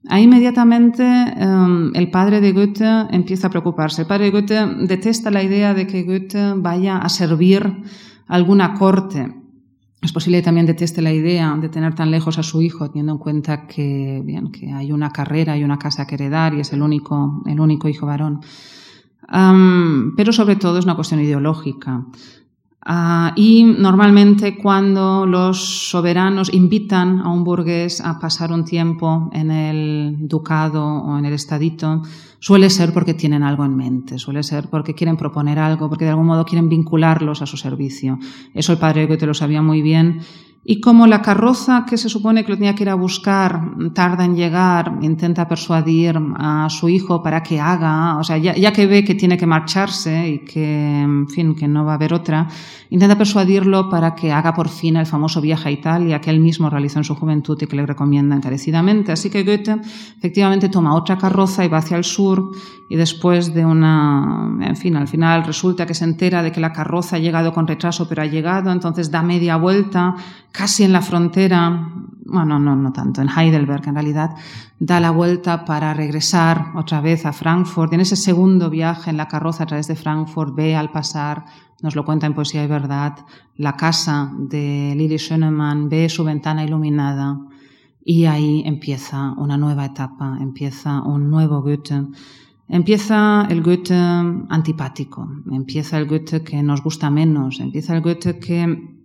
Ahí 0.08 0.24
inmediatamente 0.24 1.04
em, 1.04 1.92
el 1.94 2.10
padre 2.10 2.40
de 2.42 2.54
Goethe 2.54 3.08
empieza 3.12 3.48
a 3.48 3.50
preocuparse. 3.50 4.02
El 4.02 4.08
padre 4.08 4.26
de 4.26 4.32
Goethe 4.32 4.66
detesta 4.88 5.30
la 5.30 5.44
idea 5.44 5.74
de 5.74 5.86
que 5.86 6.04
Goethe 6.04 6.54
vaya 6.56 6.98
a 6.98 7.10
servir 7.10 7.84
alguna 8.28 8.74
corte. 8.74 9.36
Es 10.02 10.14
posible 10.14 10.38
que 10.38 10.46
también 10.46 10.66
deteste 10.66 11.02
la 11.02 11.12
idea 11.12 11.56
de 11.62 11.68
tener 11.68 11.94
tan 11.94 12.10
lejos 12.10 12.38
a 12.38 12.44
su 12.44 12.62
hijo, 12.62 12.88
teniendo 12.88 13.12
en 13.12 13.18
cuenta 13.18 13.68
que, 13.68 14.22
bien, 14.24 14.50
que 14.52 14.72
hay 14.72 14.94
una 14.94 15.12
carrera 15.12 15.58
y 15.58 15.64
una 15.64 15.78
casa 15.78 16.08
que 16.08 16.16
heredar 16.16 16.54
y 16.54 16.62
es 16.62 16.72
el 16.72 16.82
único, 16.82 17.44
el 17.46 17.60
único 17.60 17.90
hijo 17.90 18.06
varón. 18.06 18.40
pero 20.16 20.32
sobre 20.32 20.56
todo 20.56 20.80
es 20.80 20.86
una 20.86 20.96
cuestión 20.96 21.20
ideológica. 21.20 22.06
Uh, 22.86 23.32
y 23.36 23.64
normalmente 23.64 24.58
cuando 24.58 25.26
los 25.26 25.90
soberanos 25.90 26.54
invitan 26.54 27.20
a 27.20 27.30
un 27.30 27.44
burgués 27.44 28.00
a 28.00 28.20
pasar 28.20 28.54
un 28.54 28.64
tiempo 28.64 29.30
en 29.34 29.52
el 29.52 30.16
ducado 30.22 30.86
o 30.86 31.18
en 31.18 31.26
el 31.26 31.34
estadito, 31.34 32.04
suele 32.40 32.70
ser 32.70 32.94
porque 32.94 33.14
tienen 33.14 33.44
algo 33.44 33.66
en 33.66 33.76
mente, 33.76 34.18
suele 34.18 34.44
ser 34.44 34.70
porque 34.70 34.96
quieren 34.96 35.18
proponer 35.18 35.60
algo, 35.60 35.90
porque 35.90 36.06
de 36.06 36.12
algún 36.12 36.28
modo 36.28 36.46
quieren 36.46 36.70
vincularlos 36.70 37.42
a 37.42 37.46
su 37.46 37.58
servicio. 37.58 38.18
Eso 38.54 38.72
el 38.72 38.80
padre 38.80 39.08
Goethe 39.08 39.28
lo 39.28 39.34
sabía 39.34 39.62
muy 39.62 39.82
bien 39.82 40.22
y 40.64 40.82
como 40.82 41.08
la 41.08 41.22
carroza 41.22 41.86
que 41.90 41.98
se 41.98 42.10
supone 42.10 42.44
que 42.44 42.52
lo 42.52 42.58
tenía 42.58 42.76
que 42.76 42.84
ir 42.84 42.90
a 42.90 42.96
buscar 42.96 43.62
tarda 43.94 44.26
en 44.26 44.36
llegar, 44.36 45.00
intenta 45.02 45.48
persuadir 45.48 46.20
a 46.38 46.68
su 46.70 46.90
hijo 46.90 47.24
para 47.24 47.42
que 47.42 47.60
haga, 47.60 48.18
o 48.18 48.24
sea, 48.24 48.38
ya, 48.38 48.74
que 48.74 48.86
ve 48.86 49.04
que 49.04 49.16
tiene 49.16 49.38
que 49.38 49.48
marcharse 49.48 50.30
y 50.30 50.40
que, 50.40 51.02
en 51.02 51.28
fin, 51.30 51.56
que 51.56 51.68
no 51.68 51.86
va 51.86 51.94
a 51.94 51.96
haber 51.96 52.14
otra, 52.14 52.48
intenta 52.90 53.18
persuadirlo 53.18 53.90
para 53.90 54.14
que 54.14 54.32
haga 54.32 54.54
por 54.54 54.68
fin 54.68 54.98
el 54.98 55.06
famoso 55.06 55.42
viaje 55.42 55.70
a 55.70 55.72
Italia 55.72 56.22
que 56.22 56.30
él 56.30 56.40
mismo 56.40 56.70
realizó 56.70 57.00
en 57.00 57.06
su 57.06 57.16
juventud 57.16 57.58
y 57.62 57.66
que 57.66 57.76
le 57.76 57.86
recomienda 57.86 58.36
encarecidamente. 58.36 59.12
Así 59.14 59.30
que 59.30 59.44
Goethe 59.44 59.78
efectivamente 60.18 60.70
toma 60.70 60.94
otra 60.94 61.18
carroza 61.18 61.64
y 61.64 61.70
va 61.70 61.78
hacia 61.78 61.98
el 61.98 62.04
sur 62.04 62.52
y 62.90 62.96
después 62.96 63.54
de 63.54 63.66
una, 63.66 64.58
en 64.62 64.76
fin, 64.76 64.96
al 64.96 65.08
final 65.08 65.46
resulta 65.46 65.86
que 65.86 65.94
se 65.94 66.06
entera 66.06 66.42
de 66.42 66.52
que 66.52 66.60
la 66.60 66.74
carroza 66.74 67.18
ha 67.18 67.20
llegado 67.20 67.54
con 67.54 67.68
retraso, 67.68 68.10
pero 68.10 68.24
ha 68.24 68.26
llegado, 68.26 68.72
entonces 68.72 69.12
da 69.12 69.22
media 69.22 69.58
vuelta, 69.58 70.16
casi 70.52 70.84
en 70.84 70.94
la 70.94 71.02
frontera, 71.02 71.92
bueno, 72.26 72.60
no, 72.60 72.76
no 72.76 72.92
tanto, 72.92 73.22
en 73.22 73.30
Heidelberg 73.30 73.88
en 73.88 73.96
realidad, 73.96 74.36
da 74.80 75.00
la 75.00 75.12
vuelta 75.12 75.66
para 75.66 75.94
regresar 75.94 76.72
otra 76.76 77.02
vez 77.02 77.26
a 77.26 77.34
Frankfurt. 77.34 77.92
Y 77.92 77.96
en 77.96 78.02
ese 78.02 78.16
segundo 78.16 78.70
viaje 78.70 79.10
en 79.10 79.18
la 79.18 79.28
carroza 79.28 79.64
a 79.64 79.68
través 79.68 79.88
de 79.88 79.96
Frankfurt 79.96 80.56
ve 80.56 80.76
al 80.76 80.92
pasar, 80.92 81.46
nos 81.82 81.96
lo 81.96 82.06
cuenta 82.06 82.28
en 82.28 82.34
Poesía 82.34 82.64
y 82.64 82.68
Verdad, 82.68 83.16
la 83.56 83.76
casa 83.76 84.32
de 84.38 84.94
Lili 84.96 85.18
Schönemann, 85.18 85.90
ve 85.90 86.10
su 86.10 86.24
ventana 86.24 86.64
iluminada 86.64 87.40
y 88.04 88.26
ahí 88.26 88.64
empieza 88.66 89.34
una 89.38 89.58
nueva 89.58 89.86
etapa, 89.86 90.38
empieza 90.40 91.02
un 91.02 91.30
nuevo 91.30 91.62
Goethe. 91.62 92.08
Empieza 92.68 93.48
el 93.50 93.64
Goethe 93.64 93.96
antipático, 93.96 95.28
empieza 95.52 95.98
el 95.98 96.08
Goethe 96.08 96.44
que 96.44 96.62
nos 96.62 96.84
gusta 96.84 97.10
menos, 97.10 97.60
empieza 97.60 97.96
el 97.96 98.02
Goethe 98.02 98.38
que 98.38 98.99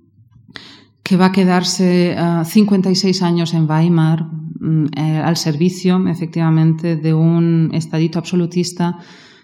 que 1.05 1.18
va 1.18 1.26
a 1.26 1.32
quedarse 1.32 2.16
56 2.44 3.20
eh, 3.20 3.24
años 3.24 3.52
en 3.52 3.70
Weimar 3.70 4.24
mm, 4.24 4.86
eh, 4.96 5.18
al 5.18 5.36
servicio, 5.36 6.09
efectivamente, 6.09 6.96
de 6.96 7.12
un 7.12 7.70
estadito 7.74 8.18
absolutista 8.18 8.98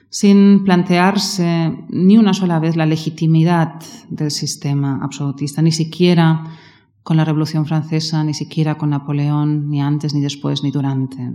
sin 0.09 0.65
plantearse 0.65 1.87
ni 1.91 2.19
una 2.19 2.35
sola 2.35 2.59
vez 2.59 2.75
la 2.75 2.87
legitimidad 2.87 3.75
del 4.09 4.33
sistema 4.33 4.99
absolutista, 5.03 5.63
ni 5.63 5.71
siquiera 5.71 6.45
con 7.05 7.17
la 7.17 7.25
Revolución 7.25 7.65
Francesa, 7.67 8.25
ni 8.25 8.35
siquiera 8.35 8.77
con 8.77 8.91
Napoleón, 8.91 9.69
ni 9.69 9.81
antes, 9.81 10.15
ni 10.15 10.21
después, 10.21 10.65
ni 10.65 10.71
durante. 10.71 11.31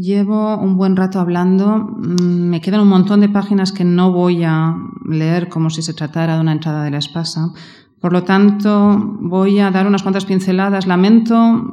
llevo 0.00 0.58
un 0.58 0.76
buen 0.76 0.96
rato 0.96 1.20
hablando. 1.20 1.78
Mm, 1.78 2.48
me 2.50 2.60
quedan 2.60 2.80
un 2.80 2.88
montón 2.88 3.20
de 3.20 3.28
páginas 3.28 3.70
que 3.70 3.84
no 3.84 4.10
voy 4.12 4.42
a 4.42 4.76
leer 5.08 5.48
como 5.48 5.70
si 5.70 5.82
se 5.82 5.94
tratara 5.94 6.34
de 6.34 6.40
una 6.40 6.52
entrada 6.52 6.82
de 6.82 6.90
la 6.90 6.98
espasa. 6.98 7.52
Por 8.04 8.12
lo 8.12 8.22
tanto, 8.22 9.16
voy 9.18 9.60
a 9.60 9.70
dar 9.70 9.86
unas 9.86 10.02
cuantas 10.02 10.26
pinceladas. 10.26 10.86
Lamento 10.86 11.72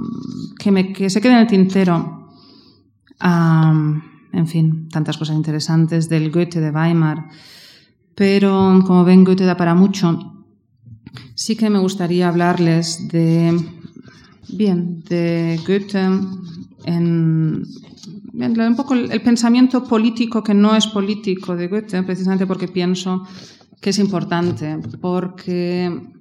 que, 0.58 0.72
me, 0.72 0.94
que 0.94 1.10
se 1.10 1.20
quede 1.20 1.34
en 1.34 1.40
el 1.40 1.48
tintero. 1.48 2.30
en 3.20 4.48
fin, 4.48 4.88
tantas 4.88 5.18
cosas 5.18 5.36
interesantes 5.36 6.08
del 6.08 6.32
Goethe 6.32 6.62
de 6.62 6.72
Weimar. 6.72 7.28
Pero, 8.16 8.80
como 8.88 9.04
ven, 9.04 9.26
Goethe 9.26 9.44
da 9.44 9.58
para 9.58 9.76
mucho. 9.76 10.48
Sí 11.36 11.58
que 11.58 11.70
me 11.70 11.80
gustaría 11.80 12.30
hablarles 12.30 13.10
de, 13.10 13.54
bien, 14.54 15.04
de 15.10 15.60
Goethe 15.68 16.00
en, 16.86 17.66
un 18.34 18.76
poco 18.78 18.94
el, 18.94 19.22
pensamiento 19.22 19.84
político 19.84 20.42
que 20.42 20.54
no 20.54 20.78
es 20.78 20.88
político 20.88 21.58
de 21.58 21.68
Goethe, 21.68 22.04
precisamente 22.04 22.48
porque 22.48 22.70
pienso 22.70 23.28
que 23.82 23.90
es 23.90 24.00
importante, 24.00 24.78
porque 25.02 26.21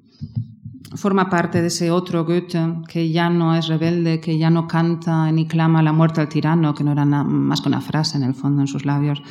forma 0.95 1.31
parte 1.31 1.61
de 1.61 1.68
ese 1.68 1.91
otro 1.91 2.25
Goethe 2.25 2.83
que 2.89 3.11
ya 3.11 3.31
no 3.31 3.55
es 3.55 3.68
rebelde, 3.68 4.21
que 4.21 4.39
ya 4.39 4.51
no 4.51 4.66
canta 4.66 5.31
ni 5.31 5.47
clama 5.47 5.83
la 5.83 5.93
muerte 5.93 6.21
al 6.21 6.29
tirano, 6.29 6.75
que 6.75 6.85
no 6.85 6.93
era 6.93 7.05
más 7.05 7.61
que 7.61 7.68
una 7.68 7.81
frase 7.81 8.16
en 8.16 8.25
el 8.25 8.35
fondo 8.35 8.62
en 8.62 8.66
sus 8.66 8.85
labios. 8.85 9.23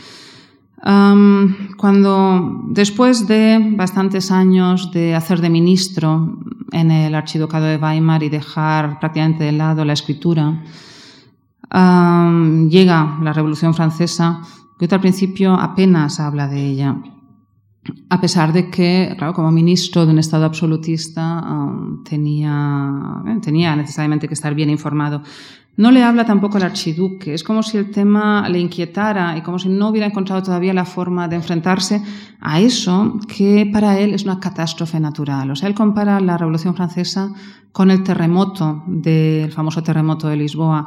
cuando 1.78 2.64
después 2.70 3.28
de 3.28 3.74
bastantes 3.76 4.32
años 4.32 4.92
de 4.92 5.14
hacer 5.14 5.42
de 5.42 5.50
ministro 5.50 6.40
en 6.72 6.92
el 6.92 7.14
archiducado 7.16 7.66
de 7.66 7.76
Weimar 7.76 8.24
y 8.24 8.30
dejar 8.30 8.98
prácticamente 9.00 9.44
de 9.44 9.52
lado 9.52 9.84
la 9.84 9.94
escritura, 9.94 10.64
llega 11.70 13.20
la 13.22 13.34
Revolución 13.34 13.74
Francesa, 13.74 14.42
Goethe 14.80 14.96
al 14.96 15.02
principio 15.02 15.54
apenas 15.54 16.22
habla 16.22 16.48
de 16.48 16.66
ella, 16.66 16.96
a 18.10 18.20
pesar 18.20 18.54
de 18.54 18.70
que, 18.70 19.14
claro, 19.18 19.34
como 19.34 19.52
ministro 19.52 20.06
de 20.06 20.12
un 20.12 20.20
Estado 20.20 20.46
absolutista 20.46 21.44
tenía, 22.04 23.24
eh, 23.28 23.40
tenía 23.42 23.76
necesariamente 23.76 24.28
que 24.28 24.34
estar 24.34 24.54
bien 24.56 24.70
informado. 24.70 25.22
No 25.78 25.92
le 25.92 26.04
habla 26.04 26.26
tampoco 26.26 26.58
al 26.58 26.64
archiduque, 26.64 27.34
es 27.34 27.42
como 27.42 27.64
si 27.64 27.78
el 27.78 27.90
tema 27.90 28.50
le 28.50 28.60
inquietara 28.60 29.38
y 29.38 29.42
como 29.42 29.60
si 29.60 29.70
no 29.70 29.88
hubiera 29.88 30.08
encontrado 30.08 30.44
todavía 30.44 30.74
la 30.74 30.84
forma 30.84 31.30
de 31.30 31.38
enfrentarse 31.38 32.02
a 32.42 32.60
eso 32.60 33.18
que 33.34 33.70
para 33.72 33.98
él 33.98 34.14
es 34.14 34.26
una 34.26 34.42
catástrofe 34.42 35.00
natural. 35.00 35.52
O 35.52 35.56
sea, 35.56 35.70
él 35.70 35.76
compara 35.76 36.20
la 36.20 36.38
Revolución 36.38 36.76
Francesa 36.76 37.34
con 37.72 37.92
el 37.92 38.04
terremoto 38.04 38.84
del 38.88 39.54
famoso 39.54 39.82
terremoto 39.82 40.28
de 40.28 40.36
Lisboa. 40.36 40.86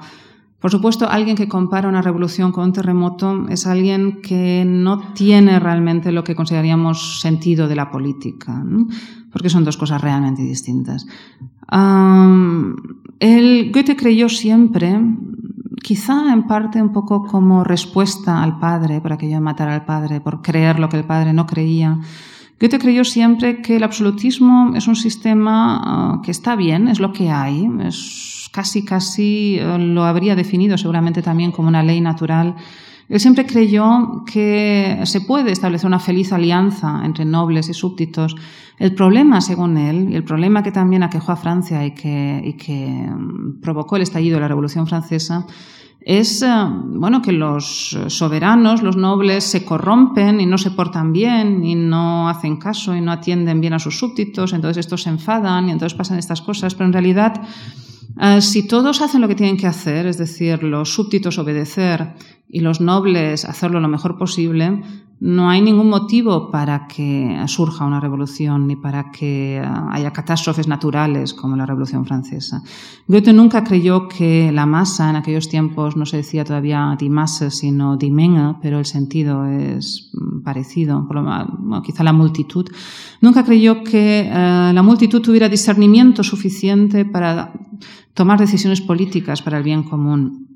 Por 0.62 0.70
supuesto, 0.70 1.10
alguien 1.10 1.34
que 1.34 1.48
compara 1.48 1.88
una 1.88 2.02
revolución 2.02 2.52
con 2.52 2.66
un 2.66 2.72
terremoto 2.72 3.48
es 3.48 3.66
alguien 3.66 4.22
que 4.22 4.64
no 4.64 5.12
tiene 5.12 5.58
realmente 5.58 6.12
lo 6.12 6.22
que 6.22 6.36
consideraríamos 6.36 7.20
sentido 7.20 7.66
de 7.66 7.74
la 7.74 7.90
política, 7.90 8.64
porque 9.32 9.50
son 9.50 9.64
dos 9.64 9.76
cosas 9.76 10.00
realmente 10.00 10.42
distintas. 10.42 11.04
el 13.18 13.72
Goethe 13.72 13.96
creyó 13.96 14.28
siempre, 14.28 15.00
quizá 15.82 16.32
en 16.32 16.46
parte 16.46 16.80
un 16.80 16.92
poco 16.92 17.24
como 17.24 17.64
respuesta 17.64 18.40
al 18.40 18.60
padre, 18.60 19.00
por 19.00 19.14
aquello 19.14 19.34
de 19.34 19.40
matar 19.40 19.68
al 19.68 19.84
padre, 19.84 20.20
por 20.20 20.42
creer 20.42 20.78
lo 20.78 20.88
que 20.88 20.98
el 20.98 21.04
padre 21.04 21.32
no 21.32 21.44
creía, 21.44 21.98
Goethe 22.62 22.78
creyó 22.78 23.02
siempre 23.02 23.60
que 23.60 23.74
el 23.74 23.82
absolutismo 23.82 24.72
es 24.76 24.86
un 24.86 24.94
sistema 24.94 25.80
ah, 25.82 26.22
que 26.24 26.30
está 26.30 26.54
bien, 26.54 26.86
es 26.86 27.00
lo 27.00 27.12
que 27.12 27.28
hay, 27.28 27.68
es 27.84 28.48
casi, 28.52 28.84
casi 28.84 29.56
eh, 29.58 29.78
lo 29.80 30.04
habría 30.04 30.36
definido 30.36 30.78
seguramente 30.78 31.22
también 31.22 31.50
como 31.50 31.66
una 31.66 31.82
ley 31.82 32.00
natural. 32.00 32.54
Él 33.08 33.18
siempre 33.18 33.46
creyó 33.46 34.22
que 34.32 35.00
se 35.06 35.22
puede 35.22 35.50
establecer 35.50 35.88
una 35.88 35.98
feliz 35.98 36.32
alianza 36.32 37.02
entre 37.04 37.24
nobles 37.24 37.68
y 37.68 37.74
súbditos. 37.74 38.36
El 38.78 38.94
problema, 38.94 39.40
según 39.40 39.76
él, 39.76 40.10
y 40.12 40.14
el 40.14 40.22
problema 40.22 40.62
que 40.62 40.70
también 40.70 41.02
aquejó 41.02 41.32
a 41.32 41.36
Francia 41.36 41.84
y 41.84 41.94
que, 41.94 42.42
y 42.44 42.52
que 42.52 42.86
mm, 42.86 43.60
provocó 43.60 43.96
el 43.96 44.02
estallido 44.02 44.36
de 44.36 44.42
la 44.42 44.48
Revolución 44.48 44.86
Francesa, 44.86 45.46
es 46.05 46.42
eh, 46.42 46.48
bueno 46.48 47.22
que 47.22 47.32
los 47.32 47.96
soberanos, 48.09 48.82
los 48.82 48.96
nobles, 48.96 49.44
se 49.44 49.64
corrompen 49.64 50.40
y 50.40 50.46
no 50.46 50.59
se 50.59 50.70
portan 50.70 51.12
bien 51.12 51.64
y 51.64 51.74
no 51.74 52.28
hacen 52.28 52.57
caso 52.57 52.94
y 52.94 53.00
no 53.00 53.12
atienden 53.12 53.61
bien 53.61 53.74
a 53.74 53.78
sus 53.78 53.98
súbditos, 53.98 54.53
entonces 54.53 54.84
estos 54.84 55.03
se 55.03 55.11
enfadan 55.11 55.68
y 55.68 55.72
entonces 55.72 55.96
pasan 55.96 56.18
estas 56.18 56.42
cosas, 56.42 56.74
pero 56.74 56.86
en 56.86 56.92
realidad 56.92 57.42
Ah, 58.16 58.40
si 58.40 58.66
todos 58.66 59.00
hacen 59.00 59.20
lo 59.20 59.28
que 59.28 59.34
tienen 59.34 59.57
que 59.57 59.66
hacer, 59.66 60.07
es 60.07 60.18
decir, 60.18 60.62
los 60.62 60.92
súbditos 60.92 61.38
obedecer 61.38 62.14
y 62.46 62.61
los 62.61 62.80
nobles 62.80 63.44
hacerlo 63.44 63.80
lo 63.80 63.88
mejor 63.88 64.18
posible, 64.18 64.82
no 65.24 65.48
hay 65.48 65.62
ningún 65.62 65.88
motivo 65.88 66.50
para 66.50 66.88
que 66.88 67.44
surja 67.46 67.84
una 67.84 68.00
revolución 68.00 68.66
ni 68.66 68.74
para 68.74 69.12
que 69.12 69.62
ah, 69.64 69.88
haya 69.92 70.12
catástrofes 70.12 70.66
naturales 70.66 71.32
como 71.32 71.54
la 71.54 71.64
Revolución 71.64 72.04
Francesa. 72.04 72.60
Goethe 73.06 73.32
nunca 73.32 73.62
creyó 73.62 74.08
que 74.08 74.50
la 74.50 74.66
masa 74.66 75.10
en 75.10 75.14
aquellos 75.14 75.48
tiempos 75.48 75.96
no 75.96 76.06
se 76.06 76.16
decía 76.16 76.44
todavía 76.44 76.96
die 76.98 77.08
Masse 77.08 77.52
sino 77.52 77.96
die 77.96 78.10
Menge, 78.10 78.56
pero 78.60 78.80
el 78.80 78.84
sentido 78.84 79.46
es 79.46 80.10
mm, 80.12 80.42
parecido, 80.42 81.06
quizá 81.84 82.02
la 82.02 82.12
multitud. 82.12 82.66
Nunca 83.20 83.44
creyó 83.44 83.84
que 83.84 84.28
ah, 84.28 84.72
la 84.74 84.82
multitud 84.82 85.22
tuviera 85.22 85.48
discernimiento 85.48 86.24
suficiente 86.24 87.04
para 87.04 87.52
tomar 88.12 88.40
decisiones 88.40 88.80
políticas 88.80 89.40
para 89.40 89.58
el 89.58 89.62
bien 89.62 89.84
común. 89.84 90.48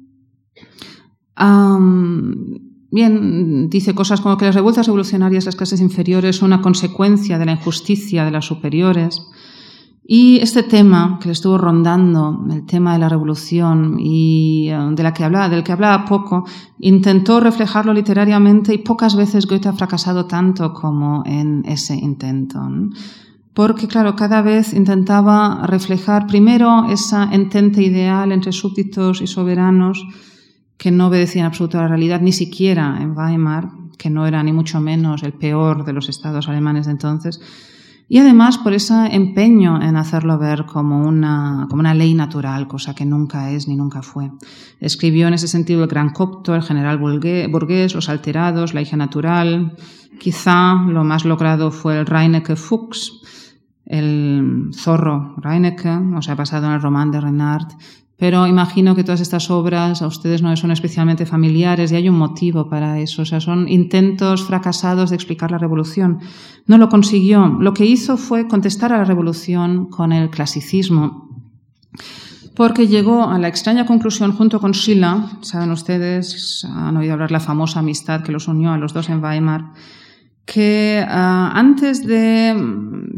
Bien, 2.91 3.69
dice 3.69 3.95
cosas 3.95 4.21
como 4.21 4.37
que 4.37 4.47
las 4.47 4.55
revueltas 4.55 4.87
revolucionarias 4.87 5.47
las 5.47 5.57
clases 5.57 5.81
inferiores 5.81 6.37
son 6.37 6.53
una 6.53 6.63
consecuencia 6.63 7.39
de 7.39 7.47
la 7.47 7.53
injusticia 7.53 8.25
de 8.25 8.31
las 8.31 8.45
superiores. 8.45 9.23
Y 10.09 10.39
este 10.39 10.63
tema 10.63 11.19
que 11.21 11.27
le 11.27 11.33
estuvo 11.33 11.59
rondando, 11.59 12.47
el 12.49 12.65
tema 12.65 12.93
de 12.93 13.01
la 13.01 13.09
revolución 13.09 13.97
y 13.99 14.69
eh, 14.71 14.79
de 14.93 15.03
la 15.03 15.13
que 15.13 15.25
hablaba, 15.25 15.49
del 15.49 15.65
que 15.65 15.73
hablaba 15.73 16.05
poco, 16.05 16.45
intentó 16.79 17.41
reflejarlo 17.41 17.93
literariamente 17.93 18.73
y 18.73 18.79
pocas 18.79 19.17
veces 19.17 19.47
Goethe 19.47 19.69
ha 19.69 19.73
fracasado 19.73 20.27
tanto 20.27 20.73
como 20.73 21.25
en 21.27 21.65
ese 21.67 21.97
intento 21.97 22.61
porque, 23.57 23.89
claro, 23.89 24.15
cada 24.17 24.43
vez 24.43 24.75
intentaba 24.75 25.67
reflejar 25.67 26.27
primero 26.27 26.85
esa 26.91 27.25
entente 27.33 27.83
ideal 27.83 28.31
entre 28.31 28.53
súbditos 28.53 29.23
y 29.23 29.27
soberanos 29.27 30.07
que 30.77 30.91
no 30.91 31.09
obedecían 31.09 31.47
absoluto 31.47 31.79
a 31.79 31.83
la 31.83 31.89
realidad, 31.89 32.21
ni 32.21 32.33
siquiera 32.33 32.99
en 33.01 33.17
Weimar, 33.17 33.71
que 33.99 34.11
no 34.11 34.27
era 34.27 34.43
ni 34.43 34.53
mucho 34.53 34.81
menos 34.81 35.23
el 35.23 35.33
peor 35.33 35.85
de 35.85 35.93
los 35.93 36.09
estados 36.09 36.49
alemanes 36.49 36.87
de 36.87 36.93
entonces, 36.93 37.41
y 38.09 38.19
además 38.19 38.59
por 38.59 38.73
ese 38.73 38.95
empeño 39.15 39.83
en 39.83 39.97
hacerlo 39.97 40.39
ver 40.39 40.65
como 40.65 41.07
una, 41.07 41.67
como 41.69 41.81
una 41.81 41.95
ley 41.95 42.15
natural, 42.15 42.69
cosa 42.69 42.95
que 42.95 43.05
nunca 43.05 43.51
es 43.51 43.67
ni 43.67 43.75
nunca 43.75 44.01
fue. 44.03 44.31
Escribió 44.79 45.27
en 45.27 45.35
ese 45.35 45.49
sentido 45.49 45.83
el 45.83 45.89
Gran 45.89 46.11
Copto, 46.11 46.55
el 46.55 46.63
General 46.63 46.99
Burgués, 46.99 47.95
Los 47.95 48.09
Alterados, 48.09 48.75
La 48.75 48.83
hija 48.83 48.97
natural. 48.97 49.77
Quizá 50.21 50.75
lo 50.87 51.03
más 51.03 51.25
logrado 51.25 51.73
fue 51.73 51.99
el 51.99 52.07
Reinecke 52.07 52.55
Fuchs, 52.55 53.13
el 53.85 54.71
zorro 54.73 55.35
Reinecke, 55.39 56.17
o 56.17 56.23
sea, 56.23 56.37
basado 56.37 56.67
en 56.67 56.75
el 56.75 56.83
román 56.83 57.11
de 57.11 57.21
Renard, 57.21 57.73
pero 58.19 58.47
imagino 58.47 58.95
que 58.95 59.05
todas 59.05 59.21
estas 59.21 59.51
obras 59.51 60.01
a 60.01 60.07
ustedes 60.07 60.41
no 60.41 60.57
son 60.57 60.71
especialmente 60.71 61.27
familiares 61.27 61.93
y 61.93 61.97
hay 61.97 62.09
un 62.09 62.17
motivo 62.17 62.69
para 62.71 62.99
eso. 62.99 63.23
O 63.23 63.25
sea, 63.27 63.41
son 63.41 63.69
intentos 63.69 64.43
fracasados 64.45 65.11
de 65.11 65.17
explicar 65.17 65.51
la 65.51 65.59
revolución. 65.59 66.21
No 66.67 66.79
lo 66.79 66.89
consiguió. 66.89 67.47
Lo 67.61 67.75
que 67.75 67.85
hizo 67.85 68.17
fue 68.17 68.49
contestar 68.49 68.93
a 68.93 68.99
la 68.99 69.05
revolución 69.05 69.87
con 69.87 70.13
el 70.13 70.31
clasicismo. 70.31 71.29
Porque 72.55 72.89
llegó 72.89 73.29
a 73.29 73.39
la 73.39 73.49
extraña 73.49 73.85
conclusión 73.85 74.33
junto 74.33 74.61
con 74.61 74.73
Schiller, 74.73 75.19
saben 75.43 75.71
ustedes, 75.71 76.65
han 76.65 76.97
oído 76.97 77.13
hablar 77.13 77.31
la 77.31 77.41
famosa 77.41 77.81
amistad 77.81 78.23
que 78.23 78.33
los 78.33 78.49
unió 78.49 78.73
a 78.73 78.79
los 78.79 78.95
dos 78.95 79.11
en 79.11 79.23
Weimar, 79.23 79.73
que 80.47 81.05
ah, 81.07 81.53
antes 81.55 82.07
de, 82.07 82.55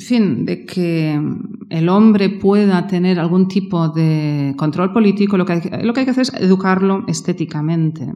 fin, 0.00 0.46
de 0.46 0.64
que 0.64 1.20
el 1.68 1.88
hombre 1.90 2.30
pueda 2.30 2.86
tener 2.86 3.20
algún 3.20 3.46
tipo 3.46 3.90
de 3.90 4.54
control 4.56 4.92
político, 4.92 5.36
lo 5.36 5.44
que 5.44 5.52
hay, 5.52 5.84
lo 5.84 5.92
que, 5.92 6.00
hay 6.00 6.06
que 6.06 6.10
hacer 6.10 6.22
es 6.22 6.32
educarlo 6.34 7.04
estéticamente. 7.06 8.10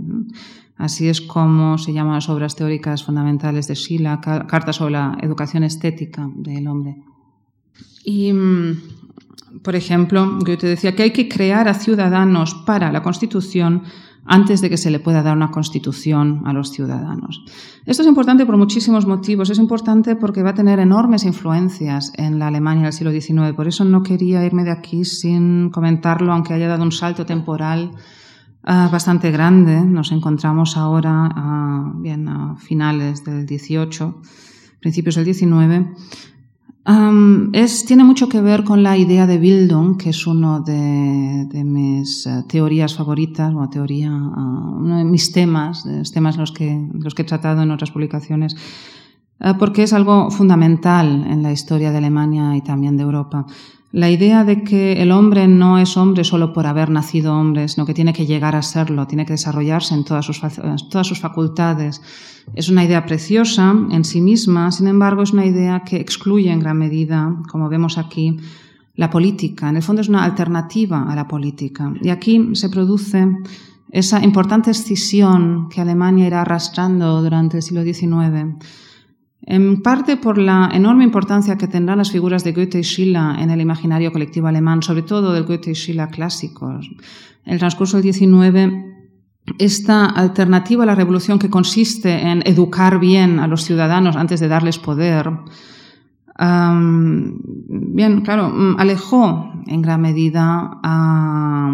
Así 0.77 1.09
es 1.09 1.21
como 1.21 1.77
se 1.77 1.93
llaman 1.93 2.15
las 2.15 2.31
obras 2.31 2.57
teóricas 2.57 3.05
fundamentales 3.05 3.69
de 3.69 3.77
Schiller, 3.77 4.19
Carta 4.21 4.73
sobre 4.73 4.93
la 4.93 5.19
educación 5.21 5.63
estética 5.63 6.29
del 6.35 6.67
hombre. 6.67 6.97
Y, 8.05 8.33
mm, 8.33 8.81
por 9.63 9.77
ejemplo, 9.77 10.39
yo 10.47 10.57
te 10.57 10.67
decía 10.67 10.97
que 10.97 11.03
hay 11.03 11.13
que 11.13 11.29
crear 11.29 11.69
a 11.69 11.75
ciudadanos 11.75 12.55
para 12.55 12.91
la 12.91 13.03
Constitución 13.03 13.83
antes 14.25 14.61
de 14.61 14.71
que 14.71 14.77
se 14.77 14.91
le 14.91 15.01
pueda 15.01 15.23
dar 15.23 15.37
una 15.37 15.51
constitución 15.51 16.43
a 16.47 16.53
los 16.53 16.71
ciudadanos. 16.71 17.45
Esto 17.87 18.03
es 18.03 18.09
importante 18.09 18.47
por 18.47 18.57
muchísimos 18.57 19.07
motivos. 19.07 19.51
Es 19.51 19.59
importante 19.59 20.15
porque 20.17 20.43
va 20.43 20.51
a 20.51 20.55
tener 20.55 20.79
enormes 20.79 21.25
influencias 21.25 22.13
en 22.17 22.39
la 22.39 22.47
Alemania 22.47 22.85
del 22.85 22.93
siglo 22.93 23.11
XIX. 23.11 23.55
Por 23.55 23.67
eso 23.67 23.85
no 23.85 24.03
quería 24.03 24.45
irme 24.45 24.65
de 24.65 24.71
aquí 24.71 25.05
sin 25.05 25.71
comentarlo, 25.71 26.33
aunque 26.33 26.55
haya 26.55 26.69
dado 26.69 26.85
un 26.85 26.93
salto 26.93 27.27
temporal 27.27 27.91
ah, 28.63 28.89
bastante 28.93 29.31
grande. 29.33 29.81
Nos 29.81 30.13
encontramos 30.13 30.77
ahora 30.77 31.29
a, 31.35 31.93
bien, 31.97 32.29
a 32.29 32.57
finales 32.57 33.25
del 33.25 33.45
18, 33.45 34.23
principios 34.81 35.17
del 35.17 35.25
19. 36.85 37.51
es, 37.53 37.85
tiene 37.85 38.05
mucho 38.05 38.29
que 38.29 38.41
ver 38.41 38.65
con 38.65 38.83
la 38.83 38.97
idea 38.97 39.27
de 39.27 39.39
Bildung, 39.39 39.97
que 39.97 40.11
es 40.11 40.27
uno 40.27 40.61
de, 40.61 41.63
mis 41.65 42.27
eh, 42.27 42.45
teorías 42.49 42.95
favoritas, 42.95 43.55
o 43.55 43.69
teoría, 43.69 44.11
ah, 44.11 44.75
uno 44.77 44.99
de 44.99 45.05
mis 45.05 45.33
temas, 45.33 45.85
temas 46.13 46.37
los 46.37 46.53
que, 46.53 46.89
los 46.93 47.15
que 47.15 47.23
he 47.23 47.25
tratado 47.25 47.63
en 47.63 47.71
otras 47.71 47.91
publicaciones, 47.93 48.57
eh, 49.41 49.55
porque 49.59 49.85
es 49.85 49.93
algo 49.93 50.31
fundamental 50.31 51.25
en 51.29 51.43
la 51.43 51.53
historia 51.53 51.93
de 51.93 51.99
Alemania 51.99 52.57
y 52.57 52.63
también 52.63 52.97
de 52.97 53.05
Europa. 53.05 53.47
La 53.93 54.11
idea 54.11 54.43
de 54.45 54.65
que 54.65 55.03
el 55.03 55.13
hombre 55.13 55.47
no 55.47 55.79
es 55.79 55.99
hombre 55.99 56.25
solo 56.25 56.55
por 56.55 56.67
haber 56.67 56.89
nacido 56.89 57.37
hombre, 57.39 57.69
sino 57.69 57.85
que 57.85 57.93
tiene 57.93 58.15
que 58.15 58.25
llegar 58.25 58.57
a 58.57 58.63
serlo, 58.63 59.07
tiene 59.07 59.27
que 59.27 59.35
desarrollarse 59.35 59.93
en 59.93 60.05
todas 60.05 60.25
sus, 60.25 60.41
todas 60.89 61.07
sus 61.07 61.21
facultades, 61.21 62.01
es 62.55 62.71
una 62.71 62.85
idea 62.85 63.05
preciosa 63.05 63.75
en 63.91 64.05
sí 64.05 64.23
misma, 64.23 64.73
sin 64.73 64.89
embargo 64.89 65.23
es 65.23 65.35
una 65.35 65.45
idea 65.45 65.83
que 65.85 65.97
excluye 65.97 66.51
en 66.51 66.61
gran 66.61 66.79
medida, 66.79 67.37
como 67.51 67.69
vemos 67.69 67.99
aquí, 67.99 68.39
la 68.95 69.11
política. 69.11 69.69
En 69.69 69.77
el 69.77 69.83
fondo 69.83 70.01
es 70.01 70.09
una 70.09 70.25
alternativa 70.25 71.11
a 71.11 71.15
la 71.15 71.29
política. 71.29 71.93
Y 72.01 72.09
aquí 72.09 72.51
se 72.55 72.71
produce 72.71 73.29
esa 73.91 74.25
importante 74.25 74.71
escisión 74.71 75.69
que 75.69 75.83
Alemania 75.83 76.27
irá 76.27 76.41
arrastrando 76.41 77.23
durante 77.23 77.59
el 77.59 77.63
siglo 77.63 77.83
XIX 77.83 78.57
en 79.45 79.83
parte 79.83 80.17
por 80.17 80.39
la 80.39 80.71
enorme 80.73 81.05
importancia 81.05 81.59
que 81.59 81.67
tendrán 81.67 81.99
las 81.99 82.13
figuras 82.13 82.45
de 82.45 82.53
Goethe 82.53 82.79
y 82.79 82.85
Schiller 82.85 83.39
en 83.39 83.51
el 83.51 83.61
imaginario 83.61 84.13
colectivo 84.13 84.47
alemán, 84.47 84.83
sobre 84.83 85.03
todo 85.03 85.33
del 85.33 85.45
Goethe 85.45 85.73
y 85.73 85.75
Schiller 85.75 86.09
clásicos. 86.09 86.89
En 87.45 87.55
el 87.55 87.59
transcurso 87.59 88.01
del 88.01 88.13
XIX, 88.13 88.73
esta 89.59 90.07
alternativa 90.07 90.85
a 90.85 90.87
la 90.87 90.95
revolución 90.95 91.39
que 91.39 91.51
consiste 91.51 92.21
en 92.21 92.43
educar 92.47 93.01
bien 93.01 93.41
a 93.41 93.49
los 93.49 93.65
ciudadanos 93.65 94.15
antes 94.17 94.39
de 94.39 94.49
darles 94.49 94.79
poder, 94.79 95.31
bien, 96.39 98.21
claro, 98.23 98.53
alejó 98.79 99.53
en 99.67 99.83
gran 99.83 100.01
medida 100.01 100.79
a, 100.83 101.71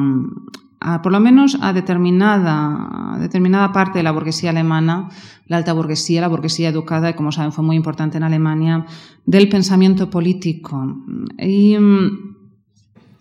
por 1.02 1.12
lo 1.12 1.20
menos 1.20 1.58
a 1.60 1.72
determinada, 1.72 3.16
determinada 3.18 3.72
parte 3.72 3.98
de 3.98 4.02
la 4.02 4.12
burguesía 4.12 4.50
alemana, 4.50 5.08
la 5.46 5.56
alta 5.56 5.72
burguesía, 5.72 6.20
la 6.20 6.28
burguesía 6.28 6.68
educada, 6.68 7.10
y 7.10 7.14
como 7.14 7.32
saben 7.32 7.52
fue 7.52 7.64
muy 7.64 7.76
importante 7.76 8.16
en 8.16 8.22
Alemania, 8.22 8.86
del 9.26 9.48
pensamiento 9.48 10.08
político. 10.08 10.76
Mm, 10.76 12.37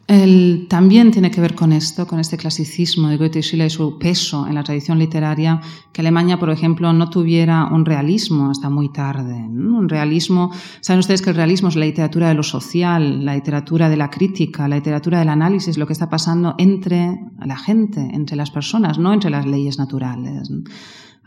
el, 0.07 0.67
también 0.69 1.11
tiene 1.11 1.29
que 1.29 1.41
ver 1.41 1.53
con 1.53 1.73
esto, 1.73 2.07
con 2.07 2.19
este 2.19 2.37
clasicismo 2.37 3.09
de 3.09 3.17
Goethe 3.17 3.39
y 3.39 3.43
Schiller 3.43 3.67
y 3.67 3.69
su 3.69 3.99
peso 3.99 4.47
en 4.47 4.55
la 4.55 4.63
tradición 4.63 4.97
literaria, 4.97 5.59
que 5.91 5.99
Alemania, 5.99 6.39
por 6.39 6.49
ejemplo, 6.49 6.93
no 6.93 7.09
tuviera 7.09 7.65
un 7.65 7.85
realismo 7.85 8.49
hasta 8.49 8.69
muy 8.69 8.89
tarde. 8.89 9.33
Un 9.33 9.89
realismo, 9.89 10.51
saben 10.79 10.99
ustedes 10.99 11.21
que 11.21 11.31
el 11.31 11.35
realismo 11.35 11.67
es 11.67 11.75
la 11.75 11.85
literatura 11.85 12.29
de 12.29 12.35
lo 12.35 12.43
social, 12.43 13.25
la 13.25 13.35
literatura 13.35 13.89
de 13.89 13.97
la 13.97 14.09
crítica, 14.09 14.67
la 14.69 14.77
literatura 14.77 15.19
del 15.19 15.29
análisis, 15.29 15.77
lo 15.77 15.85
que 15.85 15.93
está 15.93 16.09
pasando 16.09 16.55
entre 16.57 17.19
la 17.45 17.57
gente, 17.57 17.99
entre 17.99 18.37
las 18.37 18.49
personas, 18.49 18.97
no 18.97 19.13
entre 19.13 19.29
las 19.29 19.45
leyes 19.45 19.77
naturales. 19.77 20.49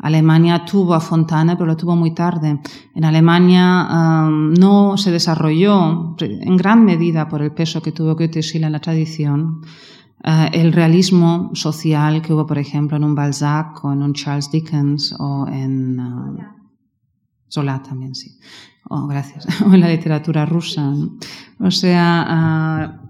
Alemania 0.03 0.65
tuvo 0.65 0.95
a 0.95 1.01
Fontana, 1.01 1.57
pero 1.57 1.67
lo 1.67 1.77
tuvo 1.77 1.95
muy 1.95 2.13
tarde. 2.15 2.61
En 2.95 3.05
Alemania 3.05 3.87
um, 3.91 4.53
no 4.55 4.97
se 4.97 5.11
desarrolló 5.11 6.17
en 6.19 6.57
gran 6.57 6.85
medida 6.85 7.29
por 7.29 7.43
el 7.43 7.53
peso 7.53 7.83
que 7.83 7.93
tuvo 7.93 8.15
Goethe 8.15 8.41
y 8.41 8.57
en 8.57 8.73
la 8.73 8.81
tradición. 8.81 9.61
Uh, 10.23 10.49
el 10.53 10.73
realismo 10.73 11.51
social 11.55 12.21
que 12.23 12.33
hubo, 12.33 12.47
por 12.47 12.59
ejemplo, 12.59 12.97
en 12.97 13.05
un 13.05 13.15
Balzac 13.15 13.85
o 13.85 13.93
en 13.93 14.03
un 14.03 14.13
Charles 14.13 14.51
Dickens 14.51 15.15
o 15.19 15.47
en 15.49 15.99
uh, 15.99 16.39
Zola 17.51 17.83
también, 17.83 18.15
sí. 18.15 18.39
Oh, 18.89 19.07
gracias. 19.07 19.47
o 19.67 19.73
en 19.73 19.81
la 19.81 19.89
literatura 19.89 20.47
rusa. 20.47 20.93
O 21.59 21.71
sea, 21.71 22.97
uh, 23.05 23.10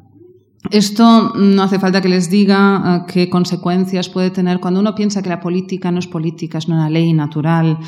esto 0.69 1.32
no 1.35 1.62
hace 1.62 1.78
falta 1.78 2.03
que 2.03 2.09
les 2.09 2.28
diga 2.28 3.05
eh, 3.07 3.12
qué 3.12 3.31
consecuencias 3.31 4.09
puede 4.09 4.31
tener 4.31 4.61
cuando 4.61 4.81
uno 4.81 4.95
piensa 4.95 5.23
que 5.23 5.31
la 5.31 5.41
política 5.41 5.91
no 5.91 5.99
es 5.99 6.07
política, 6.07 6.59
es 6.59 6.69
una 6.69 6.91
ley 6.91 7.12
natural. 7.15 7.78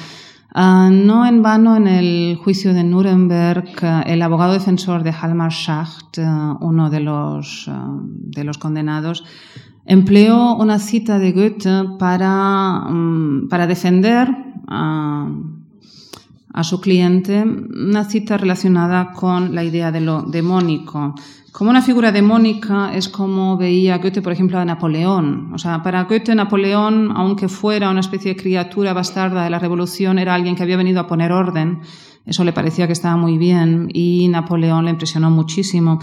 Eh, 0.55 0.89
no 0.91 1.27
en 1.27 1.43
vano 1.43 1.77
en 1.77 1.87
el 1.87 2.39
juicio 2.43 2.73
de 2.73 2.83
Nuremberg, 2.83 3.75
eh, 3.83 4.03
el 4.07 4.23
abogado 4.23 4.55
defensor 4.55 5.03
de 5.03 5.13
Halmar 5.13 5.53
Schacht, 5.53 6.19
uno 6.61 6.89
de 6.89 7.01
los, 7.01 7.71
de 8.07 8.45
los 8.45 8.57
condenados, 8.57 9.25
empleó 9.85 10.57
una 10.57 10.79
cita 10.79 11.19
de 11.19 11.33
Goethe 11.33 11.99
para, 11.99 12.87
mm, 12.89 13.49
para 13.49 13.67
defender 13.67 14.29
a 16.53 16.65
su 16.65 16.81
cliente, 16.81 17.43
una 17.43 18.05
cita 18.05 18.37
relacionada 18.37 19.13
con 19.13 19.55
la 19.55 19.65
idea 19.65 19.91
de 19.91 20.01
lo 20.01 20.23
demónico. 20.23 21.15
Como 21.53 21.71
una 21.71 21.83
figura 21.83 22.13
demónica 22.13 22.95
es 22.95 23.11
como 23.11 23.59
veía 23.59 23.99
Goethe, 23.99 24.23
por 24.23 24.33
ejemplo, 24.33 24.59
a 24.59 24.65
Napoleón. 24.65 25.53
O 25.53 25.59
sea, 25.59 25.83
para 25.83 26.05
Goethe, 26.05 26.35
Napoleón, 26.35 27.13
aunque 27.15 27.49
fuera 27.49 27.91
una 27.91 28.01
especie 28.01 28.35
de 28.35 28.41
criatura 28.41 28.95
bastarda 28.95 29.45
de 29.45 29.51
la 29.51 29.59
revolución, 29.59 30.19
era 30.19 30.35
alguien 30.35 30.57
que 30.57 30.63
había 30.63 30.79
venido 30.79 31.01
a 31.01 31.07
poner 31.07 31.31
orden. 31.31 31.81
Eso 32.25 32.43
le 32.45 32.53
parecía 32.55 32.87
que 32.87 32.95
estaba 32.95 33.17
muy 33.17 33.37
bien 33.37 33.89
y 33.93 34.29
Napoleón 34.29 34.87
le 34.87 34.93
impresionó 34.93 35.31
muchísimo. 35.31 35.99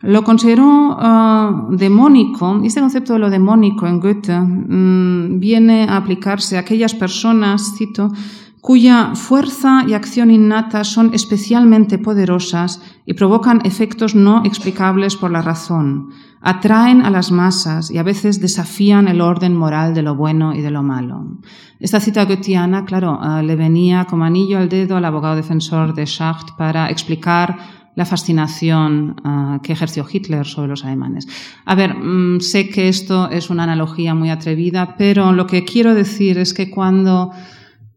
Lo 0.00 0.22
consideró 0.22 0.96
uh, 0.96 1.76
demónico, 1.76 2.60
y 2.62 2.68
este 2.68 2.80
concepto 2.80 3.14
de 3.14 3.18
lo 3.18 3.30
demónico 3.30 3.86
en 3.86 3.98
Goethe 3.98 4.38
mm, 4.38 5.40
viene 5.40 5.86
a 5.88 5.96
aplicarse 5.96 6.56
a 6.56 6.60
aquellas 6.60 6.94
personas, 6.94 7.74
cito, 7.76 8.12
cuya 8.60 9.14
fuerza 9.14 9.84
y 9.86 9.94
acción 9.94 10.30
innata 10.30 10.84
son 10.84 11.14
especialmente 11.14 11.98
poderosas 11.98 12.82
y 13.06 13.14
provocan 13.14 13.60
efectos 13.64 14.14
no 14.14 14.42
explicables 14.44 15.16
por 15.16 15.30
la 15.30 15.42
razón, 15.42 16.10
atraen 16.40 17.02
a 17.02 17.10
las 17.10 17.30
masas 17.30 17.90
y 17.90 17.98
a 17.98 18.02
veces 18.02 18.40
desafían 18.40 19.08
el 19.08 19.20
orden 19.20 19.54
moral 19.54 19.94
de 19.94 20.02
lo 20.02 20.14
bueno 20.14 20.54
y 20.54 20.60
de 20.60 20.70
lo 20.70 20.82
malo. 20.82 21.38
Esta 21.80 22.00
cita 22.00 22.24
goetiana, 22.24 22.84
claro, 22.84 23.20
eh, 23.22 23.42
le 23.42 23.56
venía 23.56 24.04
como 24.04 24.24
anillo 24.24 24.58
al 24.58 24.68
dedo 24.68 24.96
al 24.96 25.04
abogado 25.04 25.36
defensor 25.36 25.94
de 25.94 26.06
Schacht 26.06 26.56
para 26.56 26.90
explicar 26.90 27.56
la 27.94 28.04
fascinación 28.04 29.16
eh, 29.24 29.58
que 29.62 29.72
ejerció 29.72 30.06
Hitler 30.10 30.46
sobre 30.46 30.68
los 30.68 30.84
alemanes. 30.84 31.26
A 31.64 31.74
ver, 31.74 31.94
mm, 31.94 32.40
sé 32.40 32.68
que 32.68 32.88
esto 32.88 33.28
es 33.28 33.50
una 33.50 33.64
analogía 33.64 34.14
muy 34.14 34.30
atrevida, 34.30 34.96
pero 34.96 35.32
lo 35.32 35.46
que 35.46 35.64
quiero 35.64 35.94
decir 35.94 36.38
es 36.38 36.54
que 36.54 36.70
cuando 36.70 37.32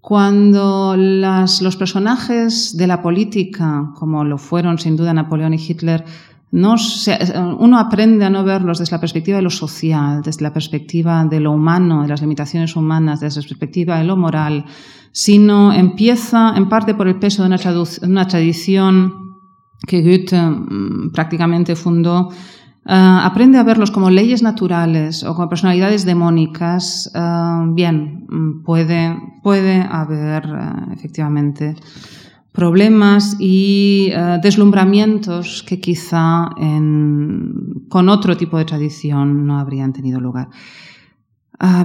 cuando 0.01 0.95
los 0.97 1.75
personajes 1.77 2.75
de 2.75 2.87
la 2.87 3.03
política, 3.03 3.91
como 3.95 4.23
lo 4.23 4.39
fueron 4.39 4.79
sin 4.79 4.97
duda 4.97 5.13
Napoleón 5.13 5.53
y 5.53 5.57
Hitler, 5.57 6.03
no 6.51 6.75
uno 7.59 7.79
aprende 7.79 8.25
a 8.25 8.29
no 8.29 8.43
verlos 8.43 8.79
desde 8.79 8.95
la 8.95 8.99
perspectiva 8.99 9.37
de 9.37 9.43
lo 9.43 9.49
social, 9.51 10.21
desde 10.21 10.41
la 10.41 10.51
perspectiva 10.51 11.23
de 11.23 11.39
lo 11.39 11.51
humano, 11.51 12.01
de 12.01 12.09
las 12.09 12.21
limitaciones 12.21 12.75
humanas, 12.75 13.21
desde 13.21 13.41
la 13.41 13.47
perspectiva 13.47 13.97
de 13.99 14.03
lo 14.03 14.17
moral, 14.17 14.65
sino 15.11 15.71
empieza 15.71 16.53
en 16.57 16.67
parte 16.67 16.93
por 16.93 17.07
el 17.07 17.19
peso 17.19 17.43
de 17.43 17.47
una, 17.47 17.59
una 18.01 18.27
tradición 18.27 19.13
que 19.87 20.01
Goethe 20.01 20.41
mm, 20.41 21.11
prácticamente 21.13 21.75
fundó 21.75 22.29
Ah, 22.83 23.25
aprende 23.25 23.59
a 23.59 23.63
verlos 23.63 23.91
como 23.91 24.09
leyes 24.09 24.41
naturales 24.41 25.23
o 25.23 25.35
como 25.35 25.49
personalidades 25.49 26.03
demónicas, 26.03 27.11
ah, 27.13 27.63
bien, 27.69 28.25
mm, 28.27 28.63
puede, 28.63 29.15
puede 29.43 29.81
haber 29.83 30.47
ah, 30.47 30.87
efectivamente 30.91 31.75
problemas 32.51 33.37
y 33.39 34.11
deslumbramientos 34.43 35.63
que 35.63 35.79
quizá 35.79 36.49
con 37.87 38.09
otro 38.09 38.35
tipo 38.35 38.57
de 38.57 38.65
tradición 38.65 39.47
no 39.47 39.57
habrían 39.57 39.93
tenido 39.93 40.19
lugar. 40.19 40.49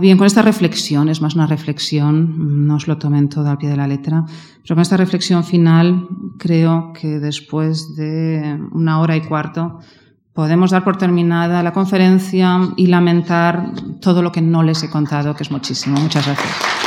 bien, 0.01 0.19
con 0.19 0.27
esta 0.27 0.43
reflexión, 0.43 1.09
es 1.09 1.23
más 1.23 1.37
una 1.37 1.47
reflexión, 1.47 2.67
no 2.67 2.75
os 2.75 2.89
lo 2.89 2.99
tomen 2.99 3.29
todo 3.29 3.49
al 3.49 3.59
pie 3.59 3.69
de 3.69 3.77
la 3.77 3.87
letra, 3.87 4.25
pero 4.63 4.75
con 4.75 4.83
esta 4.83 4.97
reflexión 4.97 5.45
final 5.45 6.09
creo 6.37 6.93
que 6.93 7.21
después 7.21 7.95
de 7.95 8.59
una 8.73 8.99
hora 8.99 9.15
y 9.17 9.21
cuarto 9.21 9.79
podemos 10.37 10.71
dar 10.71 10.85
por 10.85 10.99
terminada 10.99 11.63
la 11.63 11.73
conferencia 11.73 12.61
y 12.77 12.87
lamentar 12.89 13.71
todo 14.01 14.21
lo 14.23 14.31
que 14.31 14.43
no 14.43 14.63
les 14.63 14.83
he 14.83 14.91
contado, 14.91 15.35
que 15.35 15.43
es 15.43 15.51
muchísimo. 15.51 15.99
Muchas 15.99 16.27
gracias. 16.27 16.86